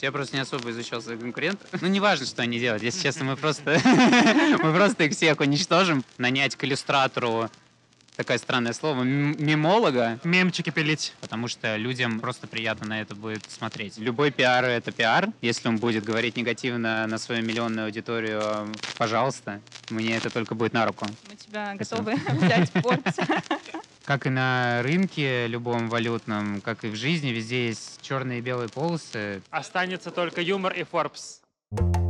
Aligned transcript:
Я 0.00 0.12
просто 0.12 0.36
не 0.36 0.42
особо 0.42 0.70
изучал 0.70 1.02
своих 1.02 1.20
конкурентов. 1.20 1.68
Ну, 1.80 1.88
не 1.88 2.00
важно, 2.00 2.26
что 2.26 2.42
они 2.42 2.58
делают. 2.58 2.82
Если 2.82 3.02
честно, 3.02 3.24
мы 3.24 3.36
просто, 3.36 3.80
мы 4.62 4.72
просто 4.74 5.04
их 5.04 5.12
всех 5.12 5.40
уничтожим. 5.40 6.04
Нанять 6.18 6.56
к 6.56 6.64
иллюстратору 6.64 7.50
такое 8.20 8.36
странное 8.36 8.74
слово, 8.74 9.02
мемолога. 9.02 10.20
Мемчики 10.24 10.68
пилить. 10.68 11.14
Потому 11.22 11.48
что 11.48 11.76
людям 11.76 12.20
просто 12.20 12.46
приятно 12.46 12.86
на 12.86 13.00
это 13.00 13.14
будет 13.14 13.50
смотреть. 13.50 13.96
Любой 13.96 14.30
пиар— 14.30 14.64
это 14.66 14.92
пиар. 14.92 15.28
Если 15.40 15.68
он 15.68 15.78
будет 15.78 16.04
говорить 16.04 16.36
негативно 16.36 17.06
на 17.06 17.16
свою 17.16 17.42
миллионную 17.42 17.86
аудиторию, 17.86 18.42
пожалуйста, 18.98 19.62
мне 19.88 20.16
это 20.16 20.28
только 20.28 20.54
будет 20.54 20.74
на 20.74 20.84
руку. 20.84 21.06
Мы 21.30 21.36
тебя 21.36 21.74
готовы 21.74 22.14
взять 22.32 22.70
в 22.70 22.76
Forbes. 22.76 23.82
Как 24.04 24.26
и 24.26 24.30
на 24.30 24.82
рынке 24.82 25.46
любом 25.46 25.88
валютном, 25.88 26.60
как 26.60 26.84
и 26.84 26.88
в 26.88 26.96
жизни, 26.96 27.30
везде 27.30 27.68
есть 27.68 28.00
черные 28.02 28.38
и 28.38 28.42
белые 28.42 28.68
полосы. 28.68 29.42
Останется 29.50 30.10
только 30.10 30.40
юмор 30.40 30.72
и 30.72 30.82
Forbes. 30.82 32.09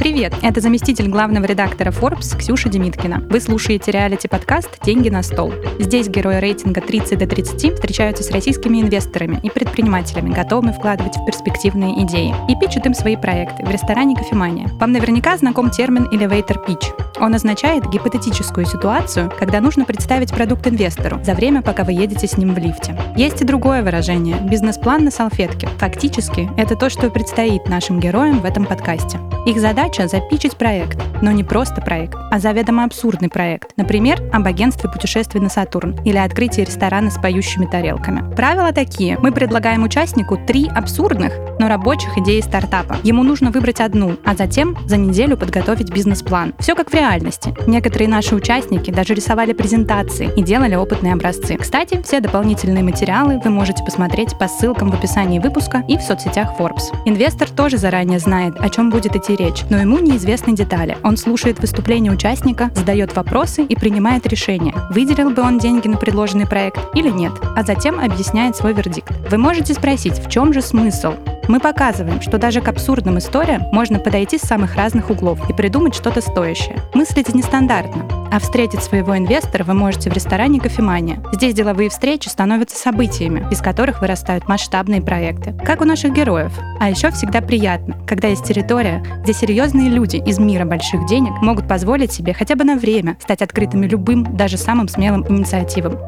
Привет, 0.00 0.32
это 0.40 0.62
заместитель 0.62 1.08
главного 1.08 1.44
редактора 1.44 1.90
Forbes 1.90 2.34
Ксюша 2.34 2.70
Демиткина. 2.70 3.22
Вы 3.28 3.38
слушаете 3.38 3.90
реалити-подкаст 3.90 4.82
«Деньги 4.82 5.10
на 5.10 5.22
стол». 5.22 5.52
Здесь 5.78 6.08
герои 6.08 6.36
рейтинга 6.36 6.80
30 6.80 7.18
до 7.18 7.26
30 7.26 7.74
встречаются 7.74 8.22
с 8.22 8.30
российскими 8.30 8.80
инвесторами 8.80 9.38
и 9.42 9.50
предпринимателями, 9.50 10.32
готовыми 10.32 10.72
вкладывать 10.72 11.18
в 11.18 11.26
перспективные 11.26 12.02
идеи, 12.04 12.34
и 12.48 12.56
пичут 12.56 12.86
им 12.86 12.94
свои 12.94 13.14
проекты 13.14 13.62
в 13.62 13.70
ресторане 13.70 14.16
«Кофемания». 14.16 14.68
Вам 14.80 14.92
наверняка 14.92 15.36
знаком 15.36 15.70
термин 15.70 16.08
elevator 16.10 16.66
pitch. 16.66 16.94
Он 17.20 17.34
означает 17.34 17.86
гипотетическую 17.90 18.64
ситуацию, 18.64 19.30
когда 19.38 19.60
нужно 19.60 19.84
представить 19.84 20.32
продукт 20.32 20.66
инвестору 20.66 21.22
за 21.22 21.34
время, 21.34 21.60
пока 21.60 21.84
вы 21.84 21.92
едете 21.92 22.26
с 22.26 22.38
ним 22.38 22.54
в 22.54 22.58
лифте. 22.58 22.98
Есть 23.16 23.42
и 23.42 23.44
другое 23.44 23.82
выражение– 23.82 24.38
бизнес-план 24.50 25.04
на 25.04 25.10
салфетке. 25.10 25.68
Фактически, 25.76 26.48
это 26.56 26.74
то, 26.74 26.88
что 26.88 27.10
предстоит 27.10 27.68
нашим 27.68 28.00
героям 28.00 28.40
в 28.40 28.46
этом 28.46 28.64
подкасте. 28.64 29.18
Их 29.46 29.58
задача 29.58 29.89
задача 29.90 30.08
запичить 30.08 30.56
проект, 30.56 30.98
но 31.20 31.32
не 31.32 31.44
просто 31.44 31.80
проект, 31.80 32.16
а 32.30 32.38
заведомо 32.38 32.84
абсурдный 32.84 33.28
проект. 33.28 33.72
Например, 33.76 34.22
об 34.32 34.46
агентстве 34.46 34.88
путешествий 34.90 35.40
на 35.40 35.48
Сатурн 35.48 35.96
или 36.04 36.16
открытии 36.16 36.62
ресторана 36.62 37.10
с 37.10 37.18
поющими 37.18 37.66
тарелками. 37.66 38.34
Правила 38.34 38.72
такие. 38.72 39.18
Мы 39.18 39.32
предлагаем 39.32 39.82
участнику 39.82 40.36
три 40.36 40.68
абсурдных, 40.68 41.32
но 41.58 41.68
рабочих 41.68 42.16
идеи 42.18 42.40
стартапа. 42.40 42.98
Ему 43.02 43.22
нужно 43.22 43.50
выбрать 43.50 43.80
одну, 43.80 44.16
а 44.24 44.34
затем 44.34 44.76
за 44.86 44.96
неделю 44.96 45.36
подготовить 45.36 45.92
бизнес-план. 45.92 46.54
Все 46.58 46.74
как 46.74 46.90
в 46.90 46.94
реальности. 46.94 47.54
Некоторые 47.66 48.08
наши 48.08 48.34
участники 48.34 48.90
даже 48.90 49.14
рисовали 49.14 49.52
презентации 49.52 50.30
и 50.36 50.42
делали 50.42 50.76
опытные 50.76 51.14
образцы. 51.14 51.56
Кстати, 51.56 52.00
все 52.02 52.20
дополнительные 52.20 52.84
материалы 52.84 53.40
вы 53.42 53.50
можете 53.50 53.84
посмотреть 53.84 54.38
по 54.38 54.46
ссылкам 54.46 54.90
в 54.90 54.94
описании 54.94 55.38
выпуска 55.38 55.82
и 55.88 55.96
в 55.98 56.02
соцсетях 56.02 56.58
Forbes. 56.58 56.94
Инвестор 57.04 57.48
тоже 57.50 57.76
заранее 57.76 58.18
знает, 58.18 58.54
о 58.58 58.68
чем 58.68 58.90
будет 58.90 59.16
идти 59.16 59.34
речь, 59.34 59.62
но 59.68 59.79
ему 59.80 59.98
неизвестны 59.98 60.54
детали. 60.54 60.96
Он 61.02 61.16
слушает 61.16 61.60
выступления 61.60 62.10
участника, 62.10 62.70
задает 62.74 63.14
вопросы 63.16 63.62
и 63.62 63.74
принимает 63.76 64.26
решение, 64.26 64.74
выделил 64.90 65.30
бы 65.30 65.42
он 65.42 65.58
деньги 65.58 65.88
на 65.88 65.96
предложенный 65.96 66.46
проект 66.46 66.80
или 66.94 67.10
нет, 67.10 67.32
а 67.56 67.62
затем 67.62 68.00
объясняет 68.00 68.56
свой 68.56 68.72
вердикт. 68.72 69.12
Вы 69.30 69.38
можете 69.38 69.74
спросить, 69.74 70.18
в 70.18 70.30
чем 70.30 70.52
же 70.52 70.62
смысл? 70.62 71.14
Мы 71.50 71.58
показываем, 71.58 72.20
что 72.20 72.38
даже 72.38 72.60
к 72.60 72.68
абсурдным 72.68 73.18
историям 73.18 73.62
можно 73.72 73.98
подойти 73.98 74.38
с 74.38 74.42
самых 74.42 74.76
разных 74.76 75.10
углов 75.10 75.50
и 75.50 75.52
придумать 75.52 75.96
что-то 75.96 76.20
стоящее. 76.20 76.76
Мыслить 76.94 77.34
нестандартно, 77.34 78.06
а 78.30 78.38
встретить 78.38 78.84
своего 78.84 79.18
инвестора 79.18 79.64
вы 79.64 79.74
можете 79.74 80.10
в 80.10 80.12
ресторане 80.12 80.60
«Кофемания». 80.60 81.20
Здесь 81.32 81.52
деловые 81.52 81.90
встречи 81.90 82.28
становятся 82.28 82.76
событиями, 82.76 83.44
из 83.50 83.58
которых 83.58 84.00
вырастают 84.00 84.46
масштабные 84.46 85.02
проекты. 85.02 85.52
Как 85.66 85.80
у 85.80 85.84
наших 85.84 86.12
героев. 86.12 86.52
А 86.78 86.88
еще 86.88 87.10
всегда 87.10 87.40
приятно, 87.40 87.96
когда 88.06 88.28
есть 88.28 88.44
территория, 88.44 89.04
где 89.24 89.32
серьезные 89.32 89.88
люди 89.88 90.18
из 90.18 90.38
мира 90.38 90.64
больших 90.64 91.04
денег 91.06 91.32
могут 91.42 91.66
позволить 91.66 92.12
себе 92.12 92.32
хотя 92.32 92.54
бы 92.54 92.62
на 92.62 92.76
время 92.76 93.16
стать 93.20 93.42
открытыми 93.42 93.88
любым, 93.88 94.36
даже 94.36 94.56
самым 94.56 94.86
смелым 94.86 95.26
инициативам. 95.28 95.98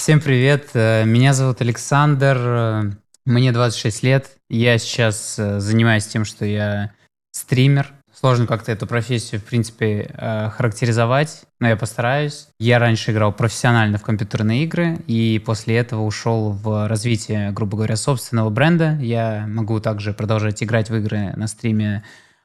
Всем 0.00 0.20
привет, 0.20 0.70
э, 0.74 1.04
меня 1.04 1.34
зовут 1.34 1.60
Александр, 1.60 2.36
э, 2.38 2.82
мне 3.24 3.50
26 3.50 4.04
лет, 4.04 4.30
я 4.48 4.78
сейчас 4.78 5.36
э, 5.40 5.58
занимаюсь 5.58 6.06
тем, 6.06 6.24
что 6.24 6.44
я 6.44 6.92
стример, 7.32 7.92
Сложно 8.14 8.46
как-то 8.46 8.70
эту 8.72 8.86
профессию, 8.86 9.40
в 9.40 9.44
принципе, 9.44 10.12
характеризовать, 10.56 11.44
но 11.60 11.68
я 11.68 11.76
постараюсь. 11.76 12.48
Я 12.58 12.80
раньше 12.80 13.12
играл 13.12 13.32
профессионально 13.32 13.98
в 13.98 14.02
компьютерные 14.02 14.64
игры, 14.64 14.98
и 15.06 15.40
после 15.44 15.76
этого 15.76 16.02
ушел 16.02 16.50
в 16.50 16.88
развитие, 16.88 17.52
грубо 17.52 17.76
говоря, 17.76 17.94
собственного 17.94 18.50
бренда. 18.50 18.98
Я 19.00 19.46
могу 19.46 19.78
также 19.78 20.14
продолжать 20.14 20.64
играть 20.64 20.90
в 20.90 20.96
игры 20.96 21.32
на 21.36 21.46
стриме, 21.46 22.02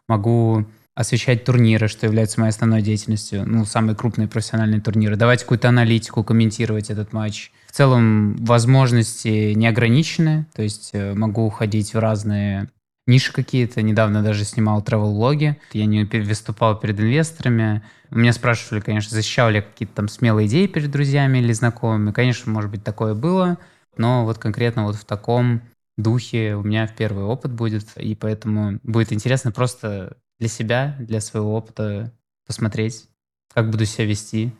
могу 0.08 0.68
освещать 0.96 1.44
турниры, 1.44 1.88
что 1.88 2.06
является 2.06 2.40
моей 2.40 2.52
основной 2.52 2.82
деятельностью, 2.82 3.44
ну, 3.48 3.66
самые 3.66 3.96
крупные 3.96 4.28
профессиональные 4.28 4.82
турниры, 4.82 5.16
давать 5.16 5.42
какую-то 5.42 5.70
аналитику, 5.70 6.24
комментировать 6.24 6.90
этот 6.90 7.14
матч. 7.14 7.52
В 7.68 7.72
целом 7.72 8.36
возможности 8.38 9.54
не 9.54 9.68
ограничены, 9.68 10.46
то 10.54 10.62
есть 10.62 10.92
э, 10.94 11.14
могу 11.16 11.46
уходить 11.46 11.94
в 11.94 12.00
разные 12.00 12.70
ниши 13.08 13.34
какие-то. 13.34 13.82
Недавно 13.82 14.22
даже 14.22 14.46
снимал 14.46 14.82
travel-влоги. 14.82 15.58
Я 15.74 15.86
не 15.86 16.04
выступал 16.04 16.80
перед 16.80 17.00
инвесторами. 17.00 17.84
Меня 18.10 18.32
спрашивали, 18.32 18.82
конечно, 18.82 19.16
защищал 19.16 19.50
ли 19.50 19.62
какие-то 19.62 19.96
там 19.96 20.08
смелые 20.08 20.48
идеи 20.48 20.68
перед 20.68 20.92
друзьями 20.92 21.40
или 21.40 21.52
знакомыми. 21.52 22.12
Конечно, 22.12 22.52
может 22.52 22.72
быть, 22.72 22.84
такое 22.84 23.16
было, 23.16 23.58
но 23.98 24.26
вот 24.26 24.38
конкретно 24.38 24.84
вот 24.84 24.96
в 24.96 25.06
таком 25.06 25.62
духе 25.98 26.56
у 26.56 26.64
меня 26.64 26.88
первый 26.88 27.24
опыт 27.24 27.52
будет, 27.52 27.88
и 27.98 28.16
поэтому 28.16 28.80
будет 28.84 29.12
интересно 29.12 29.52
просто 29.52 30.18
для 30.40 30.48
себя, 30.48 30.96
для 31.00 31.22
своего 31.22 31.56
опыта 31.56 32.12
посмотреть, 32.46 33.08
как 33.54 33.70
буду 33.70 33.86
себя 33.86 34.06
вести 34.06 34.54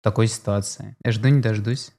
в 0.00 0.04
такой 0.04 0.28
ситуации. 0.28 0.96
Я 1.04 1.12
жду 1.12 1.28
не 1.28 1.40
дождусь. 1.40 1.92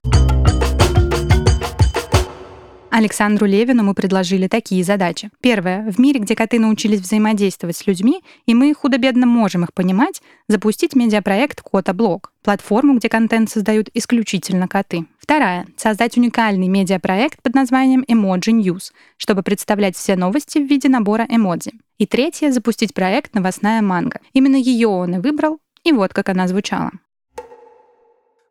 Александру 2.99 3.45
Левину 3.45 3.81
мы 3.81 3.93
предложили 3.93 4.49
такие 4.49 4.83
задачи. 4.83 5.29
Первое. 5.39 5.89
В 5.89 5.99
мире, 5.99 6.19
где 6.19 6.35
коты 6.35 6.59
научились 6.59 6.99
взаимодействовать 6.99 7.77
с 7.77 7.87
людьми, 7.87 8.21
и 8.45 8.53
мы 8.53 8.73
худо-бедно 8.73 9.25
можем 9.25 9.63
их 9.63 9.73
понимать, 9.73 10.21
запустить 10.49 10.97
медиапроект 10.97 11.61
Кота-блог, 11.61 12.33
платформу, 12.43 12.97
где 12.97 13.07
контент 13.07 13.49
создают 13.49 13.89
исключительно 13.93 14.67
коты. 14.67 15.05
Вторая. 15.17 15.65
Создать 15.77 16.17
уникальный 16.17 16.67
медиапроект 16.67 17.41
под 17.41 17.55
названием 17.55 18.03
Emoji 18.05 18.51
News, 18.51 18.91
чтобы 19.15 19.43
представлять 19.43 19.95
все 19.95 20.17
новости 20.17 20.59
в 20.59 20.67
виде 20.67 20.89
набора 20.89 21.25
эмодзи. 21.29 21.71
И 21.99 22.05
третье. 22.05 22.51
Запустить 22.51 22.93
проект 22.93 23.33
«Новостная 23.33 23.81
манга». 23.81 24.19
Именно 24.33 24.57
ее 24.57 24.89
он 24.89 25.15
и 25.15 25.19
выбрал, 25.19 25.59
и 25.85 25.93
вот 25.93 26.13
как 26.13 26.27
она 26.27 26.49
звучала. 26.49 26.91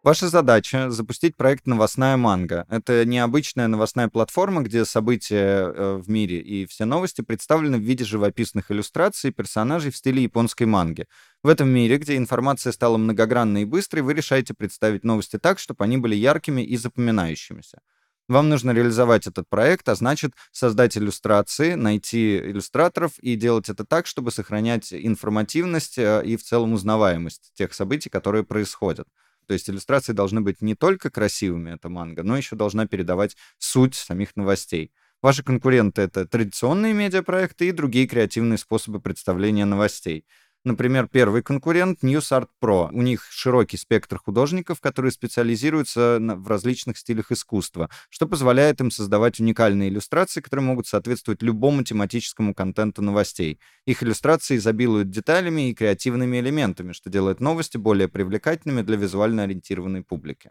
Ваша 0.08 0.28
задача— 0.30 0.88
запустить 0.90 1.36
проект 1.36 1.66
«Новостная 1.66 2.16
манга». 2.16 2.64
Это 2.70 3.04
необычная 3.04 3.68
новостная 3.68 4.08
платформа, 4.08 4.62
где 4.62 4.86
события 4.86 5.70
э, 5.70 5.96
в 6.02 6.08
мире 6.08 6.40
и 6.40 6.64
все 6.64 6.86
новости 6.86 7.20
представлены 7.20 7.76
в 7.76 7.82
виде 7.82 8.06
живописных 8.06 8.70
иллюстраций 8.70 9.32
персонажей 9.32 9.90
в 9.90 9.96
стиле 9.98 10.22
японской 10.22 10.64
манги. 10.64 11.04
В 11.42 11.48
этом 11.48 11.68
мире, 11.68 11.98
где 11.98 12.16
информация 12.16 12.72
стала 12.72 12.96
многогранной 12.96 13.62
и 13.62 13.64
быстрой, 13.66 14.02
вы 14.02 14.14
решаете 14.14 14.54
представить 14.54 15.04
новости 15.04 15.38
так, 15.38 15.58
чтобы 15.58 15.84
они 15.84 15.98
были 15.98 16.14
яркими 16.16 16.62
и 16.62 16.78
запоминающимися. 16.78 17.80
Вам 18.28 18.48
нужно 18.48 18.70
реализовать 18.70 19.26
этот 19.26 19.46
проект, 19.50 19.90
а 19.90 19.94
значит 19.94 20.32
создать 20.52 20.96
иллюстрации, 20.96 21.74
найти 21.74 22.38
иллюстраторов 22.38 23.18
и 23.18 23.36
делать 23.36 23.68
это 23.68 23.84
так, 23.84 24.06
чтобы 24.06 24.30
сохранять 24.30 24.90
информативность 24.90 25.98
э, 25.98 26.22
и 26.24 26.38
в 26.38 26.42
целом 26.42 26.72
узнаваемость 26.72 27.52
тех 27.52 27.74
событий, 27.74 28.08
которые 28.08 28.42
происходят. 28.42 29.06
То 29.48 29.54
есть 29.54 29.68
иллюстрации 29.70 30.12
должны 30.12 30.42
быть 30.42 30.60
не 30.60 30.74
только 30.74 31.10
красивыми, 31.10 31.70
это 31.70 31.88
манга, 31.88 32.22
но 32.22 32.36
еще 32.36 32.54
должна 32.54 32.86
передавать 32.86 33.34
суть 33.56 33.94
самих 33.94 34.36
новостей. 34.36 34.92
Ваши 35.22 35.42
конкуренты— 35.42 36.02
это 36.02 36.26
традиционные 36.26 36.92
медиапроекты 36.92 37.68
и 37.68 37.72
другие 37.72 38.06
креативные 38.06 38.58
способы 38.58 39.00
представления 39.00 39.64
новостей. 39.64 40.26
Например, 40.64 41.08
первый 41.08 41.42
конкурент 41.42 42.02
NewsArt 42.02 42.48
Pro. 42.60 42.88
У 42.92 43.02
них 43.02 43.26
широкий 43.30 43.76
спектр 43.76 44.18
художников, 44.18 44.80
которые 44.80 45.12
специализируются 45.12 46.18
в 46.20 46.48
различных 46.48 46.98
стилях 46.98 47.30
искусства, 47.30 47.88
что 48.10 48.26
позволяет 48.26 48.80
им 48.80 48.90
создавать 48.90 49.38
уникальные 49.38 49.88
иллюстрации, 49.88 50.40
которые 50.40 50.66
могут 50.66 50.86
соответствовать 50.86 51.42
любому 51.42 51.84
тематическому 51.84 52.54
контенту 52.54 53.02
новостей. 53.02 53.60
Их 53.86 54.02
иллюстрации 54.02 54.56
изобилуют 54.56 55.10
деталями 55.10 55.70
и 55.70 55.74
креативными 55.74 56.38
элементами, 56.38 56.92
что 56.92 57.08
делает 57.08 57.40
новости 57.40 57.76
более 57.76 58.08
привлекательными 58.08 58.82
для 58.82 58.96
визуально 58.96 59.44
ориентированной 59.44 60.02
публики. 60.02 60.50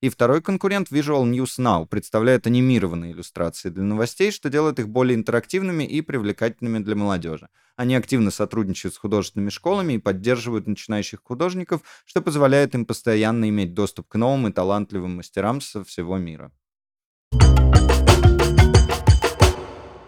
И 0.00 0.10
второй 0.10 0.40
конкурент 0.40 0.92
Visual 0.92 1.24
News 1.24 1.58
Now 1.58 1.84
представляет 1.84 2.46
анимированные 2.46 3.10
иллюстрации 3.10 3.68
для 3.68 3.82
новостей, 3.82 4.30
что 4.30 4.48
делает 4.48 4.78
их 4.78 4.88
более 4.88 5.16
интерактивными 5.16 5.82
и 5.82 6.02
привлекательными 6.02 6.78
для 6.78 6.94
молодежи. 6.94 7.48
Они 7.74 7.96
активно 7.96 8.30
сотрудничают 8.30 8.94
с 8.94 8.98
художественными 8.98 9.50
школами 9.50 9.94
и 9.94 9.98
поддерживают 9.98 10.68
начинающих 10.68 11.20
художников, 11.24 11.80
что 12.06 12.22
позволяет 12.22 12.76
им 12.76 12.84
постоянно 12.84 13.48
иметь 13.48 13.74
доступ 13.74 14.06
к 14.06 14.14
новым 14.14 14.46
и 14.46 14.52
талантливым 14.52 15.16
мастерам 15.16 15.60
со 15.60 15.82
всего 15.82 16.16
мира. 16.16 16.52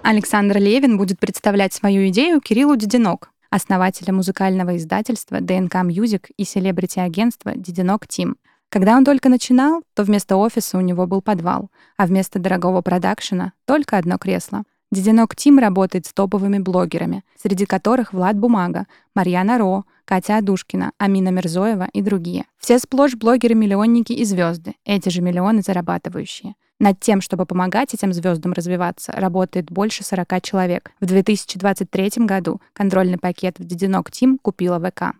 Александр 0.05 0.59
Левин 0.59 0.99
будет 0.99 1.19
представлять 1.19 1.73
свою 1.73 2.09
идею 2.11 2.41
Кириллу 2.41 2.77
Дединок, 2.77 3.33
основателя 3.51 4.13
музыкального 4.13 4.77
издательства 4.77 5.41
ДНК 5.41 5.75
Music 5.75 6.31
и 6.37 6.45
селебрити-агентства 6.45 7.55
Дединок 7.57 8.07
Тим. 8.07 8.37
Когда 8.71 8.97
он 8.97 9.05
только 9.05 9.29
начинал, 9.29 9.83
то 9.95 10.05
вместо 10.05 10.37
офиса 10.37 10.79
у 10.79 10.81
него 10.81 11.09
был 11.09 11.21
подвал, 11.21 11.71
а 11.97 12.07
вместо 12.07 12.39
дорогого 12.39 12.83
продакшена— 12.83 13.53
только 13.67 13.99
одно 13.99 14.17
кресло. 14.17 14.63
Дединок 14.93 15.35
Тим 15.35 15.59
работает 15.59 16.07
с 16.07 16.13
топовыми 16.13 16.61
блогерами, 16.61 17.25
среди 17.41 17.67
которых 17.67 18.13
Влад 18.13 18.37
Бумага, 18.37 18.87
Марьяна 19.15 19.59
Ро, 19.59 19.85
Катя 20.05 20.37
Адушкина, 20.37 20.93
Амина 20.99 21.31
Мирзоева 21.31 21.89
и 21.93 22.01
другие. 22.01 22.45
Все 22.59 22.79
сплошь 22.79 23.17
блогеры-миллионники 23.17 24.13
и 24.13 24.25
звезды, 24.25 24.75
эти 24.85 25.09
же 25.09 25.21
миллионы 25.21 25.63
зарабатывающие. 25.63 26.55
Над 26.79 27.01
тем, 27.01 27.21
чтобы 27.21 27.47
помогать 27.47 27.93
этим 27.93 28.13
звездам 28.13 28.53
развиваться, 28.53 29.13
работает 29.13 29.71
больше 29.71 30.05
40 30.05 30.43
человек. 30.43 30.93
В 31.01 31.07
2023 31.07 32.25
году 32.25 32.61
контрольный 32.73 33.19
пакет 33.19 33.59
в 33.59 33.65
Дединок 33.65 34.13
Тим 34.13 34.39
купила 34.39 34.79
ВК. 34.79 35.15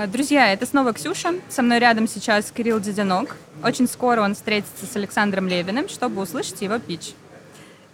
А, 0.00 0.06
Друзья, 0.06 0.52
это 0.52 0.64
снова 0.64 0.92
Ксюша. 0.92 1.34
Со 1.48 1.60
мной 1.60 1.80
рядом 1.80 2.06
сейчас 2.06 2.52
Кирилл 2.52 2.78
Дединок. 2.78 3.34
Очень 3.64 3.88
скоро 3.88 4.20
он 4.20 4.36
встретится 4.36 4.86
с 4.86 4.94
Александром 4.94 5.48
Левиным, 5.48 5.88
чтобы 5.88 6.22
услышать 6.22 6.62
его 6.62 6.78
пич. 6.78 7.14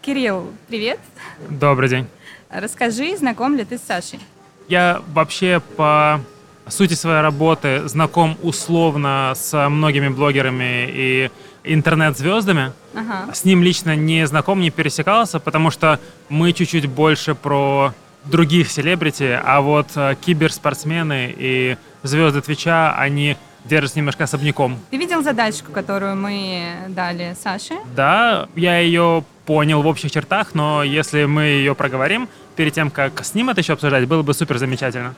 Кирилл, 0.02 0.52
привет. 0.68 1.00
Добрый 1.48 1.88
день. 1.88 2.06
Расскажи, 2.50 3.16
знаком 3.16 3.56
ли 3.56 3.64
ты 3.64 3.78
с 3.78 3.80
Сашей? 3.80 4.20
Я 4.68 5.00
вообще 5.14 5.62
по 5.78 6.20
сути 6.68 6.92
своей 6.92 7.22
работы 7.22 7.88
знаком 7.88 8.36
условно 8.42 9.32
с 9.34 9.70
многими 9.70 10.08
блогерами 10.08 10.86
и 10.86 11.30
интернет-звездами. 11.64 12.72
Ага. 12.94 13.32
С 13.32 13.44
ним 13.44 13.62
лично 13.62 13.96
не 13.96 14.26
знаком, 14.26 14.60
не 14.60 14.70
пересекался, 14.70 15.40
потому 15.40 15.70
что 15.70 15.98
мы 16.28 16.52
чуть-чуть 16.52 16.84
больше 16.84 17.34
про 17.34 17.94
других 18.24 18.70
селебрити, 18.70 19.38
а 19.44 19.60
вот 19.60 19.88
э, 19.96 20.14
киберспортсмены 20.20 21.34
и 21.36 21.76
звезды 22.02 22.40
Твича, 22.40 22.94
они 22.96 23.36
держатся 23.64 23.98
немножко 23.98 24.24
особняком. 24.24 24.78
Ты 24.90 24.96
видел 24.98 25.22
задачку, 25.22 25.72
которую 25.72 26.16
мы 26.16 26.74
дали 26.88 27.34
Саше? 27.42 27.74
Да, 27.96 28.48
я 28.56 28.78
ее 28.78 29.24
понял 29.46 29.82
в 29.82 29.86
общих 29.86 30.10
чертах, 30.10 30.54
но 30.54 30.82
если 30.82 31.24
мы 31.24 31.42
ее 31.44 31.74
проговорим 31.74 32.28
перед 32.56 32.72
тем, 32.74 32.90
как 32.90 33.24
с 33.24 33.34
ним 33.34 33.50
это 33.50 33.60
еще 33.60 33.72
обсуждать, 33.74 34.06
было 34.06 34.22
бы 34.22 34.34
супер 34.34 34.58
замечательно. 34.58 35.14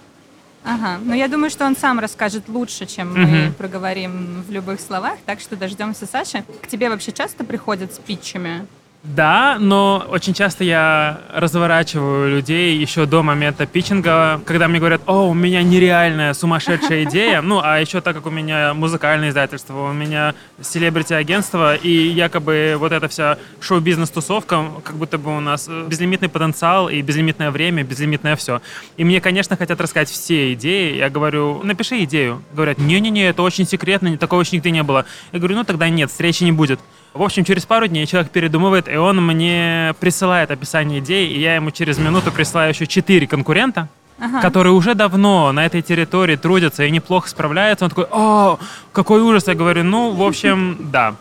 Ага. 0.65 0.99
Но 1.05 1.15
я 1.15 1.29
думаю, 1.29 1.51
что 1.51 1.65
он 1.65 1.77
сам 1.77 2.01
расскажет 2.01 2.49
лучше, 2.49 2.87
чем 2.87 3.13
мы 3.15 3.21
Мгм. 3.47 3.55
проговорим 3.55 4.43
в 4.43 4.51
любых 4.51 4.81
словах, 4.81 5.15
так 5.25 5.39
что 5.41 5.55
дождемся 5.55 6.07
Саши. 6.07 6.43
К 6.63 6.67
тебе 6.67 6.89
вообще 6.91 7.13
часто 7.13 7.45
приходят 7.45 7.95
с 7.95 7.99
питчами? 7.99 8.67
Да, 9.15 9.57
но 9.61 10.05
очень 10.09 10.35
часто 10.35 10.65
я 10.65 11.21
разворачиваю 11.33 12.29
людей 12.29 12.77
еще 12.77 13.07
до 13.07 13.23
момента 13.23 13.65
питчинга, 13.65 14.41
когда 14.45 14.67
мне 14.67 14.81
говорят, 14.81 15.01
о, 15.07 15.29
у 15.29 15.35
меня 15.35 15.63
нереальная 15.63 16.35
сумасшедшая 16.35 17.05
идея, 17.05 17.41
ну, 17.41 17.61
а 17.63 17.79
еще 17.79 18.01
так 18.01 18.17
как 18.17 18.27
у 18.27 18.31
меня 18.31 18.75
музыкальное 18.75 19.31
издательство, 19.31 19.91
у 19.91 19.93
меня 19.93 20.35
селебрити-агентство, 20.61 21.77
и 21.77 21.89
якобы 21.89 22.75
вот 22.79 22.91
эта 22.91 23.07
вся 23.07 23.39
шоу-бизнес-тусовка, 23.61 24.65
как 24.83 24.97
будто 24.97 25.19
бы 25.19 25.37
у 25.37 25.41
нас 25.41 25.67
э, 25.69 25.87
безлимитный 25.87 26.29
потенциал 26.29 26.89
и 26.89 27.01
безлимитное 27.01 27.53
время, 27.53 27.85
безлимитное 27.85 28.35
все. 28.35 28.61
И 28.97 29.05
мне, 29.05 29.21
конечно, 29.21 29.57
хотят 29.57 29.81
рассказать 29.81 30.09
все 30.09 30.53
идеи. 30.55 30.97
Я 30.97 31.11
говорю, 31.11 31.61
напиши 31.63 32.03
идею. 32.05 32.43
Говорят, 32.53 32.79
не-не-не, 32.79 33.29
это 33.29 33.43
очень 33.43 33.67
секретно, 33.67 34.17
такого 34.19 34.41
еще 34.41 34.57
нигде 34.57 34.73
не 34.73 34.83
было. 34.83 35.05
Я 35.33 35.39
говорю, 35.39 35.57
ну 35.57 35.65
тогда 35.65 35.89
нет, 35.89 36.11
встречи 36.11 36.43
не 36.43 36.53
будет. 36.53 36.81
В 37.17 37.23
общем, 37.23 37.45
через 37.45 37.65
пару 37.65 37.87
дней 37.87 38.07
человек 38.07 38.31
передумывает, 38.31 38.89
и 38.89 38.97
он 38.97 39.25
мне 39.25 39.95
присылает 40.01 40.51
описание 40.51 41.01
идей, 41.01 41.29
и 41.29 41.41
я 41.41 41.55
ему 41.57 41.71
через 41.71 41.99
минуту 41.99 42.31
присылаю 42.31 42.71
еще 42.71 42.87
четыре 42.87 43.27
конкурента, 43.27 43.89
Ага. 44.19 44.41
которые 44.41 44.73
уже 44.73 44.95
давно 44.95 45.53
на 45.53 45.67
этой 45.67 45.83
территории 45.83 46.37
трудятся 46.37 46.85
и 46.85 46.91
неплохо 46.91 47.29
справляются. 47.29 47.85
Он 47.85 47.91
такой, 47.91 48.07
о, 48.11 48.59
какой 48.93 49.21
ужас. 49.21 49.47
Я 49.47 49.55
говорю, 49.55 49.85
ну, 49.85 50.11
в 50.13 50.23
общем, 50.23 50.77
да. 50.93 51.15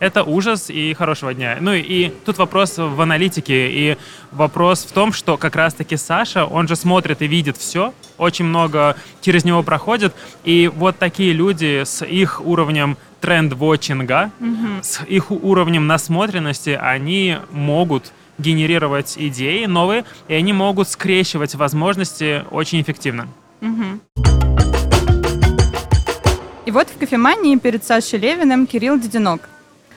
Это 0.00 0.24
ужас 0.24 0.70
и 0.70 0.92
хорошего 0.94 1.32
дня. 1.32 1.56
Ну 1.60 1.72
и 1.72 2.10
тут 2.24 2.38
вопрос 2.38 2.78
в 2.78 3.00
аналитике 3.00 3.70
и 3.70 3.96
вопрос 4.32 4.84
в 4.84 4.92
том, 4.92 5.12
что 5.12 5.36
как 5.36 5.56
раз-таки 5.56 5.96
Саша, 5.96 6.44
он 6.44 6.68
же 6.68 6.76
смотрит 6.76 7.22
и 7.22 7.26
видит 7.26 7.56
все, 7.56 7.94
очень 8.18 8.44
много 8.44 8.96
через 9.20 9.44
него 9.44 9.62
проходит, 9.62 10.12
и 10.42 10.70
вот 10.74 10.98
такие 10.98 11.32
люди 11.32 11.84
с 11.84 12.04
их 12.04 12.40
уровнем 12.44 12.96
тренд-вотчинга, 13.20 14.30
с 14.82 15.02
их 15.04 15.30
уровнем 15.30 15.86
насмотренности, 15.86 16.78
они 16.80 17.38
могут 17.50 18.12
генерировать 18.36 19.14
идеи 19.16 19.64
новые, 19.66 20.04
и 20.28 20.34
они 20.34 20.52
могут 20.52 20.88
скрещивать 20.88 21.54
возможности 21.54 22.44
очень 22.50 22.82
эффективно. 22.82 23.28
Мгм. 23.60 24.00
И 26.66 26.70
вот 26.70 26.88
в 26.88 26.98
кофемании 26.98 27.56
перед 27.56 27.84
Сашей 27.84 28.18
Левиным 28.18 28.66
Кирилл 28.66 28.98
Дединок. 28.98 29.48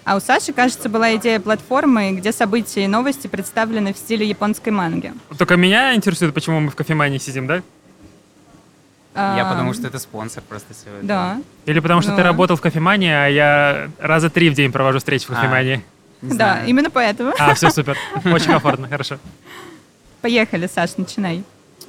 А 0.08 0.16
у 0.16 0.22
Саши, 0.22 0.54
кажется, 0.54 0.88
была 0.88 1.18
идея 1.18 1.38
платформы, 1.42 2.14
где 2.14 2.32
события 2.32 2.86
и 2.86 2.88
новости 2.88 3.28
представлены 3.28 3.94
в 3.94 3.98
стиле 3.98 4.26
японской 4.26 4.70
манги. 4.70 5.12
Только 5.38 5.58
меня 5.58 5.96
интересует, 5.96 6.34
почему 6.34 6.62
мы 6.62 6.70
в 6.70 6.76
кофемании 6.78 7.18
сидим, 7.18 7.46
да? 7.46 7.56
Я 9.16 9.42
А, 9.46 9.50
потому 9.52 9.74
что 9.74 9.86
это 9.86 10.00
спонсор 10.00 10.44
просто 10.48 10.74
сегодня. 10.74 11.06
Да, 11.06 11.42
Или 11.66 11.82
потому 11.82 12.02
что 12.02 12.12
ты 12.12 12.18
Да. 12.18 12.24
работал 12.24 12.56
в 12.56 12.62
кофемании, 12.62 13.12
а 13.12 13.28
я 13.28 13.90
раза 14.00 14.30
три 14.30 14.50
в 14.50 14.54
день 14.54 14.72
провожу 14.72 15.00
встречи 15.00 15.26
в 15.26 15.32
А. 15.32 15.36
кофемании. 15.36 15.84
Не 16.22 16.30
да, 16.30 16.54
знаю. 16.54 16.68
именно 16.70 16.90
поэтому. 16.90 17.34
А, 17.38 17.54
все 17.54 17.70
супер. 17.70 17.98
Очень 18.24 18.48
комфортно, 18.52 18.88
хорошо. 18.88 19.18
Поехали, 20.22 20.70
Саш, 20.74 20.96
начинай. 20.96 21.44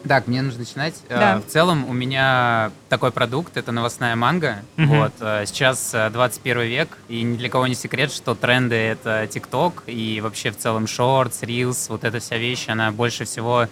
Так, 0.07 0.27
мне 0.29 0.43
нужно 0.43 0.61
начинать. 0.61 0.95
Да. 1.09 1.37
Э, 1.37 1.39
В 1.41 1.47
целом 1.51 1.89
у 1.89 1.93
меня 1.93 2.71
такой 2.89 3.11
продукт, 3.11 3.57
это 3.57 3.73
новостная 3.73 4.15
манга. 4.17 4.59
Мгм. 4.77 4.89
Вот, 4.99 5.13
э, 5.21 5.45
сейчас 5.47 5.93
э, 5.93 6.11
21 6.11 6.63
век, 6.63 6.89
и 7.09 7.23
ни 7.23 7.37
для 7.37 7.49
кого 7.51 7.67
не 7.67 7.75
секрет, 7.75 8.13
что 8.13 8.35
тренды— 8.35 8.75
это 8.77 9.27
ТикТок, 9.27 9.83
и 9.87 10.21
вообще 10.21 10.51
в 10.51 10.57
целом 10.59 10.87
шортс, 10.87 11.43
рилс, 11.43 11.89
вот 11.89 12.05
эта 12.05 12.21
вся 12.21 12.37
вещь, 12.37 12.69
она 12.69 12.93
больше 12.93 13.25
всего 13.25 13.67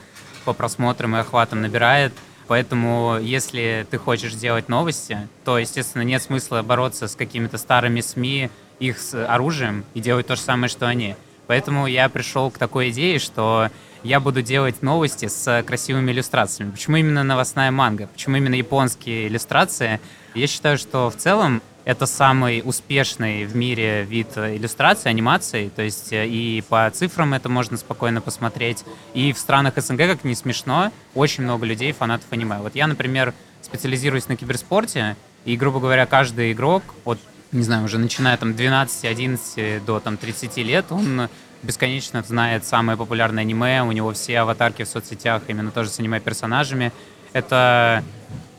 по 0.45 0.53
просмотрам 0.53 1.17
и 1.17 1.21
охватам 1.21 1.63
набирает. 1.63 2.13
Поэтому, 2.49 3.19
если 3.21 3.87
ты 3.91 3.99
хочешь 3.99 4.35
делать 4.35 4.69
новости, 4.69 5.29
то, 5.45 5.59
естественно, 5.59 6.03
нет 6.03 6.23
смысла 6.23 6.63
бороться 6.63 7.09
с 7.09 7.17
какими-то 7.17 7.59
старыми 7.59 8.01
СМИ, 8.01 8.51
их 8.79 8.99
с 8.99 9.27
оружием, 9.27 9.85
и 9.95 10.01
делать 10.01 10.27
то 10.29 10.37
же 10.37 10.43
самое, 10.43 10.69
что 10.69 10.87
они. 10.87 11.17
Поэтому 11.49 11.87
я 11.87 12.09
пришел 12.09 12.51
к 12.51 12.59
такой 12.59 12.91
идее, 12.91 13.19
что 13.19 13.71
я 14.07 14.21
буду 14.21 14.41
делать 14.41 14.83
новости 14.83 15.27
с 15.27 15.65
красивыми 15.67 16.13
иллюстрациями. 16.13 16.71
Почему 16.71 16.97
именно 16.97 17.25
новостная 17.25 17.71
манга? 17.73 18.07
Почему 18.07 18.37
именно 18.37 18.55
японские 18.55 19.27
иллюстрации? 19.27 20.01
Я 20.35 20.47
считаю, 20.47 20.79
что 20.79 21.11
в 21.11 21.17
целом 21.17 21.61
это 21.85 22.07
самый 22.07 22.63
успешный 22.65 23.47
в 23.47 23.57
мире 23.57 24.05
вид 24.05 24.29
иллюстрации, 24.37 25.09
анимации. 25.09 25.71
То 25.75 25.83
есть 25.83 26.13
э, 26.13 26.27
и 26.27 26.63
по 26.69 26.89
цифрам 26.93 27.35
это 27.35 27.49
можно 27.49 27.77
спокойно 27.77 28.21
посмотреть. 28.21 28.85
И 29.15 29.33
в 29.33 29.39
странах 29.39 29.75
СНГ, 29.77 29.99
как 29.99 30.25
ни 30.25 30.35
смешно, 30.35 30.93
очень 31.15 31.43
много 31.43 31.67
людей, 31.67 31.93
фанатов 31.93 32.27
аниме. 32.31 32.59
Вот 32.59 32.77
я, 32.77 32.87
например, 32.87 33.35
специализируюсь 33.61 34.29
на 34.29 34.37
киберспорте, 34.37 35.17
и, 35.45 35.57
грубо 35.57 35.81
говоря, 35.81 36.07
каждый 36.07 36.53
игрок, 36.53 36.83
от, 37.05 37.19
не 37.53 37.63
знаю, 37.63 37.85
уже 37.85 37.99
начиная 37.99 38.37
там 38.37 38.51
12-11 38.51 39.85
до 39.85 40.01
там 40.01 40.17
30 40.17 40.57
лет, 40.59 40.87
он 40.91 41.29
бесконечно 41.63 42.23
знает 42.23 42.65
самое 42.65 42.97
популярное 42.99 43.43
аниме, 43.43 43.83
у 43.83 43.93
него 43.93 44.13
все 44.13 44.41
аватарки 44.41 44.85
в 44.85 44.89
соцсетях 44.89 45.43
именно 45.49 45.71
тоже 45.71 45.91
с 45.91 45.99
аниме-персонажами. 45.99 46.93
Это 47.33 48.03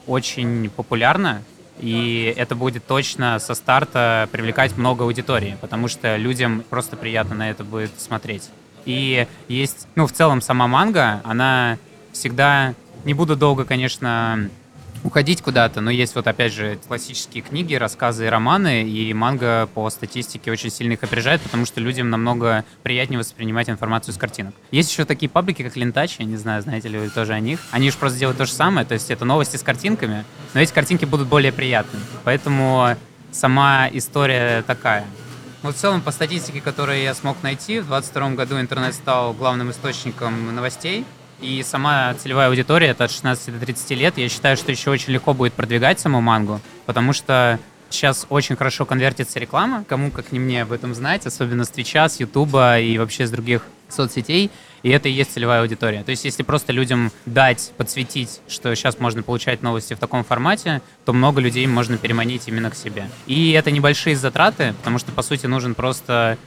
очень 0.06 0.70
популярно, 0.70 1.42
и 1.80 2.34
это 2.38 2.56
будет 2.56 2.86
точно 2.86 3.39
со 3.39 3.54
старта 3.54 4.27
привлекать 4.32 4.77
много 4.77 5.04
аудитории, 5.04 5.58
потому 5.62 5.88
что 5.88 6.16
людям 6.16 6.63
просто 6.70 6.96
приятно 6.96 7.36
на 7.36 7.50
это 7.50 7.63
будет 7.63 7.92
смотреть. 8.00 8.50
И 8.86 9.27
есть, 9.48 9.88
ну, 9.96 10.08
в 10.08 10.13
целом 10.13 10.42
сама 10.42 10.68
манга, 10.68 11.22
она 11.24 11.77
всегда, 12.13 12.74
не 13.04 13.13
буду 13.13 13.36
долго, 13.36 13.66
конечно, 13.66 14.50
уходить 15.07 15.41
куда-то. 15.41 15.79
Но 15.79 15.89
есть 15.89 16.15
вот, 16.15 16.27
опять 16.27 16.53
же, 16.53 16.77
классические 16.87 17.41
книги, 17.41 17.73
рассказы 17.75 18.25
и 18.25 18.29
романы, 18.29 18.83
и 18.83 19.13
манга 19.13 19.67
по 19.73 19.89
статистике 19.89 20.51
очень 20.51 20.69
сильно 20.69 20.93
их 20.93 21.03
опережает, 21.03 21.41
потому 21.41 21.65
что 21.65 21.79
людям 21.79 22.09
намного 22.09 22.65
приятнее 22.83 23.17
воспринимать 23.17 23.69
информацию 23.69 24.13
с 24.13 24.17
картинок. 24.17 24.53
Есть 24.69 24.91
еще 24.91 25.05
такие 25.05 25.29
паблики, 25.29 25.63
как 25.63 25.77
Лентач, 25.77 26.17
я 26.19 26.25
не 26.25 26.35
знаю, 26.35 26.61
знаете 26.61 26.89
ли 26.89 26.99
вы 26.99 27.09
тоже 27.09 27.33
о 27.33 27.39
них. 27.39 27.59
Они 27.71 27.89
же 27.89 27.97
просто 27.97 28.19
делают 28.19 28.37
то 28.37 28.45
же 28.45 28.51
самое, 28.51 28.85
то 28.85 28.93
есть 28.93 29.09
это 29.09 29.23
новости 29.23 29.55
с 29.55 29.63
картинками, 29.63 30.25
но 30.53 30.59
эти 30.59 30.73
картинки 30.73 31.05
будут 31.05 31.27
более 31.27 31.53
приятны. 31.53 31.99
Поэтому 32.25 32.95
сама 33.31 33.87
история 33.91 34.61
такая. 34.63 35.05
Вот 35.63 35.75
в 35.75 35.79
целом, 35.79 36.01
по 36.01 36.11
статистике, 36.11 36.61
которую 36.61 37.01
я 37.01 37.13
смог 37.15 37.41
найти, 37.41 37.79
в 37.79 37.87
2022 37.87 38.29
году 38.31 38.59
интернет 38.59 38.93
стал 38.93 39.33
главным 39.33 39.71
источником 39.71 40.53
новостей, 40.53 41.05
и 41.39 41.63
сама 41.63 42.13
целевая 42.15 42.50
аудитория 42.50 42.88
это 42.88 43.06
от 43.06 43.12
16 43.12 43.60
до 43.60 43.65
30 43.65 43.91
лет. 43.91 44.17
Я 44.17 44.29
считаю, 44.29 44.58
что 44.58 44.72
еще 44.72 44.89
очень 44.89 45.13
легко 45.13 45.34
будет 45.34 45.53
продвигать 45.53 46.00
саму 46.00 46.22
мангу, 46.22 46.60
потому 46.86 47.13
что 47.13 47.60
сейчас 47.89 48.25
очень 48.29 48.56
хорошо 48.56 48.86
конвертится 48.86 49.39
реклама. 49.39 49.84
Кому, 49.88 50.12
как 50.12 50.32
не 50.32 50.39
мне, 50.39 50.63
об 50.63 50.72
этом 50.72 50.94
знать, 50.94 51.25
особенно 51.25 51.63
с 51.63 51.70
Твича, 51.70 52.10
с 52.10 52.20
Ютуба 52.20 52.79
и 52.79 52.98
вообще 52.98 53.27
с 53.27 53.32
других 53.32 53.63
соцсетей. 53.89 54.51
И 54.84 54.89
это 54.89 55.10
и 55.10 55.12
есть 55.12 55.34
целевая 55.34 55.62
аудитория. 55.62 56.03
То 56.03 56.12
есть, 56.12 56.24
если 56.25 56.44
просто 56.44 56.72
людям 56.72 57.12
дать, 57.25 57.72
подсветить, 57.77 58.41
что 58.48 58.74
сейчас 58.75 59.00
можно 59.00 59.24
получать 59.24 59.62
новости 59.62 59.94
в 59.94 60.00
таком 60.00 60.24
формате, 60.24 60.82
то 61.06 61.13
много 61.13 61.41
людей 61.41 61.65
можно 61.67 61.98
переманить 61.98 62.48
именно 62.48 62.70
к 62.70 62.75
себе. 62.75 63.10
И 63.25 63.51
это 63.51 63.72
небольшие 63.72 64.15
затраты, 64.15 64.74
потому 64.77 65.00
что, 65.00 65.12
по 65.12 65.22
сути, 65.22 65.46
нужен 65.48 65.74
просто 65.74 66.38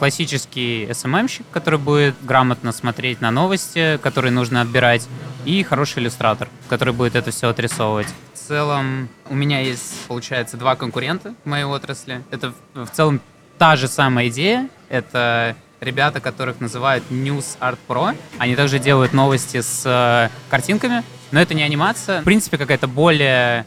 классический 0.00 0.86
SMM-щик, 0.86 1.44
который 1.52 1.78
будет 1.78 2.14
грамотно 2.22 2.72
смотреть 2.72 3.20
на 3.20 3.30
новости, 3.30 3.98
которые 4.02 4.32
нужно 4.32 4.62
отбирать, 4.62 5.06
и 5.44 5.62
хороший 5.62 5.98
иллюстратор, 5.98 6.48
который 6.70 6.94
будет 6.94 7.16
это 7.16 7.30
все 7.30 7.50
отрисовывать. 7.50 8.06
В 8.32 8.38
целом 8.38 9.10
у 9.28 9.34
меня 9.34 9.60
есть, 9.60 10.06
получается, 10.08 10.56
два 10.56 10.74
конкурента 10.74 11.34
в 11.44 11.48
моей 11.48 11.64
отрасли. 11.64 12.24
Это 12.30 12.54
в 12.72 12.88
целом 12.88 13.20
та 13.58 13.76
же 13.76 13.88
самая 13.88 14.28
идея. 14.28 14.70
Это 14.88 15.54
ребята, 15.80 16.20
которых 16.20 16.60
называют 16.60 17.04
News 17.10 17.58
Art 17.60 17.78
Pro. 17.86 18.16
Они 18.38 18.56
также 18.56 18.78
делают 18.78 19.12
новости 19.12 19.60
с 19.60 19.82
э, 19.84 20.30
картинками, 20.48 21.02
но 21.30 21.42
это 21.42 21.52
не 21.52 21.62
анимация. 21.62 22.22
В 22.22 22.24
принципе, 22.24 22.56
какая-то 22.56 22.88
более 22.88 23.66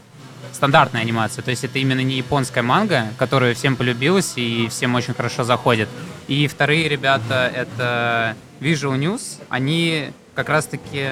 стандартная 0.54 1.02
анимация. 1.02 1.42
То 1.42 1.50
есть 1.50 1.64
это 1.64 1.78
именно 1.78 2.00
не 2.00 2.16
японская 2.16 2.62
манга, 2.62 3.08
которая 3.18 3.54
всем 3.54 3.76
полюбилась 3.76 4.34
и 4.36 4.68
всем 4.68 4.94
очень 4.94 5.14
хорошо 5.14 5.44
заходит. 5.44 5.88
И 6.28 6.46
вторые 6.46 6.88
ребята— 6.88 7.50
это 7.54 8.36
Visual 8.60 8.98
News. 8.98 9.40
Они 9.48 10.10
как 10.34 10.48
раз-таки 10.48 11.08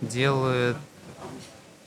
делают... 0.00 0.76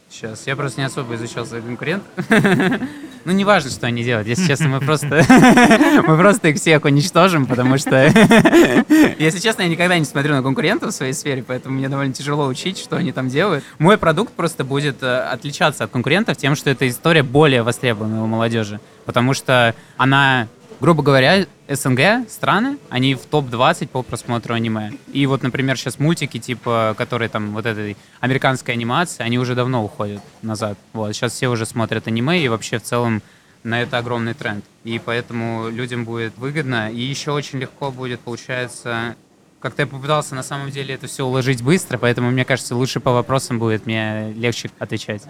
Сейчас, 0.09 0.47
я 0.47 0.55
просто 0.55 0.79
не 0.79 0.85
особо 0.85 1.15
изучал 1.15 1.45
своих 1.45 1.65
конкурентов. 1.65 2.07
Ну, 3.27 3.33
не 3.33 3.43
важно, 3.43 3.69
что 3.69 3.87
они 3.87 4.05
делают. 4.05 4.25
Если 4.25 4.47
честно, 4.47 4.69
мы 4.69 4.79
просто, 4.79 5.21
мы 6.07 6.17
просто 6.17 6.47
их 6.47 6.55
всех 6.55 6.85
уничтожим, 6.85 7.45
потому 7.45 7.77
что, 7.77 8.05
если 9.19 9.39
честно, 9.39 9.63
я 9.63 9.67
никогда 9.67 9.99
не 9.99 10.05
смотрю 10.05 10.33
на 10.33 10.41
конкурентов 10.41 10.91
в 10.91 10.95
своей 10.95 11.11
сфере, 11.11 11.43
поэтому 11.45 11.75
мне 11.75 11.89
довольно 11.89 12.13
тяжело 12.13 12.47
учить, 12.47 12.77
что 12.77 12.95
они 12.95 13.11
там 13.11 13.27
делают. 13.27 13.65
Мой 13.79 13.97
продукт 13.97 14.31
просто 14.31 14.63
будет 14.63 15.03
э, 15.03 15.17
отличаться 15.17 15.83
от 15.83 15.91
конкурентов 15.91 16.37
тем, 16.37 16.55
что 16.55 16.69
эта 16.69 16.87
история 16.87 17.21
более 17.21 17.63
востребована 17.63 18.23
у 18.23 18.27
молодежи, 18.27 18.79
потому 19.03 19.33
что 19.33 19.75
она 19.97 20.47
грубо 20.79 21.03
говоря, 21.03 21.45
СНГ 21.67 22.29
страны, 22.29 22.77
они 22.89 23.15
в 23.15 23.25
топ-20 23.25 23.87
по 23.87 24.03
просмотру 24.03 24.53
аниме. 24.53 24.93
И 25.11 25.25
вот, 25.25 25.43
например, 25.43 25.77
сейчас 25.77 25.99
мультики, 25.99 26.39
типа, 26.39 26.95
которые 26.97 27.29
там 27.29 27.51
вот 27.53 27.65
этой 27.65 27.97
американской 28.19 28.73
анимации, 28.73 29.23
они 29.23 29.39
уже 29.39 29.55
давно 29.55 29.83
уходят 29.83 30.21
назад. 30.41 30.77
Вот, 30.93 31.13
сейчас 31.13 31.33
все 31.33 31.47
уже 31.47 31.65
смотрят 31.65 32.07
аниме, 32.07 32.39
и 32.39 32.47
вообще 32.47 32.79
в 32.79 32.83
целом 32.83 33.21
на 33.63 33.81
это 33.81 33.97
огромный 33.97 34.33
тренд. 34.33 34.63
И 34.83 34.99
поэтому 35.03 35.69
людям 35.69 36.05
будет 36.05 36.37
выгодно. 36.37 36.91
И 36.91 37.01
еще 37.01 37.31
очень 37.31 37.59
легко 37.59 37.91
будет, 37.91 38.19
получается, 38.21 39.15
как-то 39.59 39.81
я 39.81 39.87
попытался 39.87 40.35
на 40.35 40.43
самом 40.43 40.71
деле 40.71 40.93
это 40.93 41.07
все 41.07 41.25
уложить 41.25 41.61
быстро, 41.61 41.97
поэтому, 41.97 42.31
мне 42.31 42.45
кажется, 42.45 42.75
лучше 42.75 42.99
по 42.99 43.11
вопросам 43.11 43.59
будет 43.59 43.85
мне 43.85 44.31
легче 44.33 44.69
отвечать. 44.79 45.23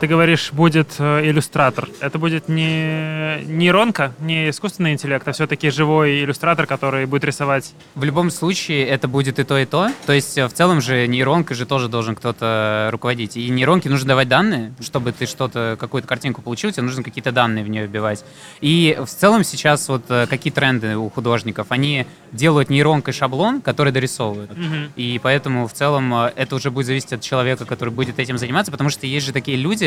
Ты 0.00 0.08
говоришь, 0.08 0.52
будет 0.52 0.96
э, 0.98 1.24
иллюстратор. 1.24 1.88
Это 2.00 2.18
будет 2.18 2.48
не 2.48 3.42
нейронка, 3.44 4.12
не 4.20 4.50
искусственный 4.50 4.92
интеллект, 4.92 5.26
а 5.26 5.32
все-таки 5.32 5.70
живой 5.70 6.24
иллюстратор, 6.24 6.66
который 6.66 7.06
будет 7.06 7.24
рисовать. 7.24 7.72
В 7.94 8.02
любом 8.04 8.30
случае, 8.30 8.86
это 8.86 9.06
будет 9.06 9.38
и 9.38 9.44
то, 9.44 9.56
и 9.56 9.64
то. 9.64 9.90
То 10.06 10.12
есть, 10.12 10.36
э, 10.36 10.46
в 10.46 10.52
целом 10.52 10.80
же 10.80 11.06
нейронкой 11.06 11.56
же 11.56 11.64
тоже 11.64 11.88
должен 11.88 12.16
кто-то 12.16 12.88
руководить. 12.92 13.36
И 13.36 13.48
нейронке 13.48 13.88
нужно 13.88 14.08
давать 14.08 14.28
данные, 14.28 14.74
чтобы 14.80 15.12
ты 15.12 15.26
что-то, 15.26 15.76
какую-то 15.78 16.08
картинку 16.08 16.42
получил, 16.42 16.72
тебе 16.72 16.82
нужно 16.82 17.02
какие-то 17.02 17.32
данные 17.32 17.64
в 17.64 17.68
нее 17.68 17.86
вбивать. 17.86 18.24
И 18.60 18.98
в 19.00 19.08
целом 19.08 19.44
сейчас 19.44 19.88
вот 19.88 20.04
э, 20.08 20.26
какие 20.28 20.52
тренды 20.52 20.96
у 20.96 21.08
художников? 21.08 21.68
Они 21.70 22.06
делают 22.32 22.68
нейронкой 22.68 23.14
шаблон, 23.14 23.62
который 23.62 23.92
дорисовывают. 23.92 24.50
Мгм. 24.56 24.92
И 24.96 25.20
поэтому 25.22 25.68
в 25.68 25.72
целом 25.72 26.12
это 26.14 26.56
уже 26.56 26.70
будет 26.70 26.86
зависеть 26.86 27.12
от 27.12 27.20
человека, 27.20 27.64
который 27.64 27.90
будет 27.90 28.18
этим 28.18 28.38
заниматься, 28.38 28.72
потому 28.72 28.90
что 28.90 29.06
есть 29.06 29.24
же 29.24 29.32
такие 29.32 29.56
люди, 29.56 29.83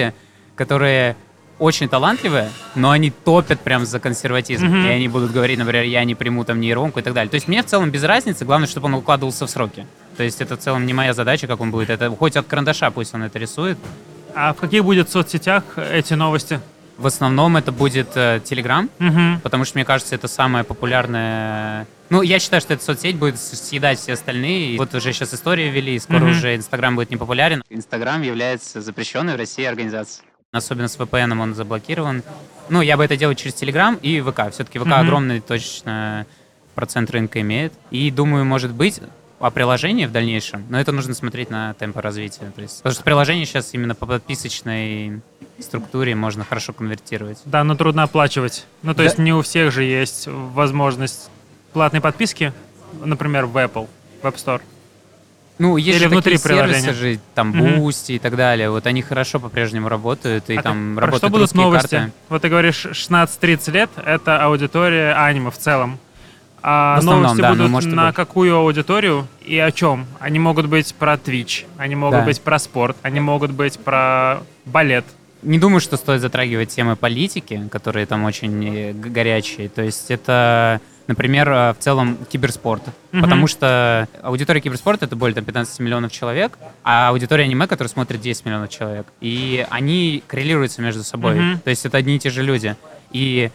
которые 0.56 1.16
очень 1.60 1.90
талантливые, 1.90 2.50
но 2.76 2.92
они 2.92 3.10
топят 3.10 3.60
прям 3.62 3.86
за 3.86 4.00
консерватизм. 4.00 4.66
Мгм. 4.68 4.86
И 4.86 4.90
они 4.90 5.08
будут 5.08 5.32
говорить, 5.32 5.58
например, 5.58 5.84
я 5.86 6.04
не 6.04 6.14
приму 6.16 6.44
там 6.46 6.60
нейронку 6.60 7.00
и 7.00 7.04
так 7.04 7.14
далее. 7.14 7.30
То 7.30 7.36
есть 7.36 7.48
мне 7.48 7.62
в 7.64 7.66
целом 7.66 7.90
без 7.90 8.04
разницы, 8.04 8.46
главное, 8.46 8.68
чтобы 8.68 8.86
он 8.88 8.94
укладывался 8.94 9.46
в 9.48 9.50
сроки. 9.50 9.86
То 10.18 10.24
есть 10.24 10.42
это 10.42 10.56
в 10.56 10.60
целом 10.60 10.86
не 10.86 10.94
моя 10.94 11.14
задача, 11.14 11.48
как 11.48 11.60
он 11.62 11.72
будет. 11.72 11.90
Это 11.90 12.10
хоть 12.12 12.36
от 12.38 12.46
карандаша 12.48 12.92
пусть 12.92 13.14
он 13.16 13.24
это 13.24 13.40
рисует. 13.40 13.78
А 14.36 14.54
в 14.54 14.58
каких 14.58 14.84
будет 14.84 15.10
соцсетях 15.10 15.64
эти 15.78 16.14
новости? 16.14 16.60
В 16.98 17.06
основном 17.08 17.58
это 17.58 17.72
будет 17.72 18.10
э, 18.16 18.40
Telegram, 18.44 18.90
Мгм. 19.00 19.40
потому 19.42 19.66
что, 19.66 19.78
мне 19.78 19.86
кажется, 19.86 20.16
это 20.16 20.28
самая 20.28 20.64
популярная... 20.64 21.86
Ну, 22.10 22.22
я 22.22 22.40
считаю, 22.40 22.62
что 22.62 22.74
эта 22.74 22.84
соцсеть 22.84 23.18
будет 23.18 23.38
съедать 23.40 24.00
все 24.00 24.14
остальные. 24.14 24.76
И 24.76 24.78
вот 24.78 24.94
уже 24.96 25.12
сейчас 25.14 25.34
историю 25.34 25.72
ввели, 25.72 25.96
и 25.96 26.00
скоро 26.00 26.20
Мгм. 26.20 26.30
уже 26.32 26.56
Инстаграм 26.56 26.96
будет 26.96 27.10
непопулярен. 27.12 27.64
Инстаграм 27.70 28.22
является 28.22 28.82
запрещенной 28.82 29.34
в 29.34 29.38
России 29.38 29.66
организацией. 29.66 30.26
Особенно 30.54 30.88
с 30.88 30.98
VPN 30.98 31.38
он 31.42 31.54
заблокирован. 31.54 32.24
Ну, 32.70 32.82
я 32.82 32.96
бы 32.98 33.04
это 33.04 33.18
делал 33.18 33.36
через 33.36 33.54
Телеграм 33.56 33.96
и 34.02 34.22
ВК. 34.22 34.52
Все-таки 34.52 34.80
ВК 34.80 34.86
Мгм. 34.86 34.94
огромный 34.94 35.40
точно 35.42 36.26
процент 36.76 37.12
рынка 37.12 37.42
имеет. 37.42 37.74
И 37.92 38.10
думаю, 38.12 38.46
может 38.46 38.72
быть, 38.72 39.02
о 39.40 39.52
приложении 39.52 40.06
в 40.06 40.12
дальнейшем, 40.12 40.66
но 40.70 40.80
это 40.80 40.92
нужно 40.92 41.14
смотреть 41.14 41.50
на 41.52 41.74
темпы 41.76 42.02
развития. 42.02 42.52
То 42.56 42.62
есть, 42.62 42.78
потому 42.78 42.94
что 42.96 43.04
приложение 43.04 43.46
сейчас 43.46 43.72
именно 43.74 43.94
по 43.94 44.06
подписочной 44.08 45.22
структуре 45.60 46.16
можно 46.16 46.44
хорошо 46.44 46.74
конвертировать. 46.74 47.38
Да, 47.46 47.64
но 47.64 47.76
трудно 47.76 48.04
оплачивать. 48.04 48.66
Ну, 48.82 48.94
то 48.94 48.98
Да. 49.00 49.04
есть 49.04 49.18
не 49.20 49.34
у 49.34 49.42
всех 49.44 49.72
же 49.72 49.84
есть 49.84 50.28
возможность 50.28 51.30
платной 51.74 52.02
подписки, 52.02 52.54
например, 53.04 53.46
в 53.46 53.56
Apple, 53.58 53.88
в 54.22 54.26
App 54.26 54.36
Store. 54.36 54.62
Ну, 55.60 55.76
есть 55.78 55.98
Или 55.98 56.04
же 56.04 56.10
внутри 56.10 56.38
такие 56.38 56.56
сервисы 56.56 56.82
приложения. 56.84 57.14
же, 57.16 57.20
там. 57.34 57.52
Boosty 57.52 58.16
и 58.18 58.20
так 58.20 58.36
далее. 58.36 58.70
Вот 58.70 58.86
они 58.86 59.02
хорошо 59.02 59.40
по-прежнему 59.40 59.90
работают, 59.90 60.50
и 60.52 60.56
А 60.56 60.62
там 60.62 60.94
про 60.96 61.08
работают 61.08 61.20
что 61.20 61.30
будут 61.32 61.56
новости? 61.56 61.96
карты. 61.96 62.12
Вот 62.30 62.42
ты 62.44 62.50
говоришь, 62.50 62.86
16-30 62.86 63.72
лет— 63.72 63.90
это 64.06 64.44
аудитория 64.44 65.14
аниме 65.14 65.50
в 65.50 65.58
целом. 65.58 65.98
А 66.62 66.96
В 66.98 67.00
основном, 67.00 67.24
новости 67.24 67.42
да, 67.42 67.50
ну, 67.50 67.56
будут 67.56 67.72
может 67.72 67.92
и 67.92 67.96
на 67.96 68.08
быть. 68.08 68.16
какую 68.16 68.56
аудиторию 68.56 69.28
и 69.46 69.58
о 69.58 69.72
чем? 69.72 70.06
Они 70.20 70.38
могут 70.38 70.68
быть 70.68 70.94
про 70.94 71.14
Twitch, 71.16 71.66
они 71.78 71.96
могут 71.96 72.20
Да. 72.20 72.26
быть 72.26 72.42
про 72.42 72.60
спорт, 72.60 72.98
они 73.02 73.20
могут 73.20 73.52
быть 73.52 73.80
про 73.80 74.42
балет. 74.66 75.06
Не 75.44 75.58
думаю, 75.60 75.80
что 75.80 75.98
стоит 75.98 76.22
затрагивать 76.22 76.70
темы 76.70 76.96
политики, 76.96 77.68
которые 77.72 78.06
там 78.06 78.26
очень 78.26 78.66
э, 78.68 78.94
горячие. 78.94 79.70
То 79.70 79.82
есть 79.84 80.12
это, 80.12 80.82
например, 81.08 81.50
э, 81.50 81.74
в 81.74 81.78
целом 81.80 82.18
киберспорт. 82.30 82.84
Мгм. 83.12 83.24
Потому 83.24 83.48
что 83.48 84.08
аудитория 84.22 84.62
киберспорта— 84.62 85.06
это 85.08 85.16
более 85.16 85.36
там, 85.36 85.46
15 85.46 85.80
миллионов 85.80 86.12
человек, 86.12 86.58
а 86.84 87.10
аудитория 87.10 87.46
аниме, 87.46 87.68
которая 87.68 87.90
смотрит 87.90 88.22
10 88.22 88.46
миллионов 88.46 88.70
человек. 88.70 89.08
И 89.22 89.66
они 89.70 90.24
коррелируются 90.28 90.82
между 90.82 91.04
собой. 91.04 91.36
Мгм. 91.36 91.60
То 91.60 91.70
есть 91.70 91.86
это 91.86 91.98
одни 91.98 92.18
и 92.18 92.20
те 92.20 92.30
же 92.30 92.44
люди. 92.44 92.76
И 93.12 93.50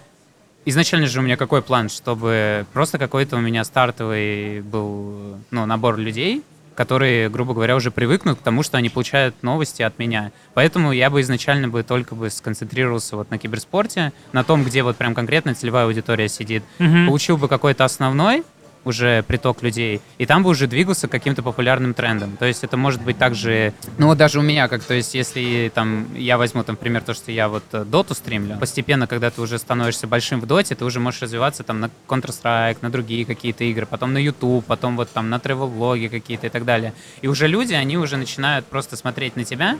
изначально 0.65 1.07
же 1.07 1.21
у 1.21 1.23
меня 1.23 1.37
какой 1.37 1.63
план? 1.63 1.89
Чтобы 1.89 2.67
просто 2.73 2.99
какой-то 2.99 3.37
у 3.37 3.41
меня 3.41 3.65
стартовый 3.65 4.61
был 4.63 5.37
ну, 5.51 5.67
набор 5.67 5.99
людей, 5.99 6.43
которые, 6.75 7.29
грубо 7.29 7.55
говоря, 7.55 7.76
уже 7.76 7.91
привыкнут 7.91 8.38
к 8.38 8.43
тому, 8.43 8.62
что 8.62 8.79
они 8.79 8.88
получают 8.88 9.43
новости 9.43 9.83
от 9.83 9.99
меня. 9.99 10.33
Поэтому 10.55 10.93
я 10.93 11.11
бы 11.11 11.21
изначально 11.21 11.69
бы 11.69 11.83
только 11.83 12.14
бы 12.14 12.31
сконцентрировался 12.31 13.17
вот 13.17 13.31
на 13.31 13.38
киберспорте, 13.38 14.12
на 14.33 14.45
том, 14.45 14.64
где 14.64 14.83
вот 14.83 14.97
прям 14.97 15.14
конкретно 15.14 15.55
целевая 15.55 15.85
аудитория 15.85 16.29
сидит. 16.29 16.62
Мгм. 16.79 17.07
Получил 17.07 17.37
бы 17.37 17.49
какой-то 17.49 17.85
основной, 17.85 18.43
уже 18.85 19.23
приток 19.23 19.62
людей, 19.62 20.01
и 20.19 20.27
там 20.27 20.43
бы 20.43 20.51
уже 20.51 20.67
двигался 20.67 21.09
каким-то 21.09 21.43
популярным 21.43 21.95
трендом. 21.95 22.37
То 22.37 22.47
есть 22.47 22.65
это 22.65 22.77
может 22.77 23.03
быть 23.03 23.19
также, 23.19 23.73
ну 23.99 24.09
вот 24.09 24.19
даже 24.19 24.39
у 24.39 24.43
меня, 24.43 24.69
как, 24.69 24.83
то 24.83 24.95
есть 24.95 25.15
если 25.15 25.71
там 25.75 26.07
я 26.15 26.39
возьму 26.39 26.62
там 26.65 26.77
пример 26.77 27.03
то, 27.03 27.15
что 27.15 27.31
я 27.31 27.49
вот 27.49 27.65
э, 27.73 27.85
доту 27.85 28.15
стримлю, 28.15 28.59
постепенно, 28.59 29.07
когда 29.07 29.31
ты 29.31 29.41
уже 29.41 29.59
становишься 29.59 30.07
большим 30.07 30.41
в 30.41 30.47
доте, 30.47 30.75
ты 30.75 30.85
уже 30.85 31.01
можешь 31.01 31.23
развиваться 31.23 31.62
там 31.62 31.81
на 31.81 31.91
Counter-Strike, 32.09 32.79
на 32.81 32.91
другие 32.91 33.25
какие-то 33.25 33.65
игры, 33.65 33.87
потом 33.87 34.12
на 34.12 34.19
YouTube, 34.19 34.65
потом 34.65 34.97
вот 34.97 35.11
там 35.11 35.31
на 35.31 35.37
travel 35.37 36.09
какие-то 36.09 36.47
и 36.47 36.51
так 36.51 36.65
далее. 36.65 36.93
И 37.21 37.29
уже 37.29 37.47
люди, 37.47 37.75
они 37.75 37.99
уже 37.99 38.17
начинают 38.17 38.67
просто 38.67 38.97
смотреть 38.97 39.37
на 39.37 39.45
тебя 39.45 39.79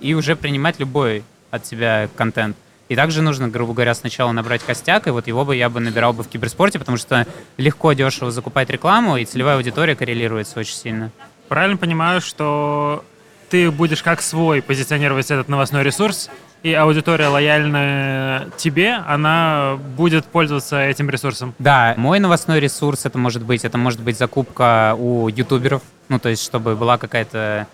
и 0.00 0.14
уже 0.14 0.36
принимать 0.36 0.78
любой 0.78 1.24
от 1.50 1.64
тебя 1.64 2.08
контент. 2.16 2.56
И 2.90 2.96
также 2.96 3.22
нужно, 3.22 3.48
грубо 3.48 3.72
говоря, 3.72 3.94
сначала 3.94 4.32
набрать 4.32 4.64
костяк, 4.64 5.06
и 5.06 5.10
вот 5.10 5.28
его 5.28 5.44
бы 5.44 5.54
я 5.54 5.70
бы 5.70 5.78
набирал 5.78 6.12
бы 6.12 6.24
в 6.24 6.28
киберспорте, 6.28 6.80
потому 6.80 6.98
что 6.98 7.24
легко, 7.56 7.92
дешево 7.92 8.32
закупать 8.32 8.68
рекламу, 8.68 9.16
и 9.16 9.24
целевая 9.24 9.54
аудитория 9.54 9.94
коррелируется 9.94 10.58
очень 10.58 10.74
сильно. 10.74 11.12
Правильно 11.48 11.76
понимаю, 11.76 12.20
что 12.20 13.04
ты 13.48 13.70
будешь 13.70 14.02
как 14.02 14.20
свой 14.20 14.60
позиционировать 14.60 15.30
этот 15.30 15.48
новостной 15.48 15.84
ресурс, 15.84 16.30
и 16.64 16.74
аудитория 16.74 17.28
лояльная 17.28 18.48
тебе, 18.56 18.94
она 19.06 19.78
будет 19.96 20.24
пользоваться 20.24 20.82
этим 20.82 21.10
ресурсом. 21.10 21.54
Да, 21.60 21.94
мой 21.96 22.18
новостной 22.18 22.58
ресурс 22.58 23.06
это 23.06 23.18
может 23.18 23.44
быть, 23.44 23.64
это 23.64 23.78
может 23.78 24.00
быть 24.00 24.18
закупка 24.18 24.96
у 24.98 25.28
ютуберов, 25.28 25.82
ну 26.08 26.18
то 26.18 26.28
есть 26.28 26.42
чтобы 26.42 26.74
была 26.74 26.98
какая-то, 26.98 27.68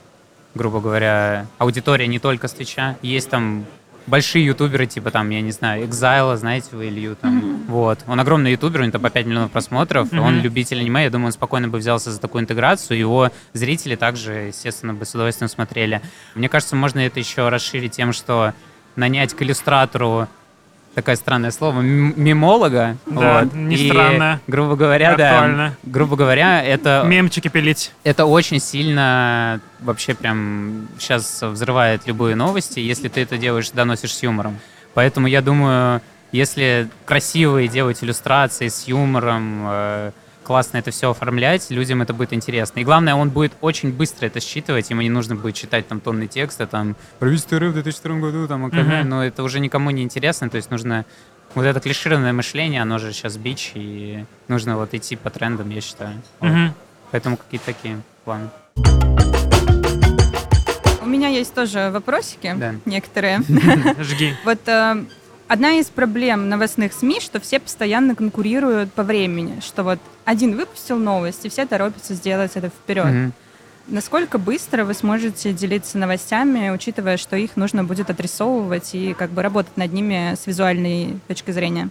грубо 0.54 0.80
говоря, 0.80 1.46
аудитория 1.56 2.06
не 2.06 2.18
только 2.18 2.48
с 2.48 2.52
Твича. 2.52 2.98
Есть 3.00 3.30
там 3.30 3.64
большие 4.06 4.44
ютуберы, 4.44 4.86
типа 4.86 5.10
там, 5.10 5.30
я 5.30 5.40
не 5.40 5.52
знаю, 5.52 5.84
Exile, 5.84 6.36
знаете 6.36 6.68
вы 6.72 6.88
Илью 6.88 7.16
там, 7.16 7.38
mm-hmm. 7.38 7.66
вот. 7.68 8.00
Он 8.06 8.20
огромный 8.20 8.52
ютубер, 8.52 8.80
у 8.80 8.82
него 8.84 8.92
там 8.92 9.02
по 9.02 9.10
5 9.10 9.26
миллионов 9.26 9.50
просмотров, 9.50 10.12
mm-hmm. 10.12 10.20
он 10.20 10.40
любитель 10.40 10.80
аниме, 10.80 11.04
я 11.04 11.10
думаю, 11.10 11.26
он 11.26 11.32
спокойно 11.32 11.68
бы 11.68 11.78
взялся 11.78 12.10
за 12.10 12.20
такую 12.20 12.42
интеграцию, 12.42 12.98
его 12.98 13.30
зрители 13.52 13.96
также, 13.96 14.32
естественно, 14.48 14.94
бы 14.94 15.04
с 15.04 15.14
удовольствием 15.14 15.48
смотрели. 15.48 16.00
Мне 16.34 16.48
кажется, 16.48 16.76
можно 16.76 17.00
это 17.00 17.18
еще 17.18 17.48
расширить 17.48 17.92
тем, 17.92 18.12
что 18.12 18.54
нанять 18.96 19.34
к 19.34 19.42
иллюстратору 19.42 20.28
такое 20.96 21.16
странное 21.16 21.50
слово, 21.50 21.82
мемолога. 21.82 22.96
Да, 23.04 23.42
вот. 23.42 23.52
не 23.52 23.76
и, 23.76 23.88
странно. 23.90 24.40
грубо 24.46 24.76
говоря, 24.76 25.14
да, 25.14 25.74
грубо 25.84 26.16
говоря, 26.16 26.64
это... 26.64 27.04
Мемчики 27.06 27.48
пилить. 27.48 27.92
Это 28.02 28.24
очень 28.24 28.58
сильно 28.60 29.60
вообще 29.80 30.14
прям 30.14 30.88
сейчас 30.98 31.42
взрывает 31.42 32.06
любые 32.06 32.34
новости, 32.34 32.80
если 32.80 33.08
ты 33.08 33.20
это 33.20 33.36
делаешь, 33.36 33.70
доносишь 33.70 34.14
с 34.14 34.22
юмором. 34.22 34.58
Поэтому 34.94 35.26
я 35.26 35.42
думаю, 35.42 36.00
если 36.32 36.88
красивые 37.04 37.68
делать 37.68 38.02
иллюстрации 38.02 38.68
с 38.68 38.88
юмором, 38.88 39.64
э, 39.66 40.10
классно 40.46 40.78
это 40.78 40.92
все 40.92 41.10
оформлять, 41.10 41.70
людям 41.70 42.02
это 42.02 42.14
будет 42.14 42.32
интересно. 42.32 42.78
И 42.78 42.84
главное, 42.84 43.16
он 43.16 43.30
будет 43.30 43.52
очень 43.60 43.92
быстро 43.92 44.26
это 44.26 44.38
считывать, 44.38 44.90
ему 44.90 45.02
не 45.02 45.10
нужно 45.10 45.34
будет 45.34 45.56
читать 45.56 45.88
там 45.88 45.98
тонны 45.98 46.28
текста, 46.28 46.68
там, 46.68 46.94
правительство 47.18 47.58
РФ 47.58 47.70
в 47.70 47.72
2002 47.72 48.18
году, 48.20 48.46
там, 48.46 48.66
mm-hmm. 48.66 49.02
но 49.02 49.24
это 49.24 49.42
уже 49.42 49.58
никому 49.58 49.90
не 49.90 50.04
интересно, 50.04 50.48
то 50.48 50.56
есть 50.56 50.70
нужно 50.70 51.04
вот 51.54 51.64
это 51.64 51.80
клишированное 51.80 52.32
мышление, 52.32 52.82
оно 52.82 52.98
же 52.98 53.12
сейчас 53.12 53.36
бич, 53.36 53.72
и 53.74 54.24
нужно 54.46 54.76
вот 54.76 54.94
идти 54.94 55.16
по 55.16 55.30
трендам, 55.30 55.68
я 55.70 55.80
считаю. 55.80 56.22
Mm-hmm. 56.40 56.66
Вот. 56.66 56.76
Поэтому 57.10 57.36
какие-то 57.36 57.66
такие 57.66 58.00
планы. 58.24 58.48
У 61.02 61.06
меня 61.06 61.28
есть 61.28 61.54
тоже 61.54 61.90
вопросики 61.92 62.54
да. 62.56 62.74
некоторые. 62.84 63.40
Жги. 63.98 64.34
Вот 64.44 64.58
э, 64.66 65.04
Одна 65.48 65.74
из 65.74 65.86
проблем 65.86 66.48
новостных 66.48 66.92
СМИ, 66.92 67.20
что 67.20 67.38
все 67.38 67.60
постоянно 67.60 68.16
конкурируют 68.16 68.92
по 68.92 69.04
времени, 69.04 69.60
что 69.60 69.84
вот 69.84 70.00
один 70.24 70.56
выпустил 70.56 70.98
новость, 70.98 71.44
и 71.44 71.48
все 71.48 71.66
торопятся 71.66 72.14
сделать 72.14 72.52
это 72.54 72.68
вперед. 72.68 73.06
Mm-hmm. 73.06 73.32
Насколько 73.88 74.38
быстро 74.38 74.84
вы 74.84 74.94
сможете 74.94 75.52
делиться 75.52 75.98
новостями, 75.98 76.70
учитывая, 76.70 77.16
что 77.16 77.36
их 77.36 77.56
нужно 77.56 77.84
будет 77.84 78.10
отрисовывать 78.10 78.92
и 78.96 79.14
как 79.14 79.30
бы 79.30 79.42
работать 79.42 79.76
над 79.76 79.92
ними 79.92 80.34
с 80.34 80.48
визуальной 80.48 81.20
точки 81.28 81.52
зрения? 81.52 81.90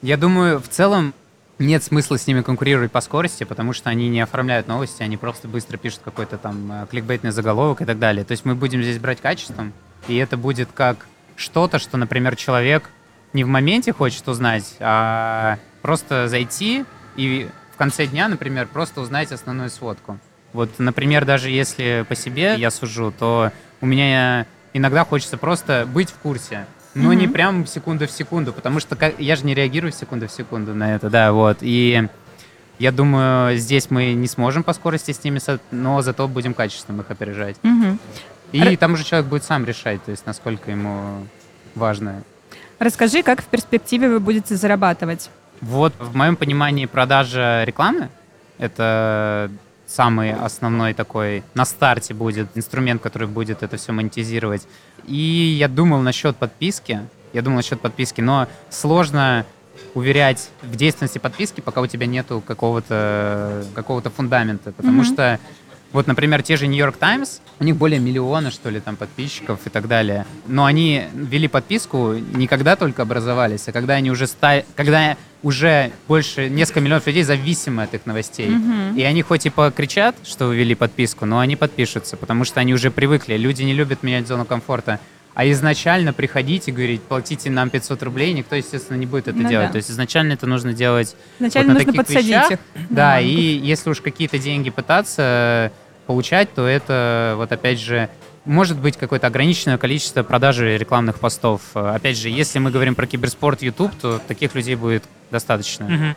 Я 0.00 0.16
думаю, 0.16 0.58
в 0.58 0.68
целом 0.68 1.12
нет 1.58 1.84
смысла 1.84 2.16
с 2.16 2.26
ними 2.26 2.40
конкурировать 2.40 2.90
по 2.90 3.02
скорости, 3.02 3.44
потому 3.44 3.74
что 3.74 3.90
они 3.90 4.08
не 4.08 4.22
оформляют 4.22 4.66
новости, 4.66 5.02
они 5.02 5.18
просто 5.18 5.46
быстро 5.46 5.76
пишут 5.76 6.00
какой-то 6.02 6.38
там 6.38 6.72
э, 6.72 6.86
кликбейтный 6.90 7.32
заголовок 7.32 7.82
и 7.82 7.84
так 7.84 7.98
далее. 7.98 8.24
То 8.24 8.32
есть 8.32 8.46
мы 8.46 8.54
будем 8.54 8.82
здесь 8.82 8.98
брать 8.98 9.20
качеством, 9.20 9.74
и 10.08 10.16
это 10.16 10.38
будет 10.38 10.70
как 10.74 11.06
что-то, 11.36 11.78
что, 11.78 11.96
например, 11.96 12.36
человек 12.36 12.90
не 13.32 13.44
в 13.44 13.48
моменте 13.48 13.92
хочет 13.92 14.26
узнать, 14.28 14.76
а 14.80 15.58
просто 15.82 16.28
зайти 16.28 16.84
и 17.16 17.48
в 17.74 17.76
конце 17.76 18.06
дня, 18.06 18.28
например, 18.28 18.66
просто 18.66 19.00
узнать 19.00 19.32
основную 19.32 19.70
сводку. 19.70 20.18
Вот, 20.52 20.70
например, 20.78 21.24
даже 21.24 21.50
если 21.50 22.06
по 22.08 22.14
себе 22.14 22.54
я 22.56 22.70
сужу, 22.70 23.12
то 23.16 23.50
у 23.80 23.86
меня 23.86 24.46
иногда 24.72 25.04
хочется 25.04 25.36
просто 25.36 25.86
быть 25.92 26.10
в 26.10 26.14
курсе, 26.18 26.66
но 26.94 27.12
mm-hmm. 27.12 27.16
не 27.16 27.28
прям 27.28 27.66
секунду 27.66 28.06
в 28.06 28.10
секунду, 28.12 28.52
потому 28.52 28.78
что 28.78 28.96
я 29.18 29.34
же 29.34 29.44
не 29.44 29.54
реагирую 29.54 29.92
секунду 29.92 30.28
в 30.28 30.30
секунду 30.30 30.74
на 30.74 30.94
это, 30.94 31.10
да, 31.10 31.32
вот. 31.32 31.58
И 31.60 32.08
я 32.78 32.92
думаю, 32.92 33.56
здесь 33.56 33.90
мы 33.90 34.12
не 34.12 34.28
сможем 34.28 34.62
по 34.62 34.72
скорости 34.72 35.10
с 35.10 35.24
ними, 35.24 35.40
но 35.72 36.02
зато 36.02 36.28
будем 36.28 36.54
качественно 36.54 37.00
их 37.00 37.10
опережать. 37.10 37.56
Mm-hmm. 37.62 37.98
И 38.54 38.60
Р... 38.60 38.76
там 38.76 38.92
уже 38.92 39.02
человек 39.02 39.28
будет 39.28 39.42
сам 39.42 39.64
решать, 39.64 40.04
то 40.04 40.12
есть 40.12 40.26
насколько 40.26 40.70
ему 40.70 41.26
важно. 41.74 42.22
Расскажи, 42.78 43.24
как 43.24 43.42
в 43.42 43.46
перспективе 43.46 44.08
вы 44.08 44.20
будете 44.20 44.54
зарабатывать? 44.54 45.28
Вот 45.60 45.92
в 45.98 46.14
моем 46.14 46.36
понимании 46.36 46.86
продажа 46.86 47.64
рекламы— 47.64 48.10
это 48.58 49.50
самый 49.88 50.32
основной 50.32 50.94
такой 50.94 51.42
на 51.54 51.64
старте 51.64 52.14
будет 52.14 52.46
инструмент, 52.54 53.02
который 53.02 53.26
будет 53.26 53.64
это 53.64 53.76
все 53.76 53.90
монетизировать. 53.90 54.68
И 55.04 55.56
я 55.58 55.66
думал 55.66 56.00
насчет 56.00 56.36
подписки, 56.36 57.00
я 57.32 57.42
думал 57.42 57.56
насчет 57.56 57.80
подписки, 57.80 58.20
но 58.20 58.46
сложно 58.70 59.44
уверять 59.94 60.50
в 60.62 60.76
действенности 60.76 61.18
подписки, 61.18 61.60
пока 61.60 61.80
у 61.80 61.88
тебя 61.88 62.06
нету 62.06 62.40
какого-то 62.46 63.64
какого-то 63.74 64.10
фундамента, 64.10 64.70
потому 64.70 65.02
mm-hmm. 65.02 65.12
что 65.12 65.40
вот, 65.94 66.08
например, 66.08 66.42
те 66.42 66.56
же 66.56 66.66
Нью-Йорк 66.66 66.96
Таймс, 66.96 67.38
у 67.60 67.64
них 67.64 67.76
более 67.76 68.00
миллиона, 68.00 68.50
что 68.50 68.68
ли, 68.68 68.80
там 68.80 68.96
подписчиков 68.96 69.60
и 69.64 69.70
так 69.70 69.86
далее. 69.86 70.26
Но 70.48 70.64
они 70.64 71.04
ввели 71.14 71.46
подписку 71.46 72.14
не 72.14 72.48
когда 72.48 72.74
только 72.74 73.02
образовались, 73.02 73.68
а 73.68 73.72
когда 73.72 73.94
они 73.94 74.10
уже 74.10 74.26
стали, 74.26 74.66
когда 74.74 75.16
уже 75.44 75.92
больше 76.08 76.48
несколько 76.48 76.80
миллионов 76.80 77.06
людей 77.06 77.22
зависимы 77.22 77.84
от 77.84 77.94
их 77.94 78.06
новостей. 78.06 78.48
Mm-hmm. 78.48 78.96
И 78.98 79.02
они 79.04 79.22
хоть 79.22 79.46
и 79.46 79.50
покричат, 79.50 80.16
что 80.24 80.50
ввели 80.52 80.74
подписку, 80.74 81.26
но 81.26 81.38
они 81.38 81.54
подпишутся, 81.54 82.16
потому 82.16 82.44
что 82.44 82.58
они 82.58 82.74
уже 82.74 82.90
привыкли. 82.90 83.36
Люди 83.36 83.62
не 83.62 83.72
любят 83.72 84.02
менять 84.02 84.26
зону 84.26 84.44
комфорта. 84.44 84.98
А 85.34 85.48
изначально 85.50 86.12
приходить 86.12 86.68
и 86.68 86.72
говорить, 86.72 87.02
платите 87.02 87.50
нам 87.50 87.68
500 87.68 88.02
рублей, 88.04 88.32
никто, 88.32 88.54
естественно, 88.54 88.96
не 88.96 89.06
будет 89.06 89.28
это 89.28 89.36
ну, 89.36 89.48
делать. 89.48 89.66
Да. 89.66 89.72
То 89.72 89.78
есть 89.78 89.90
изначально 89.90 90.34
это 90.34 90.46
нужно 90.46 90.72
делать 90.72 91.16
изначально 91.38 91.74
вот 91.74 91.80
на 91.80 91.86
нужно 91.86 92.04
таких 92.04 92.24
вещах. 92.24 92.50
Их. 92.52 92.58
Да, 92.74 92.80
да, 92.90 93.20
и 93.20 93.58
если 93.58 93.90
уж 93.90 94.00
какие-то 94.00 94.38
деньги 94.38 94.70
пытаться 94.70 95.72
получать, 96.04 96.52
то 96.54 96.66
это 96.66 97.34
вот 97.36 97.52
опять 97.52 97.80
же 97.80 98.08
может 98.44 98.78
быть 98.78 98.96
какое-то 98.96 99.26
ограниченное 99.26 99.78
количество 99.78 100.22
продажи 100.22 100.76
рекламных 100.76 101.18
постов. 101.18 101.62
Опять 101.74 102.18
же, 102.18 102.28
если 102.28 102.58
мы 102.58 102.70
говорим 102.70 102.94
про 102.94 103.06
киберспорт 103.06 103.62
YouTube, 103.62 103.92
то 104.00 104.20
таких 104.26 104.54
людей 104.54 104.74
будет 104.74 105.04
достаточно. 105.30 105.86
Угу. 105.86 106.16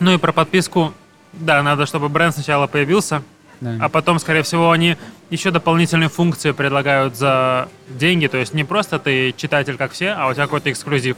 Ну 0.00 0.14
и 0.14 0.18
про 0.18 0.32
подписку, 0.32 0.92
да, 1.32 1.62
надо, 1.62 1.86
чтобы 1.86 2.08
бренд 2.08 2.34
сначала 2.34 2.66
появился, 2.66 3.22
да. 3.60 3.76
а 3.80 3.88
потом, 3.88 4.18
скорее 4.18 4.42
всего, 4.42 4.70
они 4.70 4.96
еще 5.30 5.50
дополнительные 5.50 6.08
функции 6.08 6.50
предлагают 6.50 7.16
за 7.16 7.68
деньги, 7.88 8.26
то 8.26 8.38
есть 8.38 8.54
не 8.54 8.64
просто 8.64 8.98
ты 8.98 9.32
читатель, 9.36 9.76
как 9.76 9.92
все, 9.92 10.10
а 10.10 10.28
у 10.28 10.34
тебя 10.34 10.44
какой-то 10.44 10.70
эксклюзив. 10.70 11.16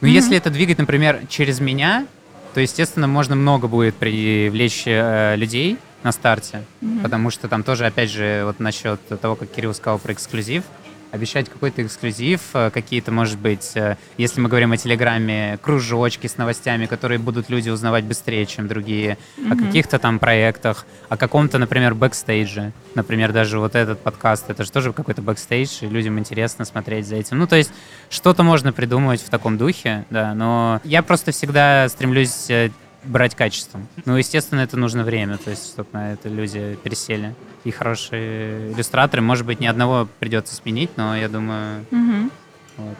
Ну, 0.00 0.08
мм 0.08 0.12
если 0.12 0.36
это 0.36 0.48
двигать, 0.48 0.78
например, 0.78 1.20
через 1.28 1.60
меня, 1.60 2.06
то, 2.54 2.60
естественно, 2.60 3.06
можно 3.06 3.36
много 3.36 3.68
будет 3.68 3.96
привлечь 3.96 4.84
э, 4.86 5.34
людей, 5.36 5.76
на 6.02 6.12
старте, 6.12 6.64
mm-hmm. 6.80 7.02
потому 7.02 7.30
что 7.30 7.48
там 7.48 7.62
тоже, 7.62 7.86
опять 7.86 8.10
же, 8.10 8.42
вот 8.44 8.60
насчет 8.60 9.00
того, 9.20 9.36
как 9.36 9.50
Кирилл 9.50 9.74
сказал 9.74 9.98
про 9.98 10.12
эксклюзив, 10.12 10.64
обещать 11.12 11.48
какой-то 11.48 11.82
эксклюзив, 11.82 12.40
э, 12.54 12.70
какие-то, 12.70 13.12
может 13.12 13.38
быть, 13.38 13.72
э, 13.74 13.96
если 14.16 14.40
мы 14.40 14.48
говорим 14.48 14.72
о 14.72 14.76
Телеграме, 14.76 15.58
кружочки 15.60 16.26
с 16.26 16.36
новостями, 16.36 16.86
которые 16.86 17.18
будут 17.18 17.50
люди 17.50 17.68
узнавать 17.68 18.04
быстрее, 18.04 18.46
чем 18.46 18.68
другие, 18.68 19.18
mm-hmm. 19.36 19.52
о 19.52 19.56
каких-то 19.56 19.98
там 19.98 20.18
проектах, 20.18 20.86
о 21.08 21.16
каком-то, 21.16 21.58
например, 21.58 21.94
бэкстейдже. 21.94 22.72
Например, 22.94 23.32
даже 23.32 23.58
вот 23.58 23.74
этот 23.74 24.00
подкаст, 24.00 24.50
это 24.50 24.64
же 24.64 24.70
тоже 24.70 24.92
какой-то 24.92 25.22
бэкстейдж, 25.22 25.82
и 25.82 25.86
людям 25.86 26.18
интересно 26.18 26.64
смотреть 26.64 27.06
за 27.06 27.16
этим. 27.16 27.38
Ну, 27.38 27.46
то 27.46 27.56
есть 27.56 27.72
что-то 28.08 28.42
можно 28.42 28.72
придумывать 28.72 29.20
в 29.20 29.30
таком 29.30 29.58
духе, 29.58 30.04
да, 30.10 30.34
но 30.34 30.80
я 30.84 31.02
просто 31.02 31.32
всегда 31.32 31.88
стремлюсь 31.88 32.48
э, 32.50 32.70
брать 33.04 33.34
качеством. 33.34 33.86
Ну, 34.04 34.16
естественно, 34.16 34.60
это 34.60 34.76
нужно 34.76 35.04
время, 35.04 35.38
то 35.38 35.50
есть, 35.50 35.72
чтобы 35.72 35.88
на 35.92 36.12
это 36.12 36.28
люди 36.28 36.78
пересели. 36.82 37.34
И 37.64 37.70
хорошие 37.70 38.72
иллюстраторы, 38.72 39.22
может 39.22 39.44
быть, 39.46 39.60
ни 39.60 39.66
одного 39.66 40.08
придется 40.18 40.54
сменить, 40.54 40.90
но 40.96 41.16
я 41.16 41.28
думаю... 41.28 41.84
Угу. 41.90 42.30
Вот. 42.78 42.96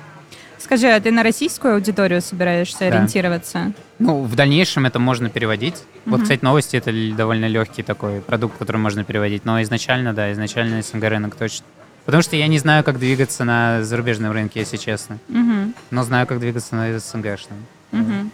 Скажи, 0.59 0.89
а 0.89 1.01
ты 1.01 1.11
на 1.11 1.23
российскую 1.23 1.75
аудиторию 1.75 2.21
собираешься 2.21 2.81
Да. 2.81 2.87
ориентироваться? 2.89 3.73
Ну, 3.99 4.23
в 4.25 4.35
дальнейшем 4.35 4.85
это 4.85 4.99
можно 4.99 5.31
переводить. 5.31 5.77
Вот, 6.05 6.17
Мгм. 6.17 6.23
кстати, 6.25 6.45
новости 6.45 6.77
это 6.77 6.93
довольно 7.17 7.47
легкий 7.47 7.83
такой 7.83 8.21
продукт, 8.21 8.59
который 8.59 8.77
можно 8.77 9.03
переводить. 9.03 9.45
Но 9.47 9.63
изначально, 9.63 10.13
да, 10.13 10.31
изначально 10.33 10.83
СНГ 10.83 11.05
рынок 11.05 11.35
точно. 11.37 11.65
Потому 12.05 12.23
что 12.23 12.37
я 12.37 12.47
не 12.47 12.59
знаю, 12.59 12.85
как 12.85 12.99
двигаться 12.99 13.45
на 13.45 13.83
зарубежном 13.85 14.33
рынке, 14.33 14.61
если 14.61 14.77
честно. 14.77 15.19
Мгм, 15.29 15.75
Но 15.91 16.03
знаю, 16.03 16.27
как 16.27 16.41
двигаться 16.41 16.75
на 16.75 16.99
СНГшном. 16.99 17.59
мгм. 17.93 18.31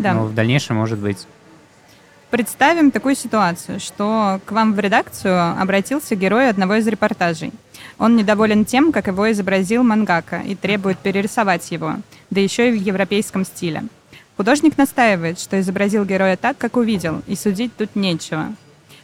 Да. 0.00 0.14
Но 0.14 0.24
в 0.24 0.34
дальнейшем 0.34 0.76
может 0.76 0.98
быть. 0.98 1.26
Представим 2.30 2.90
такую 2.90 3.16
ситуацию, 3.16 3.80
что 3.80 4.40
к 4.44 4.52
вам 4.52 4.74
в 4.74 4.78
редакцию 4.78 5.60
обратился 5.60 6.14
герой 6.14 6.48
одного 6.48 6.76
из 6.76 6.86
репортажей. 6.86 7.52
Он 7.98 8.16
недоволен 8.16 8.64
тем, 8.64 8.92
как 8.92 9.08
его 9.08 9.30
изобразил 9.32 9.82
мангака, 9.82 10.40
и 10.40 10.54
требует 10.54 10.98
перерисовать 10.98 11.70
его, 11.70 11.96
да 12.30 12.40
еще 12.40 12.68
и 12.68 12.78
в 12.78 12.80
европейском 12.80 13.44
стиле. 13.44 13.82
Художник 14.36 14.78
настаивает, 14.78 15.38
что 15.38 15.60
изобразил 15.60 16.04
героя 16.04 16.36
так, 16.36 16.56
как 16.56 16.76
увидел, 16.76 17.22
и 17.26 17.34
судить 17.34 17.76
тут 17.76 17.94
нечего. 17.94 18.54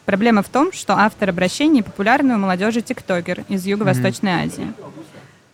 Проблема 0.07 0.43
в 0.43 0.49
том, 0.49 0.73
что 0.73 0.97
автор 0.97 1.31
обращений 1.31 1.83
популярный 1.83 2.37
у 2.37 2.39
молодежи 2.39 2.81
тиктокер 2.81 3.45
из 3.49 3.67
Юго-Восточной 3.67 4.45
Азии. 4.45 4.73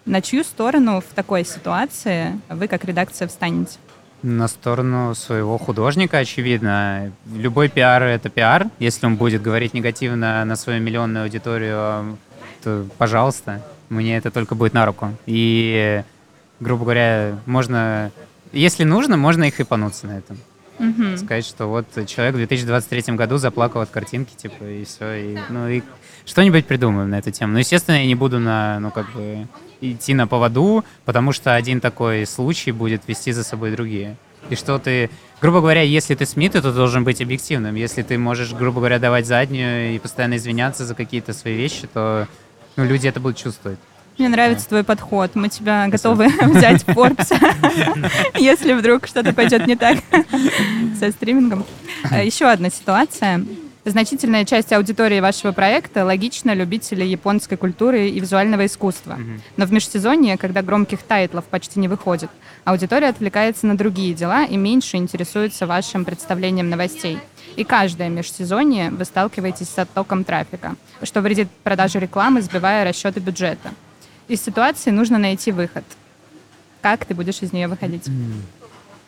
На 0.05 0.21
чью 0.21 0.45
сторону 0.45 1.01
в 1.01 1.15
такой 1.15 1.45
ситуации 1.45 2.39
вы 2.51 2.69
как 2.69 2.85
редакция 2.85 3.29
встанете? 3.29 3.79
На 4.23 4.47
сторону 4.47 5.15
своего 5.15 5.59
художника, 5.59 6.19
очевидно. 6.19 7.13
Любой 7.35 7.69
пиар— 7.69 8.03
это 8.05 8.29
пиар. 8.29 8.69
Если 8.79 9.05
он 9.07 9.17
будет 9.17 9.43
говорить 9.43 9.75
негативно 9.75 10.45
на 10.45 10.55
свою 10.55 10.81
миллионную 10.81 11.25
аудиторию, 11.25 12.17
то, 12.63 12.87
пожалуйста, 12.99 13.61
мне 13.89 14.17
это 14.17 14.31
только 14.31 14.55
будет 14.55 14.75
на 14.75 14.87
руку. 14.87 15.11
И, 15.27 16.03
грубо 16.61 16.85
говоря, 16.85 17.39
можно... 17.47 18.13
Если 18.53 18.85
нужно, 18.85 19.17
можно 19.17 19.45
их 19.45 19.59
и 19.59 19.65
пануться 19.65 20.07
на 20.07 20.19
этом. 20.19 20.39
Мгм. 20.79 21.17
Сказать, 21.17 21.45
что 21.45 21.67
вот 21.67 21.87
человек 22.07 22.35
в 22.35 22.39
2023 22.39 23.15
году 23.15 23.39
заплакал 23.39 23.81
от 23.81 23.91
картинки, 23.91 24.35
типа, 24.37 24.65
и 24.65 24.85
все. 24.85 25.15
И, 25.15 25.39
ну, 25.49 25.69
и 25.69 25.83
что-нибудь 26.27 26.67
придумаем 26.67 27.11
на 27.11 27.19
эту 27.19 27.31
тему. 27.31 27.53
Ну, 27.55 27.59
естественно, 27.59 27.97
я 27.97 28.07
не 28.07 28.15
буду 28.15 28.39
на, 28.39 28.79
ну, 28.81 28.91
как 28.91 29.11
бы, 29.13 29.47
идти 29.81 30.15
на 30.15 30.27
поводу, 30.27 30.85
потому 31.05 31.33
что 31.33 31.55
один 31.55 31.81
такой 31.81 32.27
случай 32.27 32.73
будет 32.73 33.03
вести 33.07 33.33
за 33.33 33.45
собой 33.45 33.73
другие. 33.73 34.17
И 34.51 34.57
что 34.57 34.79
ты, 34.79 35.11
грубо 35.41 35.61
говоря, 35.61 35.83
если 35.83 36.15
ты 36.15 36.27
СМИ, 36.27 36.51
то 36.51 36.63
ты 36.63 36.73
должен 36.73 37.05
быть 37.05 37.21
объективным. 37.21 37.75
Если 37.75 38.03
ты 38.03 38.19
можешь, 38.19 38.53
грубо 38.53 38.81
говоря, 38.81 38.99
давать 38.99 39.27
заднюю 39.27 39.95
и 39.95 39.99
постоянно 39.99 40.37
извиняться 40.37 40.85
за 40.85 40.95
какие-то 40.95 41.33
свои 41.33 41.57
вещи, 41.57 41.87
то 41.87 42.27
ну, 42.77 42.85
люди 42.85 43.07
это 43.07 43.21
будут 43.21 43.39
чувствовать. 43.39 43.79
Мне 44.19 44.29
нравится 44.29 44.69
твой 44.69 44.85
подход. 44.85 45.35
Мы 45.35 45.49
тебя 45.49 45.89
готовы 45.89 46.29
взять 46.43 46.83
в 46.83 46.89
Forbes, 46.89 47.33
если 48.39 48.75
вдруг 48.75 49.07
что-то 49.07 49.33
пойдет 49.33 49.67
не 49.67 49.77
так 49.77 49.99
со 50.99 51.11
стримингом. 51.11 51.65
А, 52.11 52.23
Еще 52.23 52.47
одна 52.47 52.69
ситуация. 52.71 53.45
Значительная 53.85 54.45
часть 54.45 54.73
аудитории 54.73 55.19
вашего 55.19 55.51
проекта 55.51 56.05
логично 56.05 56.55
любители 56.55 57.05
японской 57.05 57.57
культуры 57.57 58.09
и 58.09 58.21
визуального 58.21 58.67
искусства. 58.67 59.19
Но 59.57 59.67
в 59.67 59.73
межсезонье, 59.73 60.37
когда 60.37 60.63
громких 60.63 61.03
тайтлов 61.03 61.45
почти 61.47 61.81
не 61.81 61.89
выходит, 61.89 62.31
аудитория 62.65 63.09
отвлекается 63.09 63.67
на 63.67 63.77
другие 63.77 64.15
дела 64.15 64.45
и 64.45 64.57
меньше 64.57 64.99
интересуется 64.99 65.67
вашим 65.67 66.05
представлением 66.05 66.71
новостей. 66.71 67.19
И 67.57 67.65
каждое 67.65 68.09
межсезонье 68.09 68.91
вы 68.91 69.05
сталкиваетесь 69.05 69.69
с 69.69 69.79
оттоком 69.79 70.23
трафика, 70.23 70.77
что 71.03 71.21
вредит 71.21 71.49
продаже 71.65 71.99
рекламы, 71.99 72.41
сбивая 72.41 72.85
расчеты 72.85 73.19
бюджета. 73.19 73.73
Из 74.29 74.41
ситуации 74.41 74.91
нужно 74.91 75.19
найти 75.19 75.51
выход. 75.51 75.85
Как 76.83 77.05
ты 77.05 77.15
будешь 77.15 77.43
из 77.43 77.53
нее 77.53 77.67
выходить? 77.67 78.09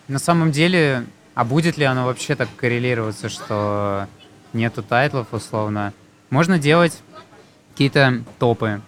На 0.09 0.19
самом 0.19 0.51
деле, 0.51 1.05
а 1.35 1.45
будет 1.45 1.79
ли 1.79 1.85
оно 1.85 2.07
вообще 2.07 2.35
так 2.35 2.49
коррелироваться, 2.57 3.29
что 3.29 4.09
нету 4.55 4.83
тайтлов 4.83 5.29
условно? 5.33 5.93
Можно 6.31 6.59
делать 6.59 6.99
какие-то 7.73 8.23
топы 8.39 8.81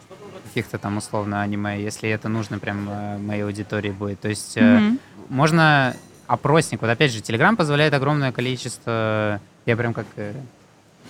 каких-то 0.48 0.78
там 0.78 0.96
условно 0.96 1.42
аниме, 1.42 1.82
если 1.82 2.08
это 2.08 2.28
нужно 2.30 2.58
прям 2.58 2.88
э, 2.88 3.18
моей 3.18 3.42
аудитории 3.44 3.90
будет. 3.90 4.20
То 4.20 4.28
есть 4.28 4.56
Мгм. 4.56 4.98
можно 5.28 5.94
опросник. 6.26 6.80
Вот 6.80 6.88
опять 6.88 7.12
же, 7.12 7.20
Telegram 7.20 7.54
позволяет 7.56 7.92
огромное 7.92 8.32
количество... 8.32 9.40
Я 9.66 9.76
прям 9.76 9.92
как 9.92 10.06
э, 10.16 10.32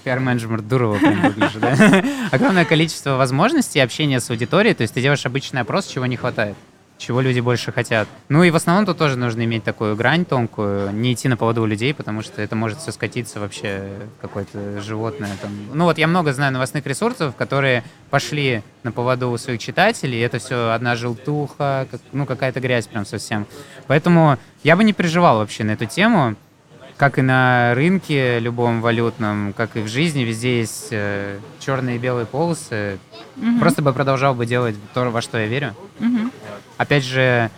пиар-менеджер 0.03 0.63
Дурова 0.63 0.99
прям 0.99 1.21
выгляжу, 1.23 1.61
да? 1.61 1.75
Огромное 2.33 2.65
количество 2.65 3.11
возможностей 3.17 3.81
общения 3.81 4.19
с 4.21 4.29
аудиторией. 4.31 4.75
То 4.75 4.83
есть 4.83 4.95
ты 4.95 5.01
делаешь 5.01 5.25
обычный 5.27 5.61
опрос, 5.61 5.87
чего 5.87 6.07
не 6.07 6.17
хватает 6.17 6.57
чего 6.99 7.21
люди 7.21 7.41
больше 7.41 7.73
хотят. 7.73 8.09
Ну 8.29 8.43
и 8.43 8.51
в 8.51 8.57
основном 8.57 8.87
тут 8.87 8.99
тоже 8.99 9.17
нужно 9.17 9.45
иметь 9.45 9.65
такую 9.65 9.97
грань 9.97 10.25
тонкую, 10.25 10.93
не 10.93 11.13
идти 11.13 11.29
на 11.29 11.37
поводу 11.37 11.63
у 11.63 11.67
людей, 11.67 11.93
потому 11.93 12.23
что 12.23 12.41
это 12.41 12.57
может 12.57 12.79
все 12.79 12.93
скатиться 12.93 13.39
вообще 13.41 13.91
какое-то 14.21 14.81
животное. 14.81 15.31
Там. 15.43 15.51
Ну 15.75 15.85
вот 15.85 15.99
я 15.99 16.07
много 16.07 16.33
знаю 16.33 16.53
новостных 16.53 16.87
ресурсов, 16.87 17.35
которые 17.37 17.85
пошли 18.11 18.63
на 18.83 18.93
поводу 18.93 19.31
у 19.31 19.37
своих 19.39 19.61
читателей, 19.61 20.19
и 20.19 20.23
это 20.23 20.39
все 20.39 20.71
одна 20.73 20.97
желтуха, 20.97 21.87
как- 21.91 22.01
ну 22.13 22.25
какая-то 22.25 22.61
грязь 22.61 22.87
прям 22.87 23.05
совсем. 23.05 23.47
Поэтому 23.87 24.39
я 24.63 24.77
бы 24.77 24.85
не 24.85 24.93
переживал 24.93 25.39
вообще 25.39 25.65
на 25.65 25.73
эту 25.73 25.87
тему. 25.87 26.35
Как 26.97 27.19
и 27.19 27.21
на 27.23 27.75
рынке 27.75 28.39
любом 28.39 28.81
валютном, 28.81 29.53
как 29.55 29.77
и 29.77 29.81
в 29.81 29.87
жизни, 29.87 30.23
везде 30.23 30.61
есть 30.61 30.89
э, 30.93 31.41
черные 31.61 31.97
и 31.97 31.99
белые 31.99 32.25
полосы. 32.25 32.99
Мгм. 33.37 33.61
Просто 33.61 33.83
бы 33.83 33.93
продолжал 33.93 34.35
бы 34.35 34.47
делать 34.47 34.77
то, 34.95 35.11
во 35.11 35.21
что 35.21 35.37
я 35.37 35.47
верю. 35.47 35.75
Мгм. 35.99 36.26
Опять 36.77 37.05
же, 37.05 37.51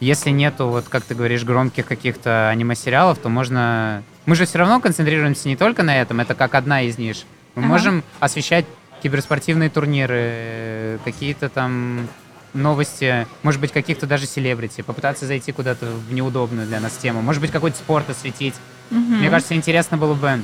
если 0.00 0.30
нету, 0.30 0.68
вот 0.68 0.88
как 0.88 1.04
ты 1.04 1.14
говоришь, 1.14 1.44
громких 1.44 1.86
каких-то 1.86 2.48
аниме-сериалов, 2.50 3.18
то 3.18 3.28
можно... 3.28 4.02
Мы 4.26 4.34
же 4.34 4.44
все 4.44 4.58
равно 4.58 4.80
концентрируемся 4.80 5.48
не 5.48 5.56
только 5.56 5.82
на 5.82 6.00
этом, 6.00 6.20
это 6.20 6.34
как 6.34 6.54
одна 6.54 6.82
из 6.82 6.98
ниш. 6.98 7.24
Мы 7.54 7.62
Ага. 7.62 7.72
можем 7.72 8.04
освещать 8.20 8.66
киберспортивные 9.02 9.70
турниры, 9.70 10.18
э, 10.18 10.98
какие-то 11.04 11.48
там 11.48 12.08
новости, 12.52 13.26
может 13.42 13.60
быть, 13.60 13.72
каких-то 13.72 14.06
даже 14.06 14.26
селебрити, 14.26 14.82
попытаться 14.82 15.26
зайти 15.26 15.52
куда-то 15.52 15.86
в 15.86 16.12
неудобную 16.12 16.66
для 16.66 16.80
нас 16.80 16.92
тему, 16.96 17.22
может 17.22 17.40
быть, 17.40 17.50
какой-то 17.50 17.76
спорт 17.76 18.08
осветить. 18.10 18.54
Мгм. 18.90 19.18
Мне 19.18 19.30
кажется, 19.30 19.54
интересно 19.54 19.96
было 19.96 20.14
бы 20.14 20.42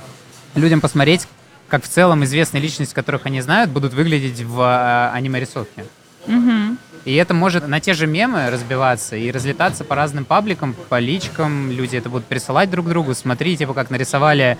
людям 0.55 0.81
посмотреть, 0.81 1.27
как 1.68 1.85
в 1.85 1.88
целом 1.88 2.23
известные 2.25 2.61
личности, 2.61 2.95
которых 2.95 3.25
они 3.27 3.40
знают, 3.40 3.71
будут 3.71 3.95
выглядеть 3.95 4.42
в 4.42 4.61
а, 4.61 5.11
аниме-рисовке. 5.14 5.87
Мгм. 6.27 6.79
И 7.05 7.15
это 7.17 7.35
может 7.35 7.67
на 7.67 7.81
те 7.81 7.95
же 7.95 8.07
мемы 8.07 8.49
разбиваться 8.51 9.17
и 9.17 9.31
разлетаться 9.31 9.85
по 9.85 9.97
разным 9.97 10.25
пабликам, 10.25 10.75
по 10.88 10.99
личкам. 10.99 11.71
Люди 11.71 11.97
это 11.97 12.09
будут 12.09 12.27
присылать 12.27 12.71
друг 12.71 12.88
другу. 12.88 13.15
Смотри, 13.15 13.57
типа, 13.57 13.75
как 13.75 13.91
нарисовали 13.91 14.57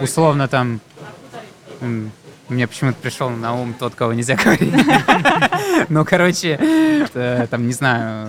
условно 0.00 0.48
там... 0.48 0.80
Мне 2.48 2.66
почему-то 2.66 2.96
пришел 3.02 3.28
на 3.28 3.54
ум 3.54 3.74
тот, 3.78 3.94
кого 3.94 4.14
нельзя 4.14 4.34
говорить. 4.42 4.72
Ну, 5.90 6.04
короче, 6.06 6.58
э, 6.58 7.46
там, 7.50 7.66
не 7.66 7.74
знаю, 7.74 8.28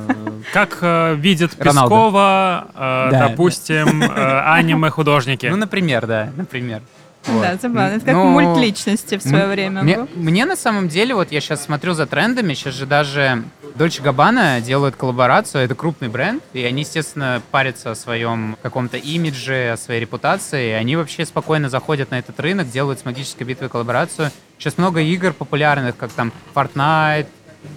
Как 0.52 0.80
э, 0.82 1.16
видит. 1.16 1.56
Пескова, 1.56 2.68
э, 2.76 3.10
допустим, 3.12 4.04
аниме-художники. 4.12 5.46
ну, 5.46 5.56
например, 5.56 6.06
да, 6.06 6.32
например. 6.36 6.82
Вот. 7.30 7.42
Да, 7.42 7.58
забавно. 7.62 7.96
Это 7.96 8.06
как 8.06 8.14
Ну, 8.14 8.26
мульт 8.26 8.58
личности 8.58 9.18
в 9.18 9.22
свое 9.22 9.48
время. 9.48 9.84
Мне, 9.84 9.98
был. 9.98 10.08
мне 10.16 10.46
на 10.46 10.56
самом 10.56 10.88
деле, 10.90 11.16
вот 11.16 11.32
я 11.32 11.42
сейчас 11.42 11.64
смотрю 11.64 11.94
за 11.94 12.06
трендами, 12.06 12.54
сейчас 12.54 12.74
же 12.74 12.86
даже 12.86 13.44
Dolce 13.76 14.02
Gabbana 14.04 14.62
делают 14.62 14.96
коллаборацию, 14.96 15.64
это 15.64 15.76
крупный 15.76 16.10
бренд, 16.10 16.44
и 16.54 16.64
они, 16.64 16.82
естественно, 16.82 17.42
парятся 17.52 17.92
о 17.92 17.96
своем 17.96 18.58
каком-то 18.62 18.98
имидже, 18.98 19.72
о 19.74 19.78
своей 19.78 20.02
репутации, 20.02 20.70
и 20.70 20.72
они 20.72 20.96
вообще 20.96 21.26
спокойно 21.26 21.70
заходят 21.70 22.12
на 22.12 22.20
этот 22.20 22.40
рынок, 22.40 22.70
делают 22.70 23.00
с 23.00 23.06
магической 23.06 23.46
битвой 23.46 23.70
коллаборацию. 23.70 24.32
Сейчас 24.58 24.78
много 24.78 25.02
игр 25.02 25.34
популярных, 25.34 25.96
как 25.96 26.12
там 26.12 26.32
Fortnite, 26.54 27.28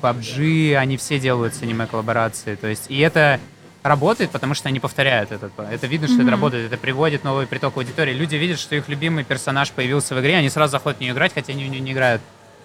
PUBG, 0.00 0.74
они 0.76 0.96
все 0.96 1.18
делают 1.18 1.54
с 1.54 1.62
аниме-коллаборации, 1.62 2.54
то 2.54 2.68
есть, 2.68 2.86
и 2.88 2.98
это 2.98 3.40
работает, 3.83 4.31
потому 4.31 4.55
что 4.55 4.68
они 4.68 4.81
повторяют 4.81 5.33
это. 5.33 5.51
Это 5.71 5.87
видно, 5.87 6.07
что 6.07 6.16
это 6.16 6.25
Мгм. 6.25 6.31
работает, 6.33 6.66
это 6.66 6.77
приводит 6.81 7.25
новый 7.25 7.47
приток 7.47 7.77
аудитории. 7.77 8.12
Люди 8.12 8.37
видят, 8.37 8.59
что 8.61 8.77
их 8.77 8.88
любимый 8.88 9.25
персонаж 9.25 9.71
появился 9.73 10.14
в 10.14 10.21
игре, 10.21 10.37
они 10.37 10.49
сразу 10.51 10.73
заходят 10.73 10.99
в 10.99 11.01
нее 11.01 11.12
играть, 11.12 11.33
хотя 11.35 11.53
они 11.53 11.64
в 11.64 11.68
нее 11.68 11.81
не 11.81 11.92
играют. 11.92 12.23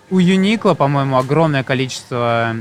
У 0.09 0.19
Uniqlo, 0.19 0.73
по-моему, 0.73 1.17
огромное 1.17 1.63
количество 1.63 2.55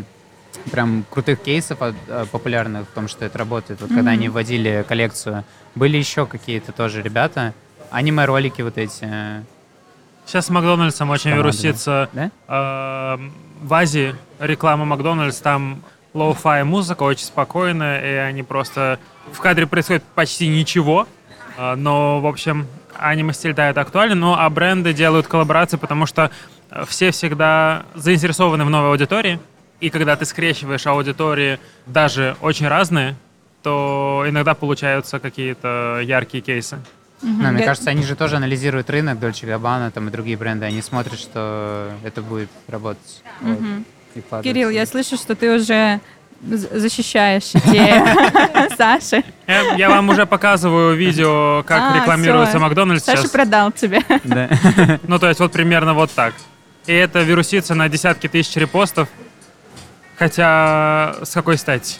прям 0.73 1.05
крутых 1.11 1.41
кейсов 1.43 1.83
от- 1.83 1.95
э, 2.09 2.25
популярных 2.33 2.89
в 2.89 2.93
том, 2.93 3.09
что 3.09 3.25
это 3.27 3.37
работает. 3.39 3.81
Вот 3.83 3.89
когда 3.89 4.11
Мгм. 4.11 4.19
они 4.21 4.29
вводили 4.31 4.85
коллекцию, 4.89 5.45
были 5.75 5.99
еще 5.99 6.25
какие-то 6.27 6.73
тоже 6.73 7.03
ребята. 7.03 7.53
Аниме-ролики 7.91 8.63
вот 8.63 8.79
эти. 8.79 9.07
Сейчас 10.25 10.47
с 10.47 10.51
Макдональдсом 10.51 11.11
очень 11.11 11.31
Команда, 11.31 11.43
вирусится. 11.51 12.09
Да? 12.15 12.31
Э, 12.49 13.19
В 13.63 13.73
Азии 13.73 14.15
реклама 14.41 14.85
Макдональдс, 14.85 15.39
там 15.39 15.83
lo-fi 16.17 16.65
музыка 16.65 17.03
очень 17.03 17.27
спокойная, 17.27 18.01
и 18.01 18.15
они 18.17 18.43
просто... 18.43 18.99
В 19.33 19.41
кадре 19.41 19.67
происходит 19.67 20.03
почти 20.15 20.49
ничего, 20.49 21.07
э, 21.59 21.75
но, 21.75 22.21
в 22.21 22.27
общем, 22.27 22.67
аниме-стиль, 22.99 23.55
да, 23.55 23.69
это 23.71 23.81
актуально, 23.83 24.15
ну, 24.15 24.35
а 24.35 24.49
бренды 24.49 24.93
делают 24.93 25.27
коллаборации, 25.27 25.77
потому 25.77 26.07
что 26.07 26.31
все 26.87 27.11
всегда 27.11 27.85
заинтересованы 27.95 28.65
в 28.65 28.71
новой 28.71 28.91
аудитории, 28.91 29.39
И 29.81 29.91
когда 29.91 30.17
ты 30.17 30.25
скрещиваешь 30.25 30.87
аудитории 30.87 31.59
даже 31.87 32.37
очень 32.41 32.67
разные, 32.67 33.15
то 33.63 34.25
иногда 34.27 34.55
получаются 34.55 35.19
какие-то 35.19 36.01
яркие 36.03 36.43
кейсы. 36.43 36.79
Но, 37.23 37.51
мне 37.51 37.65
кажется, 37.65 37.91
они 37.91 38.03
же 38.03 38.15
тоже 38.15 38.37
анализируют 38.37 38.89
рынок, 38.91 39.19
Dolce 39.19 39.47
Gabbana 39.47 39.91
там 39.91 40.09
и 40.09 40.11
другие 40.11 40.37
бренды. 40.37 40.67
Они 40.67 40.83
смотрят, 40.83 41.19
что 41.19 41.91
это 42.05 42.23
будет 42.23 42.51
работать. 42.69 43.23
Мгм. 43.41 43.85
И 44.17 44.21
вкладываются. 44.23 44.53
Кирилл, 44.53 44.71
я 44.71 44.87
слышу, 44.87 45.17
что 45.17 45.35
ты 45.35 45.55
уже 45.55 46.01
защищаешь 46.43 47.51
идею 47.55 48.05
Саши. 48.77 49.25
Я, 49.47 49.89
вам 49.89 50.09
уже 50.11 50.27
показываю 50.27 50.95
видео, 50.97 51.63
как 51.67 51.95
А, 51.95 51.97
рекламируется. 52.01 52.59
Макдональдс 52.59 53.05
Саша 53.05 53.23
сейчас. 53.23 53.31
продал 53.31 53.73
тебе. 53.73 54.03
Да. 54.25 54.49
Ну, 55.05 55.19
то 55.19 55.29
есть 55.29 55.41
вот 55.41 55.53
примерно 55.53 55.95
вот 55.95 56.11
так. 56.13 56.35
И 56.87 56.93
это 56.93 57.23
вирусится 57.23 57.75
на 57.75 57.89
десятки 57.89 58.29
тысяч 58.29 58.55
репостов. 58.57 59.09
Хотя 60.19 61.17
с 61.23 61.31
какой 61.33 61.59
стати? 61.59 61.97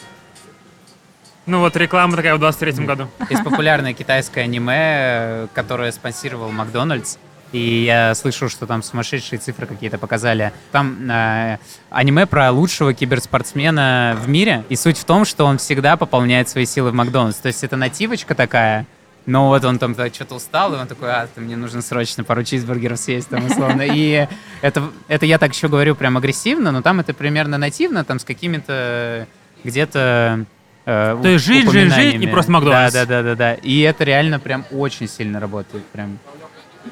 Ну 1.45 1.59
вот 1.59 1.75
реклама 1.77 2.15
такая 2.15 2.35
в 2.35 2.39
23 2.39 2.85
году. 2.85 3.07
Есть 3.29 3.43
популярное 3.43 3.93
китайское 3.93 4.43
аниме, 4.43 5.47
которое 5.53 5.91
спонсировал 5.91 6.51
Макдональдс. 6.51 7.17
И 7.51 7.83
я 7.85 8.13
слышал, 8.15 8.49
что 8.49 8.65
там 8.67 8.83
сумасшедшие 8.83 9.39
цифры 9.39 9.65
какие-то 9.65 9.97
показали. 9.97 10.51
Там 10.71 11.09
э, 11.09 11.57
аниме 11.89 12.25
про 12.25 12.51
лучшего 12.51 12.93
киберспортсмена 12.93 14.17
в 14.21 14.27
мире. 14.27 14.65
И 14.69 14.75
суть 14.75 14.97
в 14.97 15.05
том, 15.05 15.23
что 15.23 15.45
он 15.45 15.57
всегда 15.57 15.95
пополняет 15.95 16.49
свои 16.49 16.65
силы 16.65 16.91
в 16.91 16.93
Макдональдс. 16.93 17.37
То 17.37 17.47
есть 17.47 17.63
это 17.63 17.77
нативочка 17.77 18.35
такая, 18.35 18.85
но 19.27 19.49
вот 19.49 19.63
он 19.65 19.77
там 19.77 19.93
что-то 19.93 20.35
устал, 20.35 20.73
и 20.73 20.77
он 20.77 20.87
такой, 20.87 21.11
а, 21.11 21.27
ты, 21.27 21.41
мне 21.41 21.57
нужно 21.57 21.81
срочно 21.81 22.23
пару 22.23 22.43
чизбургеров 22.43 22.97
съесть, 22.97 23.27
там, 23.27 23.45
условно. 23.45 23.81
И 23.81 24.25
это, 24.61 24.89
это 25.09 25.25
я 25.25 25.37
так 25.37 25.53
еще 25.53 25.67
говорю 25.67 25.95
прям 25.95 26.15
агрессивно, 26.15 26.71
но 26.71 26.81
там 26.81 27.01
это 27.01 27.13
примерно 27.13 27.57
нативно, 27.57 28.05
там 28.05 28.19
с 28.19 28.23
какими-то 28.23 29.27
где-то 29.65 30.45
э, 30.85 31.19
То 31.21 31.27
есть 31.27 31.43
жить, 31.43 31.69
жить, 31.69 31.93
жить, 31.93 32.21
и 32.21 32.27
просто 32.27 32.53
Макдональдс. 32.53 32.93
Да, 32.93 33.05
да, 33.05 33.21
да, 33.21 33.29
да, 33.29 33.35
да. 33.35 33.53
И 33.55 33.81
это 33.81 34.05
реально 34.05 34.39
прям 34.39 34.65
очень 34.71 35.09
сильно 35.09 35.41
работает. 35.41 35.83
Прям. 35.87 36.19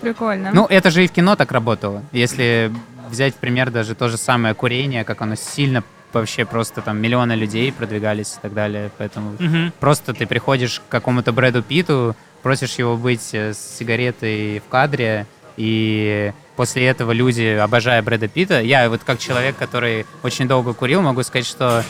Прикольно. 0.02 0.52
Ну, 0.54 0.66
это 0.66 0.90
же 0.92 1.04
и 1.04 1.08
в 1.08 1.12
кино 1.12 1.36
так 1.36 1.52
работало. 1.52 2.04
Если 2.12 2.72
взять 3.10 3.36
в 3.36 3.38
пример 3.38 3.72
даже 3.72 3.96
то 3.96 4.10
же 4.10 4.18
самое 4.18 4.54
курение, 4.54 5.04
как 5.04 5.22
оно 5.22 5.36
сильно 5.36 5.84
вообще 6.14 6.46
просто 6.46 6.82
там 6.82 6.98
миллионы 7.00 7.34
людей 7.34 7.72
продвигались 7.74 8.36
и 8.38 8.42
так 8.42 8.54
далее. 8.54 8.90
Поэтому 8.98 9.36
Мгм. 9.38 9.74
просто 9.80 10.14
ты 10.14 10.26
приходишь 10.26 10.80
к 10.80 10.90
какому-то 10.90 11.34
Брэду 11.34 11.62
Питу, 11.62 12.16
просишь 12.42 12.76
его 12.76 12.96
быть 12.96 13.30
э, 13.34 13.54
с 13.54 13.78
сигаретой 13.78 14.60
в 14.66 14.70
кадре, 14.70 15.26
и 15.58 16.32
после 16.56 16.86
этого 16.86 17.12
люди, 17.12 17.58
обожая 17.62 18.02
Брэда 18.02 18.28
Питта, 18.30 18.62
я 18.62 18.90
вот 18.90 19.02
как 19.04 19.20
человек, 19.20 19.58
который 19.58 20.06
очень 20.24 20.48
долго 20.48 20.74
курил, 20.74 21.02
могу 21.02 21.22
сказать, 21.24 21.46
что 21.46 21.84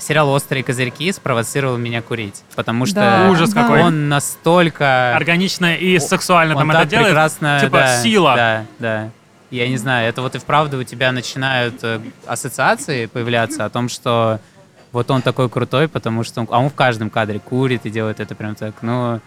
сериал 0.00 0.30
«Острые 0.30 0.62
козырьки» 0.62 1.10
спровоцировал 1.12 1.76
меня 1.76 2.02
курить, 2.02 2.42
потому 2.56 2.86
что 2.86 2.96
Да, 2.96 3.28
Ужас 3.30 3.50
да. 3.50 3.62
какой. 3.62 3.82
он 3.82 4.08
настолько... 4.08 5.14
Органично 5.16 5.74
и 5.74 5.98
сексуально 5.98 6.54
Он 6.54 6.60
там 6.60 6.70
так 6.70 6.80
это 6.82 6.90
делает. 6.90 7.08
прекрасно, 7.08 7.58
Типа 7.60 7.78
да, 7.78 8.02
сила. 8.02 8.34
Да, 8.36 8.64
да. 8.78 9.10
Я 9.50 9.68
не 9.68 9.76
знаю, 9.78 10.08
это 10.08 10.20
вот 10.22 10.34
и 10.34 10.38
вправду 10.38 10.78
у 10.78 10.84
тебя 10.84 11.10
начинают 11.10 11.82
э, 11.82 12.00
ассоциации 12.26 13.06
появляться 13.06 13.64
о 13.64 13.70
том, 13.70 13.88
что 13.88 14.40
вот 14.92 15.10
он 15.10 15.22
такой 15.22 15.48
крутой, 15.48 15.88
потому 15.88 16.22
что 16.22 16.42
он, 16.42 16.48
а 16.50 16.58
он 16.60 16.68
в 16.70 16.74
каждом 16.74 17.08
кадре 17.08 17.38
курит 17.38 17.86
и 17.86 17.90
делает 17.90 18.20
это 18.20 18.34
прям 18.34 18.54
так. 18.54 18.74
Ну, 18.82 19.20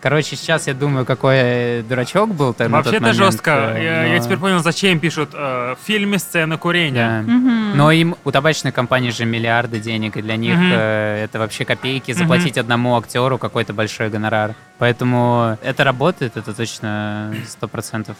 короче, 0.00 0.36
сейчас 0.36 0.66
я 0.66 0.74
думаю, 0.74 1.04
какой 1.04 1.82
дурачок 1.82 2.34
был. 2.34 2.54
тот 2.54 2.68
Вообще-то 2.68 3.00
момент, 3.00 3.16
жестко. 3.16 3.74
э, 3.76 3.82
Я, 3.84 4.04
я 4.06 4.18
но- 4.18 4.24
теперь 4.24 4.38
понял, 4.38 4.58
зачем 4.60 4.98
пишут 5.00 5.30
э, 5.34 5.74
в 5.80 5.86
фильме 5.86 6.18
сцены 6.18 6.56
курения. 6.58 7.24
Да. 7.26 7.32
Мгм. 7.32 7.76
Но 7.76 7.90
им 7.92 8.16
у 8.24 8.30
табачной 8.30 8.72
компании 8.72 9.10
же 9.10 9.24
миллиарды 9.24 9.80
денег, 9.80 10.16
и 10.16 10.22
для 10.22 10.36
них 10.36 10.56
Мгм. 10.56 10.70
э, 10.72 11.24
это 11.24 11.38
вообще 11.38 11.64
копейки 11.64 12.12
заплатить 12.12 12.58
одному 12.58 12.96
актеру 12.96 13.38
какой-то 13.38 13.72
большой 13.72 14.08
гонорар. 14.10 14.54
Поэтому 14.78 15.58
это 15.62 15.84
работает, 15.84 16.36
это 16.36 16.52
точно 16.54 17.34
сто 17.46 17.66
процентов. 17.68 18.16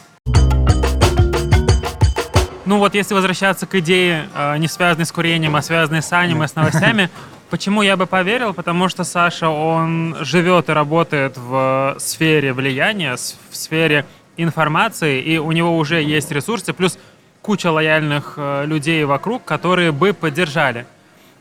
Ну 2.66 2.78
вот 2.78 2.94
если 2.94 3.14
возвращаться 3.14 3.64
к 3.66 3.74
идее, 3.76 4.28
э, 4.34 4.58
не 4.58 4.68
связанной 4.68 5.06
с 5.06 5.12
курением, 5.12 5.56
а 5.56 5.62
связанной 5.62 6.02
с 6.02 6.12
аниме, 6.12 6.46
с 6.46 6.54
новостями, 6.54 7.08
почему 7.50 7.82
я 7.82 7.96
бы 7.96 8.06
поверил? 8.06 8.54
Потому 8.54 8.88
что 8.88 9.04
Саша, 9.04 9.48
он 9.48 10.16
живет 10.20 10.68
и 10.68 10.72
работает 10.72 11.36
в 11.36 11.96
сфере 11.98 12.52
влияния, 12.52 13.16
в 13.16 13.56
сфере 13.56 14.04
информации, 14.36 15.20
и 15.20 15.38
у 15.38 15.52
него 15.52 15.76
уже 15.76 16.02
есть 16.02 16.30
ресурсы, 16.30 16.72
плюс 16.72 16.98
куча 17.42 17.70
лояльных 17.70 18.34
э, 18.36 18.66
людей 18.66 19.04
вокруг, 19.04 19.44
которые 19.44 19.92
бы 19.92 20.12
поддержали. 20.12 20.86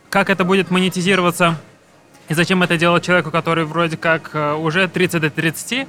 Как 0.09 0.29
это 0.29 0.43
будет 0.45 0.71
монетизироваться 0.71 1.57
и 2.29 2.33
зачем 2.33 2.63
это 2.63 2.77
делать 2.77 3.05
человеку, 3.05 3.31
который 3.31 3.65
вроде 3.65 3.97
как 3.97 4.31
э, 4.33 4.53
уже 4.53 4.87
30 4.87 5.21
до 5.21 5.29
30? 5.29 5.87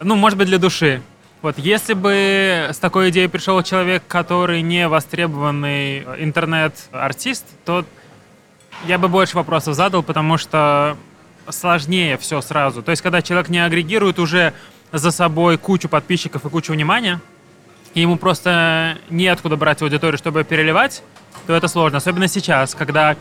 Ну, 0.00 0.16
может 0.16 0.38
быть, 0.38 0.48
для 0.48 0.58
души. 0.58 1.02
Вот 1.42 1.58
если 1.58 1.94
бы 1.94 2.70
с 2.72 2.78
такой 2.78 3.10
идеей 3.10 3.28
пришел 3.28 3.62
человек, 3.62 4.02
который 4.08 4.62
не 4.62 4.88
востребованный 4.88 6.00
интернет-артист, 6.18 7.44
то 7.64 7.84
я 8.86 8.98
бы 8.98 9.08
больше 9.08 9.36
вопросов 9.36 9.74
задал, 9.74 10.02
потому 10.02 10.38
что 10.38 10.96
сложнее 11.48 12.16
все 12.18 12.40
сразу. 12.40 12.82
То 12.82 12.90
есть, 12.90 13.02
когда 13.02 13.22
человек 13.22 13.48
не 13.48 13.64
агрегирует 13.64 14.18
уже 14.18 14.52
за 14.92 15.10
собой 15.10 15.58
кучу 15.58 15.88
подписчиков 15.88 16.44
и 16.44 16.48
кучу 16.48 16.72
внимания, 16.72 17.20
и 17.94 18.00
ему 18.00 18.16
просто 18.16 18.98
неоткуда 19.10 19.56
брать 19.56 19.82
аудиторию, 19.82 20.18
чтобы 20.18 20.44
переливать, 20.44 21.02
то 21.46 21.54
это 21.54 21.68
сложно. 21.68 21.98
Особенно 21.98 22.28
сейчас, 22.28 22.74
когда 22.74 23.16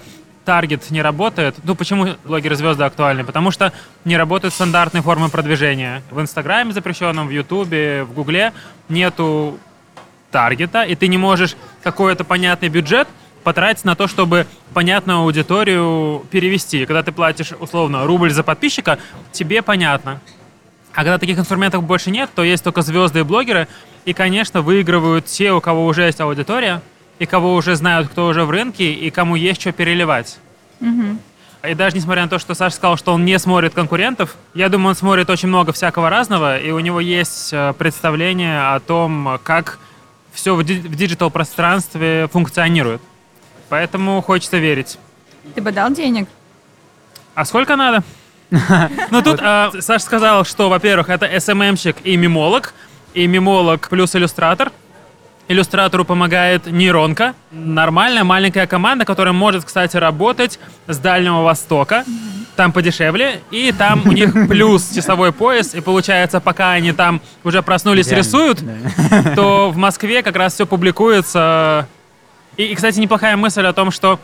таргет 0.46 0.90
не 0.92 1.02
работает. 1.02 1.56
Ну, 1.64 1.76
почему 1.76 2.16
блогеры-звезды 2.26 2.84
актуальны? 2.84 3.24
Потому 3.24 3.52
что 3.52 3.72
не 4.04 4.18
работают 4.18 4.54
стандартные 4.54 5.02
формы 5.02 5.30
продвижения. 5.30 6.04
В 6.12 6.20
Инстаграме 6.20 6.74
запрещенном, 6.74 7.28
в 7.28 7.32
Ютубе, 7.32 8.04
в 8.04 8.14
Гугле 8.14 8.52
нету 8.90 9.58
таргета, 10.32 10.84
и 10.84 10.96
ты 10.96 11.08
не 11.08 11.18
можешь 11.18 11.56
какой-то 11.84 12.24
понятный 12.24 12.68
бюджет 12.68 13.08
потратить 13.44 13.86
на 13.86 13.96
то, 13.96 14.08
чтобы 14.08 14.48
понятную 14.74 15.20
аудиторию 15.20 16.26
перевести. 16.32 16.86
Когда 16.86 17.04
ты 17.04 17.12
платишь, 17.12 17.52
условно, 17.60 18.06
рубль 18.06 18.32
за 18.32 18.44
подписчика, 18.44 18.98
тебе 19.32 19.62
понятно. 19.62 20.22
А 20.94 20.98
когда 20.98 21.18
таких 21.18 21.38
инструментов 21.40 21.84
больше 21.84 22.12
нет, 22.12 22.30
то 22.34 22.44
есть 22.44 22.64
только 22.64 22.82
звезды 22.82 23.20
и 23.20 23.24
блогеры. 23.24 23.68
И, 24.06 24.14
конечно, 24.14 24.62
выигрывают 24.62 25.26
те, 25.26 25.54
у 25.54 25.62
кого 25.62 25.86
уже 25.86 26.04
есть 26.04 26.20
аудитория, 26.20 26.82
и 27.20 27.26
кого 27.26 27.56
уже 27.56 27.76
знают, 27.76 28.10
кто 28.10 28.28
уже 28.28 28.44
в 28.44 28.52
рынке, 28.52 28.92
и 28.92 29.10
кому 29.10 29.36
есть 29.36 29.62
что 29.62 29.72
переливать. 29.72 30.40
Мгм. 30.80 31.20
И 31.68 31.74
даже 31.76 31.96
несмотря 31.96 32.24
на 32.24 32.30
то, 32.30 32.40
что 32.40 32.54
Саша 32.54 32.76
сказал, 32.76 32.98
что 32.98 33.14
он 33.14 33.24
не 33.24 33.40
смотрит 33.40 33.74
конкурентов, 33.74 34.36
я 34.54 34.68
думаю, 34.68 34.90
он 34.90 34.96
смотрит 34.96 35.30
очень 35.30 35.48
много 35.48 35.72
всякого 35.72 36.10
разного, 36.10 36.58
и 36.58 36.72
у 36.72 36.80
него 36.80 37.00
есть 37.00 37.54
э, 37.54 37.74
представление 37.78 38.74
о 38.74 38.80
том, 38.82 39.40
как 39.44 39.80
все 40.34 40.56
в 40.56 40.64
диджитал-пространстве 40.64 42.28
функционирует. 42.32 43.02
Поэтому 43.74 44.22
хочется 44.22 44.60
верить. 44.60 45.00
Ты 45.56 45.60
бы 45.60 45.72
дал 45.72 45.90
денег? 45.92 46.28
А 47.34 47.44
сколько 47.44 47.76
надо? 47.76 48.04
Ну 49.10 49.24
тут 49.24 49.40
э, 49.42 49.72
Саша 49.80 50.06
сказал, 50.06 50.46
что, 50.46 50.70
во-первых, 50.70 51.10
это 51.10 51.26
SMM-щик 51.26 51.96
и 52.04 52.16
мимолог, 52.16 52.76
и 53.16 53.26
мимолог 53.26 53.90
плюс 53.90 54.16
иллюстратор. 54.16 54.72
Иллюстратору 55.48 56.06
помогает 56.06 56.68
нейронка. 56.68 57.34
Нормальная 57.50 58.24
маленькая 58.24 58.68
команда, 58.68 59.06
которая 59.06 59.34
может, 59.34 59.66
кстати, 59.66 59.98
работать 59.98 60.60
с 60.86 61.00
Дальнего 61.00 61.42
Востока. 61.42 62.06
Там 62.56 62.74
подешевле. 62.74 63.42
И 63.50 63.72
там 63.76 64.04
у 64.06 64.12
них 64.12 64.34
плюс 64.48 64.92
часовой 64.94 65.32
пояс. 65.32 65.74
И 65.74 65.82
получается, 65.82 66.40
пока 66.40 66.74
они 66.74 66.92
там 66.92 67.22
уже 67.44 67.64
проснулись 67.64 68.10
рисуют, 68.10 68.64
то 69.36 69.72
в 69.72 69.78
Москве 69.78 70.22
как 70.22 70.36
раз 70.36 70.54
все 70.54 70.68
публикуется. 70.68 71.88
И, 72.58 72.66
и, 72.66 72.76
кстати, 72.76 73.00
неплохая 73.00 73.36
мысль 73.38 73.66
о 73.66 73.74
том, 73.74 73.92
что 73.92 74.20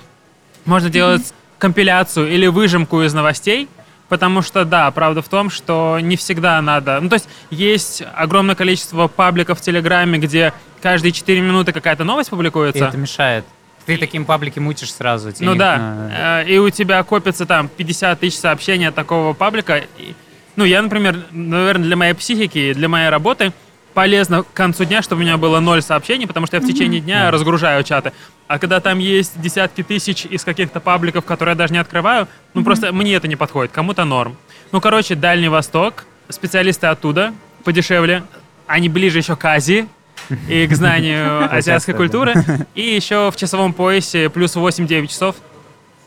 можно 0.66 0.90
делать 0.90 1.34
компиляцию 1.58 2.32
или 2.32 2.48
выжимку 2.48 3.02
из 3.02 3.14
новостей, 3.14 3.68
потому 4.08 4.42
что, 4.42 4.66
да, 4.66 4.90
правда 4.92 5.22
в 5.22 5.28
том, 5.30 5.50
что 5.50 5.98
не 6.02 6.16
всегда 6.16 6.62
надо... 6.62 7.00
Ну, 7.00 7.10
то 7.10 7.16
есть 7.16 7.28
есть 7.50 8.04
огромное 8.16 8.56
количество 8.56 9.08
пабликов 9.08 9.60
в 9.60 9.62
Телеграме, 9.62 10.20
где 10.20 10.54
каждые 10.82 11.12
4 11.12 11.42
минуты 11.42 11.72
какая-то 11.74 12.04
новость 12.04 12.30
И 12.30 12.32
публикуется. 12.32 12.86
это 12.86 12.98
мешает. 12.98 13.46
Ты 13.86 13.98
таким 13.98 14.26
паблики 14.26 14.60
мутишь 14.60 14.94
сразу. 14.94 15.32
Ну 15.40 15.54
не- 15.54 15.58
да, 15.60 16.44
э, 16.44 16.50
и 16.50 16.58
у 16.60 16.70
тебя 16.70 17.02
копится 17.04 17.46
там 17.48 17.68
50 17.68 18.20
тысяч 18.20 18.38
сообщений 18.38 18.88
от 18.88 18.96
такого 18.96 19.34
паблика. 19.34 19.84
И, 19.98 20.14
Ну, 20.56 20.66
я, 20.66 20.82
например, 20.82 21.24
наверное, 21.32 21.86
для 21.86 21.96
моей 21.96 22.14
психики 22.14 22.58
и 22.58 22.74
для 22.74 22.90
моей 22.90 23.10
работы 23.10 23.54
полезно 24.00 24.44
к 24.44 24.54
концу 24.54 24.86
дня, 24.86 25.02
чтобы 25.02 25.20
у 25.20 25.26
меня 25.26 25.36
было 25.36 25.60
ноль 25.60 25.82
сообщений, 25.82 26.26
потому 26.26 26.48
что 26.48 26.56
я 26.56 26.62
в 26.62 26.66
течение 26.66 27.02
дня 27.02 27.30
разгружаю 27.32 27.84
чаты. 27.84 28.14
А 28.48 28.58
когда 28.58 28.80
там 28.80 28.98
есть 28.98 29.42
десятки 29.42 29.84
тысяч 29.84 30.26
из 30.26 30.46
каких-то 30.46 30.80
пабликов, 30.80 31.26
которые 31.26 31.52
я 31.52 31.58
даже 31.58 31.74
не 31.74 31.80
открываю, 31.80 32.30
ну 32.54 32.64
просто 32.64 32.94
мне 32.94 33.16
это 33.16 33.28
не 33.28 33.36
подходит, 33.36 33.74
кому-то 33.74 34.06
норм. 34.06 34.38
Ну, 34.72 34.80
короче, 34.80 35.16
Дальний 35.16 35.50
Восток, 35.50 36.06
специалисты 36.30 36.88
оттуда, 36.88 37.34
подешевле, 37.66 38.24
они 38.68 38.88
ближе 38.88 39.18
еще 39.18 39.36
к 39.36 39.44
Азии, 39.44 39.86
и 40.48 40.66
к 40.66 40.74
знанию 40.74 41.54
азиатской 41.54 41.94
культуры. 41.94 42.36
И 42.76 42.96
еще 42.96 43.30
в 43.32 43.36
часовом 43.36 43.74
поясе 43.74 44.30
плюс 44.30 44.56
8-9 44.56 45.08
часов 45.08 45.36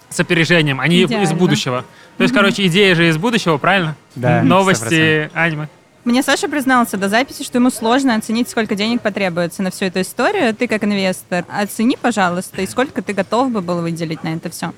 с 0.08 0.18
опережением. 0.18 0.80
Они 0.80 1.02
из 1.02 1.32
будущего. 1.34 1.84
То 2.16 2.22
есть, 2.22 2.34
короче, 2.34 2.66
идея 2.68 2.94
же 2.94 3.08
из 3.08 3.18
будущего, 3.18 3.58
правильно? 3.58 3.96
Да, 4.14 4.42
Новости, 4.42 5.30
аниме. 5.34 5.68
Мне 6.04 6.24
Саша 6.24 6.48
признался 6.48 6.96
до 6.96 7.08
записи, 7.08 7.44
что 7.44 7.58
ему 7.58 7.70
сложно 7.70 8.16
оценить, 8.16 8.50
сколько 8.50 8.74
денег 8.74 9.02
потребуется 9.02 9.62
на 9.62 9.70
всю 9.70 9.84
эту 9.84 10.00
историю. 10.00 10.52
Ты 10.52 10.66
как 10.66 10.82
инвестор, 10.82 11.44
оцени, 11.48 11.96
пожалуйста, 12.00 12.60
и 12.60 12.66
сколько 12.66 13.02
ты 13.02 13.12
готов 13.12 13.52
бы 13.52 13.60
был 13.60 13.80
выделить 13.82 14.24
на 14.24 14.34
это 14.34 14.50
все. 14.50 14.72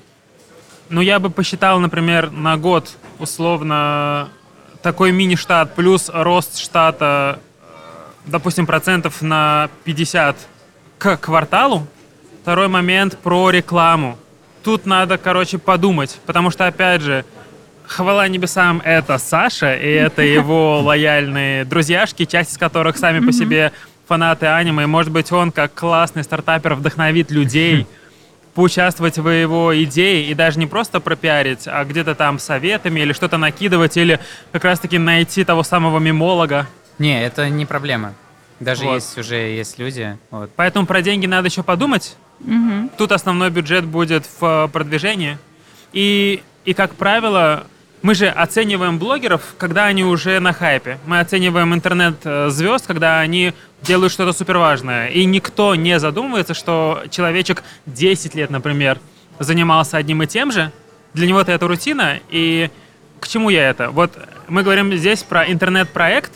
Ну, 0.89 1.01
я 1.01 1.19
бы 1.19 1.31
посчитал, 1.31 1.79
например, 1.79 2.29
на 2.29 2.57
год 2.57 2.95
условно 3.17 4.29
такой 4.83 5.11
мини-штат 5.11 5.73
плюс 5.73 6.11
рост 6.13 6.59
штата, 6.59 7.39
э, 7.59 7.65
допустим, 8.27 8.67
процентов 8.67 9.23
на 9.23 9.71
50 9.83 10.35
к 10.99 11.17
кварталу. 11.17 11.87
Второй 12.43 12.67
момент 12.67 13.17
про 13.17 13.49
рекламу. 13.49 14.19
Тут 14.63 14.85
надо, 14.85 15.17
короче, 15.17 15.57
подумать, 15.57 16.19
потому 16.27 16.51
что, 16.51 16.67
опять 16.67 17.01
же, 17.01 17.25
хвала 17.87 18.27
небесам, 18.27 18.81
это 18.83 19.17
Саша, 19.17 19.75
и 19.75 19.89
это 19.89 20.21
его 20.39 20.81
лояльные 20.81 21.65
друзьяшки, 21.65 22.25
часть 22.25 22.53
из 22.53 22.57
которых 22.57 22.97
сами 22.97 23.25
по 23.25 23.31
себе 23.31 23.71
фанаты 24.07 24.45
аниме. 24.47 24.87
Может 24.87 25.11
быть, 25.11 25.31
он, 25.31 25.51
как 25.51 25.73
классный 25.73 26.23
стартапер, 26.23 26.75
вдохновит 26.75 27.31
людей 27.31 27.87
поучаствовать 28.53 29.17
в 29.17 29.27
его 29.29 29.83
идее 29.83 30.25
и 30.29 30.33
даже 30.33 30.59
не 30.59 30.65
просто 30.67 30.99
пропиарить, 30.99 31.67
а 31.67 31.83
где-то 31.83 32.15
там 32.15 32.39
советами 32.39 33.01
или 33.01 33.13
что-то 33.13 33.37
накидывать, 33.37 33.97
или 33.97 34.19
как 34.51 34.63
раз-таки 34.63 34.97
найти 34.97 35.43
того 35.43 35.63
самого 35.63 35.99
мемолога. 35.99 36.67
Не, 36.97 37.23
это 37.23 37.49
не 37.49 37.65
проблема. 37.65 38.13
Даже 38.59 38.85
Вот. 38.85 38.95
есть 38.95 39.17
уже 39.17 39.35
есть 39.35 39.77
люди. 39.77 40.17
Вот. 40.31 40.49
Поэтому 40.55 40.85
про 40.85 41.01
деньги 41.01 41.25
надо 41.25 41.49
еще 41.49 41.63
подумать. 41.63 42.15
Мгм. 42.39 42.89
Тут 42.97 43.11
основной 43.11 43.49
бюджет 43.49 43.85
будет 43.85 44.25
в 44.39 44.69
продвижении. 44.71 45.37
И, 45.91 46.41
и 46.63 46.73
как 46.73 46.95
правило, 46.95 47.67
мы 48.05 48.13
же 48.13 48.27
оцениваем 48.27 48.99
блогеров, 48.99 49.55
когда 49.57 49.85
они 49.85 50.03
уже 50.03 50.39
на 50.39 50.53
хайпе. 50.53 50.99
Мы 51.07 51.19
оцениваем 51.19 51.73
интернет-звезд, 51.73 52.85
когда 52.85 53.19
они 53.19 53.51
делают 53.81 54.13
что-то 54.13 54.31
суперважное. 54.31 55.07
И 55.07 55.25
никто 55.25 55.73
не 55.73 55.97
задумывается, 55.97 56.53
что 56.53 57.01
человечек 57.09 57.63
10 57.87 58.35
лет, 58.35 58.51
например, 58.51 58.99
занимался 59.39 59.97
одним 59.97 60.21
и 60.21 60.27
тем 60.27 60.51
же. 60.51 60.71
Для 61.15 61.25
него 61.25 61.41
это 61.41 61.57
рутина. 61.67 62.19
И 62.29 62.69
к 63.19 63.27
чему 63.27 63.49
я 63.49 63.67
это? 63.67 63.89
Вот 63.89 64.11
мы 64.49 64.61
говорим 64.61 64.95
здесь 64.95 65.23
про 65.23 65.51
интернет-проект, 65.51 66.33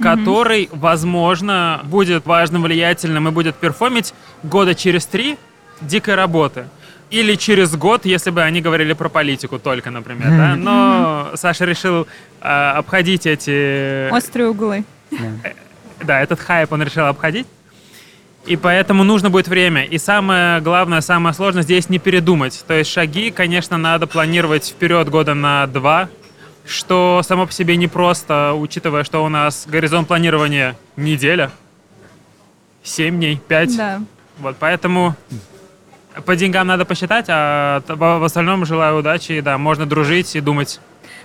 который, 0.00 0.68
возможно, 0.70 1.80
будет 1.82 2.24
важным, 2.24 2.62
влиятельным 2.62 3.26
и 3.26 3.32
будет 3.32 3.56
перформить 3.56 4.14
года 4.44 4.76
через 4.76 5.06
три 5.06 5.38
дикой 5.80 6.14
работы. 6.14 6.66
Или 7.10 7.34
через 7.34 7.74
год, 7.74 8.06
если 8.06 8.30
бы 8.30 8.42
они 8.42 8.60
говорили 8.60 8.92
про 8.92 9.08
политику 9.08 9.58
только, 9.58 9.90
например, 9.90 10.28
да. 10.28 10.56
Но 10.56 11.32
Саша 11.34 11.64
решил 11.64 12.06
а, 12.40 12.78
обходить 12.78 13.26
эти... 13.26 14.08
Острые 14.10 14.48
углы. 14.48 14.84
Да, 16.04 16.20
этот 16.20 16.40
хайп 16.40 16.72
он 16.72 16.82
решил 16.82 17.06
обходить. 17.06 17.46
И 18.46 18.56
поэтому 18.56 19.04
нужно 19.04 19.28
будет 19.28 19.48
время. 19.48 19.84
И 19.84 19.98
самое 19.98 20.60
главное, 20.60 21.00
самое 21.00 21.34
сложное 21.34 21.62
здесь 21.62 21.88
не 21.90 21.98
передумать. 21.98 22.64
То 22.66 22.74
есть 22.74 22.90
шаги, 22.90 23.30
конечно, 23.30 23.76
надо 23.76 24.06
планировать 24.06 24.68
вперед 24.68 25.08
года 25.10 25.34
на 25.34 25.66
два, 25.66 26.08
что 26.64 27.22
само 27.24 27.46
по 27.46 27.52
себе 27.52 27.76
непросто, 27.76 28.54
учитывая, 28.54 29.04
что 29.04 29.24
у 29.24 29.28
нас 29.28 29.66
горизонт 29.66 30.08
планирования 30.08 30.76
неделя, 30.96 31.50
7 32.82 33.16
дней, 33.16 33.40
5. 33.46 33.76
Да. 33.76 34.02
Вот, 34.38 34.56
поэтому 34.58 35.16
по 36.20 36.36
деньгам 36.36 36.66
надо 36.66 36.84
посчитать, 36.84 37.26
а 37.28 37.82
в 37.86 38.24
остальном 38.24 38.64
желаю 38.66 38.98
удачи. 38.98 39.32
И 39.32 39.40
да, 39.40 39.58
можно 39.58 39.86
дружить 39.86 40.34
и 40.36 40.40
думать. 40.40 40.80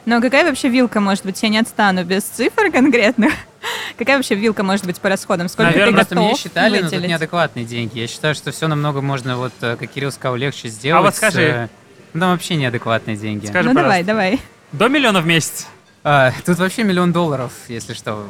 Но 0.05 0.21
какая 0.21 0.45
вообще 0.45 0.69
вилка 0.69 0.99
может 0.99 1.25
быть? 1.25 1.41
Я 1.41 1.49
не 1.49 1.57
отстану 1.57 2.03
без 2.03 2.23
цифр 2.23 2.71
конкретных. 2.71 3.33
Какая 3.97 4.17
вообще 4.17 4.35
вилка 4.35 4.61
может 4.61 4.85
быть 4.85 4.99
по 4.99 5.09
расходам? 5.09 5.47
Сколько 5.47 5.71
Наверное, 5.71 5.91
ты 5.91 5.95
Просто 5.95 6.15
готов 6.15 6.29
мне 6.29 6.37
считали, 6.37 6.75
но 6.75 6.81
тут 6.83 6.91
выделить? 6.91 7.09
неадекватные 7.09 7.65
деньги. 7.65 7.97
Я 7.99 8.07
считаю, 8.07 8.35
что 8.35 8.51
все 8.51 8.67
намного 8.67 9.01
можно, 9.01 9.37
вот, 9.37 9.53
э, 9.61 9.75
как 9.79 9.89
Кирилл 9.89 10.11
сказал, 10.11 10.35
легче 10.35 10.67
сделать. 10.67 11.03
вот 11.03 11.15
скажи. 11.15 11.41
э, 11.41 11.67
Ну, 12.13 12.19
там 12.19 12.31
вообще 12.33 12.55
неадекватные 12.57 13.15
деньги. 13.17 13.47
Скажи, 13.47 13.69
Ну 13.69 13.73
давай, 13.73 14.03
давай. 14.03 14.39
До 14.71 14.87
миллиона 14.89 15.21
в 15.21 15.25
месяц. 15.25 15.65
А, 16.03 16.31
тут 16.45 16.59
вообще 16.59 16.83
миллион 16.83 17.11
долларов, 17.11 17.51
если 17.67 17.93
что, 17.93 18.27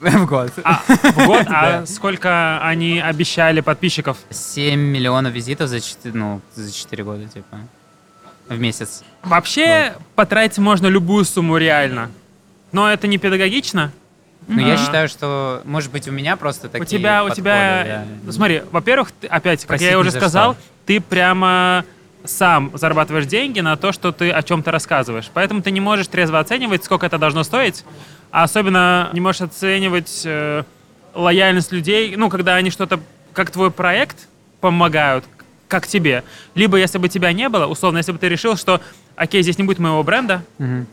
в 0.00 0.26
год. 0.26 0.52
А, 0.64 0.82
в 0.86 1.26
год? 1.26 1.46
А 1.48 1.84
сколько 1.86 2.60
они 2.62 3.00
обещали 3.00 3.60
подписчиков? 3.60 4.16
7 4.30 4.78
миллионов 4.78 5.32
визитов 5.32 5.68
за 5.68 5.80
4, 5.80 6.14
ну, 6.14 6.40
за 6.54 6.72
4 6.72 7.04
года, 7.04 7.24
типа, 7.26 7.58
в 8.48 8.58
месяц. 8.58 9.02
Вообще, 9.22 9.94
потратить 10.14 10.58
можно 10.58 10.86
любую 10.86 11.24
сумму 11.24 11.56
реально. 11.56 12.10
Но 12.72 12.90
это 12.90 13.06
не 13.06 13.18
педагогично. 13.18 13.92
Но 14.46 14.62
я 14.62 14.74
А. 14.74 14.76
считаю, 14.78 15.08
что, 15.08 15.62
может 15.64 15.90
быть, 15.92 16.08
у 16.08 16.12
меня 16.12 16.36
просто 16.36 16.68
такие 16.68 16.82
у 16.82 16.86
тебя, 16.86 17.22
у 17.22 17.28
подходы, 17.28 17.40
тебя, 17.42 17.84
я- 17.86 18.06
ну, 18.22 18.32
смотри, 18.32 18.62
во-первых, 18.70 19.10
ты- 19.12 19.26
опять, 19.26 19.60
как 19.60 19.68
Просить 19.68 19.86
я 19.86 19.92
ни 19.92 19.96
уже 19.96 20.10
за 20.10 20.18
сказал, 20.20 20.54
что. 20.54 20.62
ты 20.86 21.00
прямо 21.02 21.84
сам 22.24 22.70
зарабатываешь 22.74 23.26
деньги 23.26 23.60
на 23.60 23.76
то, 23.76 23.92
что 23.92 24.10
ты 24.12 24.30
о 24.30 24.42
чем-то 24.42 24.70
рассказываешь. 24.70 25.30
Поэтому 25.34 25.60
ты 25.60 25.70
не 25.70 25.80
можешь 25.80 26.06
трезво 26.08 26.38
оценивать, 26.40 26.84
сколько 26.84 27.04
это 27.06 27.18
должно 27.18 27.42
стоить, 27.42 27.84
а 28.30 28.42
особенно 28.44 29.10
не 29.12 29.20
можешь 29.20 29.40
оценивать 29.42 30.22
э, 30.24 30.64
лояльность 31.14 31.72
людей, 31.72 32.14
ну, 32.16 32.28
когда 32.28 32.54
они 32.56 32.70
что-то, 32.70 33.00
как 33.32 33.50
твой 33.50 33.70
проект, 33.70 34.28
помогают, 34.60 35.24
как 35.68 35.86
тебе. 35.86 36.24
Либо, 36.54 36.76
если 36.78 36.98
бы 36.98 37.08
тебя 37.08 37.32
не 37.32 37.48
было, 37.48 37.66
условно, 37.66 37.98
если 37.98 38.12
бы 38.12 38.18
ты 38.18 38.28
решил, 38.28 38.56
что, 38.56 38.80
окей, 39.16 39.42
здесь 39.42 39.58
не 39.58 39.64
будет 39.64 39.78
моего 39.78 40.02
бренда, 40.02 40.42
Мгм. 40.58 40.86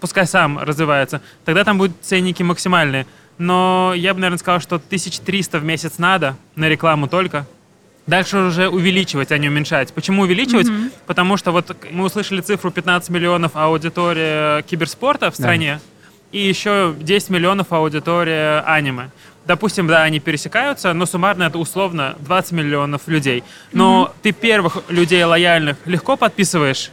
пускай 0.00 0.26
сам 0.26 0.58
развивается, 0.58 1.20
тогда 1.44 1.64
там 1.64 1.78
будут 1.78 1.96
ценники 2.02 2.42
максимальные. 2.42 3.06
Но 3.38 3.92
я 3.96 4.12
бы, 4.12 4.20
наверное, 4.20 4.38
сказал, 4.38 4.60
что 4.60 4.76
1300 4.76 5.58
в 5.58 5.64
месяц 5.64 5.98
надо 5.98 6.36
на 6.56 6.68
рекламу 6.68 7.08
только. 7.08 7.46
Дальше 8.06 8.38
уже 8.38 8.68
увеличивать, 8.68 9.30
а 9.32 9.38
не 9.38 9.48
уменьшать. 9.48 9.92
Почему 9.92 10.22
увеличивать? 10.22 10.66
Потому 11.06 11.36
что 11.36 11.52
вот 11.52 11.76
мы 11.90 12.04
услышали 12.04 12.40
цифру 12.40 12.70
15 12.70 13.08
миллионов 13.10 13.52
аудитория 13.54 14.62
киберспорта 14.62 15.30
в 15.30 15.34
стране, 15.34 15.80
и 16.32 16.38
еще 16.38 16.94
10 16.98 17.30
миллионов 17.30 17.72
аудитория 17.72 18.60
аниме. 18.60 19.10
Допустим, 19.46 19.86
да, 19.86 20.02
они 20.02 20.20
пересекаются, 20.20 20.92
но 20.92 21.06
суммарно 21.06 21.44
это 21.44 21.58
условно 21.58 22.14
20 22.20 22.52
миллионов 22.52 23.02
людей. 23.06 23.42
Но 23.72 24.12
ты 24.22 24.32
первых 24.32 24.78
людей 24.88 25.24
лояльных 25.24 25.76
легко 25.86 26.16
подписываешь, 26.16 26.90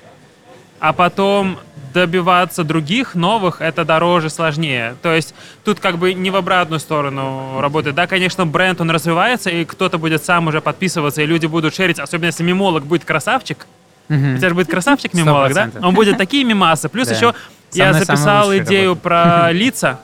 а 0.80 0.94
потом 0.94 1.60
добиваться 1.94 2.64
других 2.64 3.16
новых 3.16 3.62
это 3.62 3.86
дороже, 3.86 4.30
сложнее. 4.30 4.96
То 5.02 5.14
есть 5.14 5.34
тут 5.64 5.80
как 5.80 5.98
бы 5.98 6.14
не 6.14 6.30
в 6.32 6.36
обратную 6.36 6.80
сторону 6.80 7.60
работает. 7.60 7.96
Да, 7.96 8.08
конечно, 8.08 8.46
бренд 8.46 8.82
он 8.82 8.92
развивается, 8.92 9.50
и 9.50 9.66
кто-то 9.66 9.98
будет 9.98 10.24
сам 10.24 10.48
уже 10.48 10.62
подписываться, 10.62 11.22
и 11.22 11.26
люди 11.26 11.46
будут 11.46 11.76
шерить, 11.76 12.00
особенно 12.00 12.28
если 12.28 12.44
мемолог 12.44 12.86
будет 12.86 13.04
красавчик. 13.06 13.68
Мгм. 14.10 14.36
У 14.36 14.38
тебя 14.38 14.50
же 14.50 14.56
будет 14.56 14.70
красавчик 14.70 15.12
Сто 15.12 15.20
мемолог, 15.20 15.54
да? 15.54 15.70
Он 15.82 15.94
будет 15.94 16.18
такие 16.18 16.44
мемасы. 16.44 16.88
Плюс 16.88 17.08
Да. 17.08 17.16
еще 17.16 17.34
я 17.74 17.94
записал 17.94 18.56
идею 18.58 18.96
про 18.96 19.52
лица, 19.52 20.00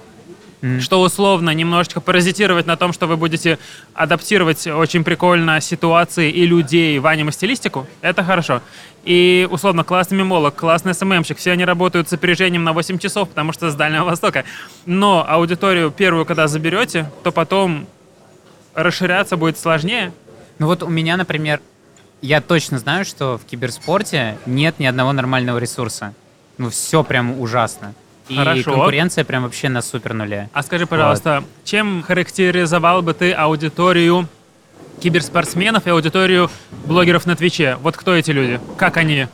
что 0.80 1.02
условно 1.02 1.50
немножечко 1.50 2.00
паразитировать 2.00 2.66
на 2.66 2.78
том, 2.78 2.94
что 2.94 3.06
вы 3.06 3.18
будете 3.18 3.60
адаптировать 3.94 4.66
очень 4.68 5.04
прикольно 5.04 5.60
ситуации 5.60 6.32
и 6.32 6.46
людей 6.46 7.00
в 7.00 7.08
аниме-стилистику, 7.08 7.86
это 8.02 8.24
хорошо. 8.24 8.62
И, 9.04 9.48
условно, 9.52 9.84
классный 9.84 10.18
мемолог, 10.18 10.56
классный 10.56 10.94
СММщик, 10.94 11.38
все 11.38 11.52
они 11.52 11.66
работают 11.66 12.08
с 12.08 12.14
опережением 12.14 12.64
на 12.64 12.72
8 12.72 12.98
часов, 12.98 13.30
потому 13.30 13.52
что 13.52 13.70
с 13.70 13.76
Дальнего 13.76 14.06
Востока. 14.06 14.46
Но 14.86 15.26
аудиторию 15.28 15.92
первую, 15.92 16.26
когда 16.26 16.48
заберете, 16.48 17.12
то 17.24 17.34
потом 17.34 17.86
расширяться 18.74 19.36
будет 19.36 19.58
сложнее. 19.58 20.14
Ну 20.60 20.68
вот 20.68 20.84
у 20.84 20.88
меня, 20.88 21.18
например, 21.18 21.60
я 22.22 22.40
точно 22.40 22.80
знаю, 22.80 23.04
что 23.04 23.38
в 23.38 23.44
киберспорте 23.44 24.38
нет 24.46 24.80
ни 24.80 24.86
одного 24.86 25.12
нормального 25.12 25.58
ресурса. 25.58 26.14
Ну 26.58 26.70
все 26.70 27.04
прям 27.04 27.40
ужасно. 27.40 27.94
И 28.30 28.36
Хорошо. 28.38 28.72
конкуренция 28.72 29.24
прям 29.26 29.44
вообще 29.44 29.70
на 29.70 29.82
супер 29.82 30.14
нуле. 30.14 30.50
А 30.54 30.64
скажи, 30.64 30.86
пожалуйста, 30.88 31.44
чем 31.66 32.02
характеризовал 32.04 33.02
бы 33.02 33.14
ты 33.14 33.34
аудиторию 33.34 34.28
киберспортсменов 35.02 35.86
и 35.88 35.90
аудиторию 35.90 36.50
блогеров 36.86 37.26
на 37.26 37.36
Твиче? 37.36 37.76
Вот 37.82 37.98
кто 37.98 38.16
эти 38.16 38.32
люди? 38.32 38.60
Как 38.78 38.98
они? 38.98 39.28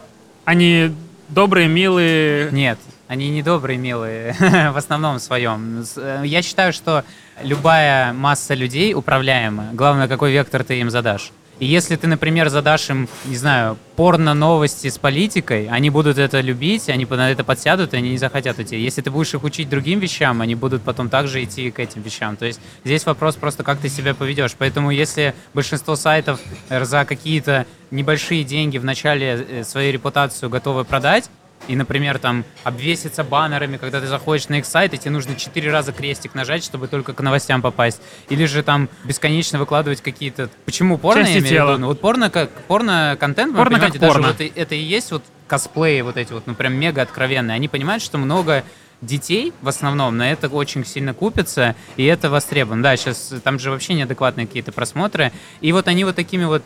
Они 0.45 0.91
добрые, 1.27 1.67
милые? 1.67 2.49
Нет, 2.51 2.79
они 3.08 3.29
не 3.29 3.43
добрые, 3.43 3.77
милые, 3.77 4.36
в 4.73 4.77
основном 4.77 5.19
своем. 5.19 5.84
Э, 5.97 6.23
Я 6.25 6.41
считаю, 6.41 6.73
что 6.73 7.03
любая 7.43 8.13
масса 8.13 8.55
людей 8.55 8.93
управляема. 8.95 9.69
Главное, 9.73 10.08
какой 10.08 10.32
вектор 10.32 10.63
ты 10.63 10.79
им 10.79 10.89
задашь. 10.89 11.32
И 11.60 11.65
если 11.65 11.98
ты, 11.98 12.08
например, 12.08 12.50
задашь 12.50 12.89
им, 12.89 13.10
не 13.26 13.36
знаю, 13.36 13.78
порно-новости 13.98 14.88
с 14.88 14.98
политикой, 14.98 15.67
они 15.67 15.89
будут 15.89 16.17
это 16.17 16.39
любить, 16.39 16.88
они 16.88 17.06
на 17.06 17.32
это 17.32 17.43
подсядут, 17.43 17.93
и 17.93 17.98
они 17.98 18.12
не 18.12 18.17
захотят 18.17 18.60
идти. 18.60 18.80
Если 18.80 19.02
ты 19.02 19.12
будешь 19.12 19.34
их 19.34 19.43
учить 19.43 19.69
другим 19.69 20.00
вещам, 20.00 20.41
они 20.41 20.56
будут 20.56 20.84
потом 20.84 21.10
также 21.10 21.43
идти 21.43 21.69
к 21.69 21.80
этим 21.80 22.02
вещам. 22.02 22.38
То 22.38 22.45
есть 22.45 22.62
здесь 22.86 23.06
вопрос 23.06 23.36
просто, 23.36 23.63
как 23.63 23.80
ты 23.80 23.89
себя 23.89 24.13
поведешь. 24.13 24.56
Поэтому 24.58 24.89
если 24.89 25.36
большинство 25.54 25.98
сайтов 25.98 26.39
за 26.69 27.04
какие-то 27.04 27.65
небольшие 27.91 28.45
деньги 28.45 28.78
в 28.78 28.86
начале 28.86 29.45
э, 29.50 29.63
свою 29.63 29.91
репутацию 29.91 30.50
готовы 30.50 30.86
продать, 30.86 31.30
и, 31.67 31.76
например, 31.76 32.17
там 32.19 32.45
обвеситься 32.63 33.24
баннерами, 33.24 33.78
когда 33.78 34.02
ты 34.02 34.08
заходишь 34.08 34.50
на 34.50 34.60
их 34.60 34.65
сайт, 34.65 34.93
и 34.93 34.98
тебе 34.98 35.12
нужно 35.12 35.36
четыре 35.36 35.72
раза 35.72 35.91
крестик 35.91 36.34
нажать, 36.34 36.63
чтобы 36.63 36.88
только 36.88 37.13
к 37.13 37.22
новостям 37.22 37.62
попасть. 37.62 38.02
Или 38.30 38.45
же 38.45 38.63
там 38.63 38.89
бесконечно 39.04 39.60
выкладывать 39.60 40.02
какие-то... 40.02 40.49
Почему 40.66 40.97
порно, 40.97 41.24
Части 41.24 41.34
я 41.34 41.39
имею 41.39 41.45
в 41.45 41.49
тела. 41.55 41.70
виду? 41.72 41.82
Ну, 41.82 41.88
вот 41.88 42.01
порно 42.01 42.30
как 42.30 42.49
порно-контент, 42.68 43.55
Порно 43.55 43.70
вы 43.70 43.76
понимаете, 43.76 43.99
даже 43.99 44.14
порно. 44.14 44.28
вот 44.30 44.41
это 44.41 44.76
и 44.76 44.80
есть 44.80 45.12
вот 45.12 45.24
косплеи 45.47 46.01
вот 46.01 46.18
эти 46.18 46.34
вот, 46.34 46.47
ну, 46.47 46.55
прям 46.55 46.74
мега 46.74 47.01
откровенные. 47.01 47.55
Они 47.55 47.68
понимают, 47.68 48.01
что 48.03 48.18
много 48.18 48.64
детей 49.01 49.53
в 49.62 49.68
основном 49.68 50.18
на 50.18 50.32
это 50.32 50.47
очень 50.49 50.86
сильно 50.86 51.14
купятся, 51.14 51.76
и 51.97 52.05
это 52.05 52.30
востребовано. 52.30 52.84
Да, 52.84 52.97
сейчас 52.97 53.34
там 53.43 53.60
же 53.60 53.72
вообще 53.72 53.93
неадекватные 53.93 54.47
какие-то 54.47 54.72
просмотры. 54.72 55.32
И 55.62 55.72
вот 55.72 55.88
они 55.88 56.03
вот 56.03 56.16
такими 56.16 56.45
вот 56.45 56.64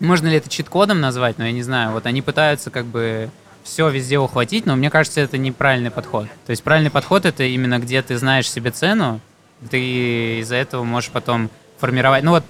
можно 0.00 0.28
ли 0.28 0.36
это 0.36 0.48
чит-кодом 0.48 1.00
назвать, 1.00 1.38
но 1.38 1.46
я 1.46 1.52
не 1.52 1.62
знаю. 1.62 1.90
Вот 1.92 2.06
они 2.06 2.22
пытаются 2.22 2.70
как 2.70 2.86
бы 2.86 3.30
все 3.68 3.88
везде 3.88 4.18
ухватить, 4.18 4.66
но 4.66 4.74
мне 4.76 4.90
кажется, 4.90 5.20
это 5.20 5.38
неправильный 5.38 5.90
подход. 5.90 6.26
То 6.46 6.50
есть 6.50 6.62
правильный 6.62 6.90
подход 6.90 7.24
это 7.26 7.44
именно 7.44 7.78
где 7.78 8.02
ты 8.02 8.16
знаешь 8.16 8.50
себе 8.50 8.70
цену, 8.70 9.20
ты 9.70 10.40
из-за 10.40 10.56
этого 10.56 10.84
можешь 10.84 11.10
потом 11.10 11.50
формировать. 11.78 12.24
Ну 12.24 12.30
вот 12.32 12.44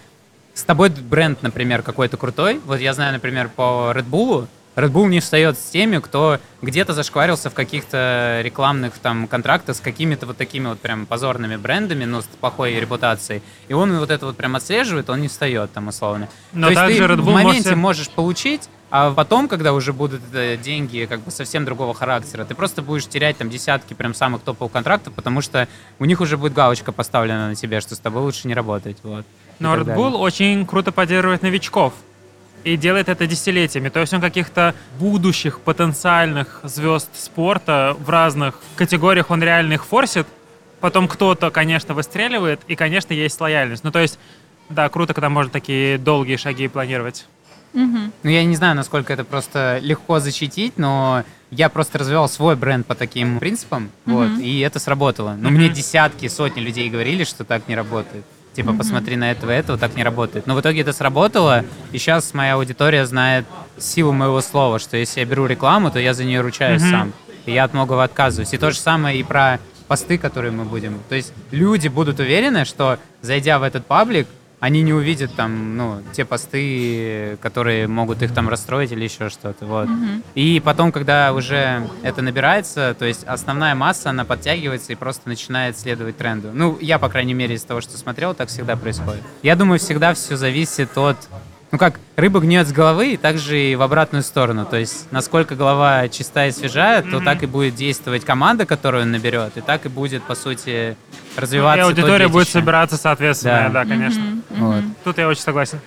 с 0.55 0.63
тобой 0.63 0.91
бренд, 0.91 1.43
например, 1.43 1.83
какой-то 1.83 2.17
крутой. 2.17 2.61
Вот 2.65 2.81
я 2.81 2.93
знаю, 2.93 3.13
например, 3.13 3.49
по 3.55 3.93
Red 3.95 4.09
Bull. 4.09 4.47
Red 4.77 4.91
Bull 4.93 5.09
не 5.09 5.19
встает 5.21 5.59
с 5.59 5.71
теми, 5.71 5.99
кто 5.99 6.39
где-то 6.63 6.93
зашкварился 6.93 7.51
в 7.51 7.55
каких-то 7.55 8.41
рекламных 8.45 8.95
там 8.99 9.27
контрактах 9.27 9.77
с 9.77 9.81
какими-то 9.81 10.27
вот 10.27 10.37
такими 10.37 10.69
вот 10.69 10.79
прям 10.79 11.05
позорными 11.07 11.57
брендами, 11.57 12.05
но 12.05 12.21
с 12.23 12.27
плохой 12.27 12.75
репутацией. 12.79 13.43
И 13.67 13.73
он 13.73 13.99
вот 13.99 14.11
это 14.11 14.27
вот 14.27 14.37
прям 14.37 14.55
отслеживает, 14.55 15.11
он 15.11 15.21
не 15.21 15.29
встает 15.29 15.73
там 15.73 15.89
условно. 15.89 16.29
Но 16.53 16.69
То 16.73 16.73
есть 16.85 16.99
ты 16.99 17.05
Red 17.05 17.17
Bull 17.17 17.23
в 17.23 17.27
моменте 17.27 17.53
можете- 17.53 17.75
можешь 17.77 18.09
получить, 18.11 18.69
а 18.91 19.13
потом, 19.13 19.49
когда 19.49 19.75
уже 19.75 19.93
будут 19.93 20.23
э, 20.33 20.57
деньги 20.57 21.07
как 21.09 21.21
бы 21.21 21.31
совсем 21.31 21.65
другого 21.67 21.93
характера, 21.93 22.45
ты 22.45 22.55
просто 22.55 22.81
будешь 22.81 23.07
терять 23.07 23.37
там 23.37 23.51
десятки 23.51 23.93
прям 23.93 24.15
самых 24.15 24.43
топовых 24.43 24.73
контрактов, 24.73 25.13
потому 25.13 25.43
что 25.43 25.69
у 25.99 26.07
них 26.07 26.21
уже 26.23 26.39
будет 26.39 26.55
галочка 26.55 26.91
поставлена 26.91 27.49
на 27.49 27.55
тебе, 27.55 27.81
что 27.81 27.95
с 27.95 27.99
тобой 27.99 28.23
лучше 28.23 28.49
не 28.49 28.55
работать. 28.55 28.97
Вот. 29.03 29.27
Но 29.59 29.77
Red. 29.77 29.95
Bull 29.95 30.17
очень 30.17 30.65
круто 30.65 30.91
поддерживает 30.91 31.43
новичков. 31.43 31.93
И 32.65 32.77
делает 32.77 33.09
это 33.09 33.27
десятилетиями. 33.27 33.89
То 33.89 34.01
есть 34.01 34.13
он 34.13 34.21
каких-то 34.21 34.75
будущих 34.99 35.61
потенциальных 35.61 36.61
звезд 36.65 37.09
спорта 37.15 37.95
в 37.99 38.09
разных 38.11 38.59
категориях 38.75 39.31
он 39.31 39.43
реально 39.43 39.75
их 39.75 39.85
форсит. 39.85 40.27
Потом 40.81 41.09
кто-то, 41.09 41.51
конечно, 41.51 41.95
выстреливает, 41.95 42.61
и, 42.69 42.77
конечно, 42.77 43.13
есть 43.13 43.41
лояльность. 43.41 43.85
Ну, 43.85 43.91
то 43.91 43.99
есть, 43.99 44.19
да, 44.71 44.89
круто, 44.89 45.13
когда 45.13 45.29
можно 45.29 45.53
такие 45.53 45.99
долгие 45.99 46.37
шаги 46.37 46.69
планировать. 46.69 47.27
Мгм. 47.73 48.13
Ну, 48.23 48.31
я 48.31 48.45
не 48.45 48.57
знаю, 48.57 48.75
насколько 48.77 49.13
это 49.13 49.25
просто 49.25 49.79
легко 49.83 50.21
защитить, 50.21 50.75
но 50.79 51.23
я 51.51 51.69
просто 51.69 51.99
развивал 51.99 52.29
свой 52.29 52.57
бренд 52.57 52.87
по 52.87 52.95
таким 52.95 53.39
принципам, 53.39 53.91
вот, 54.07 54.39
и 54.39 54.61
это 54.61 54.79
сработало. 54.79 55.35
Но 55.39 55.51
мне 55.51 55.67
Мгм. 55.67 55.75
десятки, 55.75 56.29
сотни 56.29 56.61
людей 56.61 56.89
говорили, 56.91 57.25
что 57.25 57.45
так 57.45 57.69
не 57.69 57.75
работает. 57.77 58.25
Типа, 58.55 58.73
посмотри 58.73 59.15
на 59.17 59.31
этого, 59.31 59.53
этого, 59.53 59.79
так 59.79 59.95
не 59.95 60.03
работает. 60.03 60.47
Но 60.49 60.55
в 60.57 60.61
итоге 60.61 60.81
это 60.81 60.93
сработало, 60.93 61.65
и 61.93 61.99
сейчас 61.99 62.35
моя 62.35 62.55
аудитория 62.55 63.07
знает 63.07 63.45
силу 63.79 64.13
моего 64.13 64.41
слова, 64.41 64.79
что 64.81 64.97
если 64.97 65.21
я 65.21 65.27
беру 65.27 65.47
рекламу, 65.47 65.91
то 65.93 66.01
я 66.01 66.13
за 66.13 66.25
нее 66.25 66.41
ручаюсь 66.41 66.83
Мгм. 66.83 66.91
сам. 66.91 67.13
И 67.47 67.53
я 67.53 67.65
от 67.65 67.73
многого 67.73 68.03
отказываюсь. 68.03 68.53
И 68.53 68.59
то 68.59 68.71
же 68.73 68.79
самое 68.79 69.19
и 69.21 69.23
про 69.23 69.61
посты, 69.87 70.19
которые 70.19 70.51
мы 70.51 70.65
будем. 70.65 70.99
То 71.09 71.15
есть 71.15 71.33
люди 71.53 71.87
будут 71.89 72.19
уверены, 72.21 72.65
что 72.65 72.99
зайдя 73.23 73.59
в 73.59 73.63
этот 73.63 73.87
паблик, 73.87 74.27
они 74.61 74.83
не 74.83 74.93
увидят 74.93 75.35
там, 75.35 75.77
ну, 75.77 76.03
те 76.13 76.25
посты, 76.25 77.39
которые 77.41 77.87
могут 77.87 78.23
их 78.23 78.35
там 78.35 78.49
расстроить 78.49 78.91
или 78.93 79.05
еще 79.05 79.29
что-то, 79.29 79.67
вот. 79.67 79.89
И 80.35 80.61
потом, 80.65 80.91
когда 80.93 81.33
уже 81.33 81.89
это 82.03 82.23
набирается, 82.23 82.95
то 82.99 83.05
есть 83.05 83.25
основная 83.25 83.75
масса, 83.75 84.11
она 84.11 84.25
подтягивается 84.25 84.93
и 84.93 84.97
просто 84.97 85.29
начинает 85.29 85.79
следовать 85.79 86.17
тренду. 86.17 86.51
Ну, 86.53 86.77
я, 86.81 86.99
по 86.99 87.09
крайней 87.09 87.35
мере, 87.35 87.55
из 87.55 87.63
того, 87.63 87.81
что 87.81 87.97
смотрел, 87.97 88.35
так 88.35 88.49
всегда 88.49 88.77
происходит. 88.77 89.23
Я 89.43 89.55
думаю, 89.57 89.79
всегда 89.79 90.15
все 90.15 90.37
зависит 90.37 90.97
от... 90.99 91.17
Ну 91.71 91.77
как, 91.77 92.01
рыба 92.17 92.41
гниет 92.41 92.67
с 92.67 92.73
головы, 92.73 93.13
и 93.13 93.17
также 93.19 93.61
и 93.61 93.77
в 93.77 93.83
обратную 93.83 94.23
сторону. 94.23 94.65
То 94.65 94.79
есть, 94.79 95.07
насколько 95.13 95.55
голова 95.55 96.09
чистая 96.09 96.49
и 96.49 96.53
свежая, 96.53 97.03
то 97.03 97.17
Мгм. 97.17 97.25
так 97.27 97.43
и 97.43 97.47
будет 97.47 97.75
действовать 97.75 98.25
команда, 98.25 98.65
которую 98.65 99.03
он 99.03 99.11
наберет, 99.13 99.53
и 99.57 99.61
так 99.61 99.85
и 99.85 99.91
будет, 99.91 100.23
по 100.23 100.35
сути, 100.35 100.97
развиваться 101.37 101.81
и 101.81 101.83
то 101.83 101.89
аудитория 101.89 102.29
будет 102.29 102.49
собираться 102.49 102.97
соответственно, 102.97 103.69
Да. 103.71 103.85
да, 103.85 103.85
конечно. 103.85 104.23
Мгм, 104.23 104.38
Вот. 104.59 104.85
Тут 105.05 105.19
я 105.19 105.29
очень 105.29 105.43
согласен. 105.43 105.81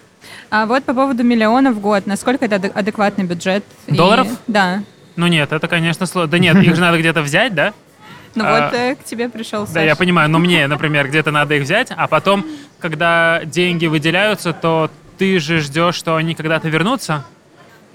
А 0.49 0.65
вот 0.65 0.83
по 0.83 0.93
поводу 0.93 1.23
миллиона 1.23 1.71
в 1.71 1.79
год, 1.79 2.05
насколько 2.05 2.45
это 2.45 2.55
адек- 2.55 2.73
адекватный 2.73 3.25
бюджет? 3.25 3.63
И- 3.87 3.95
Долларов? 3.95 4.27
Да. 4.47 4.83
Ну 5.15 5.27
нет, 5.27 5.51
это, 5.51 5.67
конечно, 5.67 6.05
сложно. 6.05 6.31
Да 6.31 6.39
нет, 6.39 6.55
их 6.57 6.75
же 6.75 6.81
надо 6.81 6.97
где-то 6.99 7.21
взять, 7.21 7.53
да? 7.53 7.73
Ну 8.35 8.45
А, 8.45 8.65
вот 8.69 8.73
э, 8.73 8.95
к 8.95 9.03
тебе 9.03 9.27
пришел 9.27 9.67
Да, 9.67 9.81
я 9.81 9.95
понимаю, 9.95 10.29
но 10.29 10.39
мне, 10.39 10.65
например, 10.75 11.07
где-то 11.09 11.31
надо 11.31 11.55
их 11.55 11.63
взять, 11.63 11.89
а 11.95 12.07
потом, 12.07 12.45
когда 12.79 13.41
деньги 13.43 13.87
выделяются, 13.87 14.53
то 14.53 14.89
ты 15.17 15.39
же 15.39 15.59
ждешь, 15.59 15.95
что 15.95 16.15
они 16.15 16.33
когда-то 16.33 16.69
вернутся, 16.69 17.25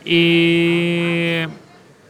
и... 0.04 1.48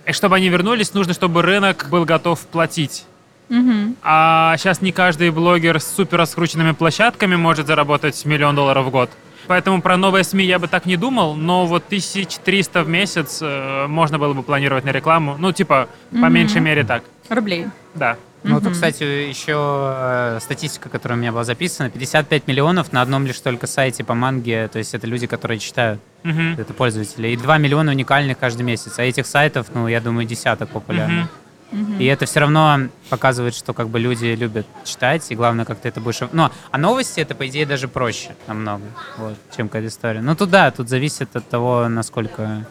и 0.06 0.12
чтобы 0.12 0.36
они 0.36 0.48
вернулись, 0.48 0.92
нужно, 0.94 1.14
чтобы 1.14 1.42
рынок 1.42 1.86
был 1.90 2.04
готов 2.04 2.40
платить. 2.40 3.04
Мгм. 3.48 3.96
А 4.02 4.56
сейчас 4.58 4.82
не 4.82 4.92
каждый 4.92 5.30
блогер 5.30 5.80
с 5.80 5.86
супер 5.86 6.18
раскрученными 6.18 6.72
площадками 6.72 7.36
может 7.36 7.66
заработать 7.66 8.24
миллион 8.24 8.56
долларов 8.56 8.86
в 8.86 8.90
год. 8.90 9.10
Поэтому 9.46 9.80
про 9.80 9.96
новые 9.96 10.24
СМИ 10.24 10.44
я 10.44 10.58
бы 10.58 10.66
так 10.66 10.86
не 10.86 10.96
думал, 10.96 11.36
но 11.36 11.66
вот 11.66 11.84
1300 11.86 12.82
в 12.82 12.88
месяц 12.88 13.38
э, 13.40 13.86
можно 13.86 14.18
было 14.18 14.32
бы 14.34 14.42
планировать 14.42 14.84
на 14.84 14.90
рекламу. 14.90 15.36
Ну, 15.38 15.52
типа, 15.52 15.88
по 16.10 16.16
Мгм. 16.16 16.32
меньшей 16.34 16.60
мере 16.60 16.82
так. 16.82 17.04
Рублей. 17.28 17.66
Да. 17.94 18.16
Ну, 18.42 18.56
Мгм. 18.56 18.72
кстати, 18.72 19.04
еще 19.04 19.54
э, 19.56 20.38
статистика, 20.40 20.88
которая 20.88 21.16
у 21.16 21.20
меня 21.20 21.30
была 21.30 21.44
записана, 21.44 21.90
55 21.90 22.48
миллионов 22.48 22.92
на 22.92 23.02
одном 23.02 23.24
лишь 23.26 23.38
только 23.40 23.68
сайте 23.68 24.02
по 24.02 24.14
манге, 24.14 24.66
то 24.68 24.78
есть 24.78 24.94
это 24.94 25.06
люди, 25.06 25.28
которые 25.28 25.58
читают, 25.60 26.00
Мгм. 26.24 26.54
это 26.58 26.72
пользователи, 26.74 27.28
и 27.28 27.36
2 27.36 27.58
миллиона 27.58 27.92
уникальных 27.92 28.38
каждый 28.38 28.62
месяц, 28.62 28.98
а 28.98 29.02
этих 29.04 29.26
сайтов, 29.26 29.66
ну, 29.74 29.86
я 29.86 30.00
думаю, 30.00 30.26
десяток 30.26 30.70
популярных. 30.70 31.28
Мгм. 31.72 31.98
И 31.98 32.04
это 32.04 32.26
все 32.26 32.40
равно 32.40 32.88
показывает, 33.10 33.54
что 33.54 33.72
как 33.72 33.88
бы 33.88 33.98
люди 33.98 34.26
любят 34.26 34.66
читать, 34.84 35.30
и 35.30 35.34
главное, 35.34 35.64
как 35.64 35.80
ты 35.80 35.88
это 35.88 36.00
будешь... 36.00 36.20
Ну, 36.32 36.50
а 36.70 36.78
новости 36.78 37.20
это, 37.20 37.34
по 37.34 37.46
идее, 37.46 37.66
даже 37.66 37.88
проще 37.88 38.36
намного, 38.46 38.84
вот, 39.16 39.36
чем 39.56 39.68
какая-то 39.68 39.88
история. 39.88 40.20
Ну, 40.20 40.36
тут 40.36 40.50
да, 40.50 40.70
тут 40.70 40.88
зависит 40.88 41.34
от 41.34 41.48
того, 41.48 41.88
насколько 41.88 42.66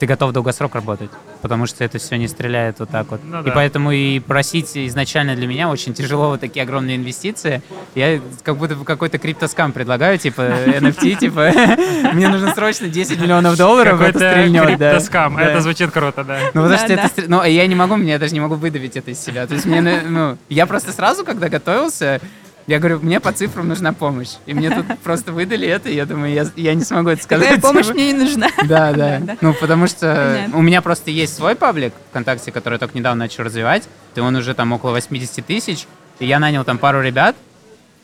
ты 0.00 0.06
готов 0.06 0.32
долгосрок 0.32 0.74
работать, 0.74 1.10
потому 1.42 1.66
что 1.66 1.84
это 1.84 1.98
все 1.98 2.16
не 2.16 2.26
стреляет 2.26 2.80
вот 2.80 2.88
так 2.88 3.10
вот. 3.10 3.20
Ну 3.22 3.42
и 3.42 3.44
да. 3.44 3.52
поэтому 3.52 3.92
и 3.92 4.18
просить 4.18 4.74
изначально 4.74 5.36
для 5.36 5.46
меня 5.46 5.68
очень 5.68 5.92
тяжело 5.92 6.30
вот 6.30 6.40
такие 6.40 6.62
огромные 6.62 6.96
инвестиции. 6.96 7.62
Я 7.94 8.18
как 8.42 8.56
будто 8.56 8.76
бы 8.76 8.86
какой-то 8.86 9.18
криптоскам 9.18 9.72
предлагаю, 9.72 10.16
типа 10.16 10.40
NFT, 10.66 11.16
типа 11.20 11.52
мне 12.14 12.28
нужно 12.28 12.54
срочно 12.54 12.88
10 12.88 13.20
миллионов 13.20 13.58
долларов, 13.58 14.00
это 14.00 14.18
стрельнет. 14.18 14.78
да. 14.78 14.92
криптоскам. 14.92 15.36
Это 15.36 15.60
звучит 15.60 15.90
круто, 15.90 16.24
да. 16.24 16.38
Ну, 16.54 16.62
потому 16.62 16.78
что 16.78 16.92
это... 16.94 17.10
Ну, 17.28 17.44
я 17.44 17.66
не 17.66 17.74
могу, 17.74 17.96
мне 17.96 18.12
я 18.12 18.18
даже 18.18 18.32
не 18.32 18.40
могу 18.40 18.54
выдавить 18.54 18.96
это 18.96 19.10
из 19.10 19.20
себя. 19.20 19.46
То 19.46 19.52
есть 19.52 19.66
мне, 19.66 19.82
ну, 19.82 20.38
я 20.48 20.66
просто 20.66 20.92
сразу, 20.92 21.26
когда 21.26 21.50
готовился, 21.50 22.22
я 22.70 22.78
говорю, 22.78 23.00
мне 23.00 23.18
по 23.18 23.32
цифрам 23.32 23.66
нужна 23.66 23.92
помощь. 23.92 24.34
И 24.46 24.54
мне 24.54 24.70
тут 24.70 24.86
просто 25.00 25.32
выдали 25.32 25.66
это, 25.66 25.88
и 25.88 25.94
я 25.96 26.06
думаю, 26.06 26.32
я, 26.32 26.46
я 26.54 26.74
не 26.74 26.84
смогу 26.84 27.10
это 27.10 27.20
сказать. 27.20 27.56
Такая 27.56 27.60
помощь 27.72 27.88
мне 27.88 28.12
не 28.12 28.18
нужна. 28.18 28.48
Да, 28.64 28.92
да. 28.92 29.20
Ну, 29.40 29.54
потому 29.54 29.88
что 29.88 30.48
у 30.52 30.62
меня 30.62 30.80
просто 30.80 31.10
есть 31.10 31.34
свой 31.34 31.56
паблик 31.56 31.92
ВКонтакте, 32.10 32.52
который 32.52 32.74
я 32.74 32.78
только 32.78 32.96
недавно 32.96 33.24
начал 33.24 33.42
развивать, 33.42 33.88
и 34.14 34.20
он 34.20 34.36
уже 34.36 34.54
там 34.54 34.70
около 34.70 34.92
80 34.92 35.44
тысяч, 35.44 35.88
и 36.20 36.26
я 36.26 36.38
нанял 36.38 36.62
там 36.62 36.78
пару 36.78 37.02
ребят, 37.02 37.34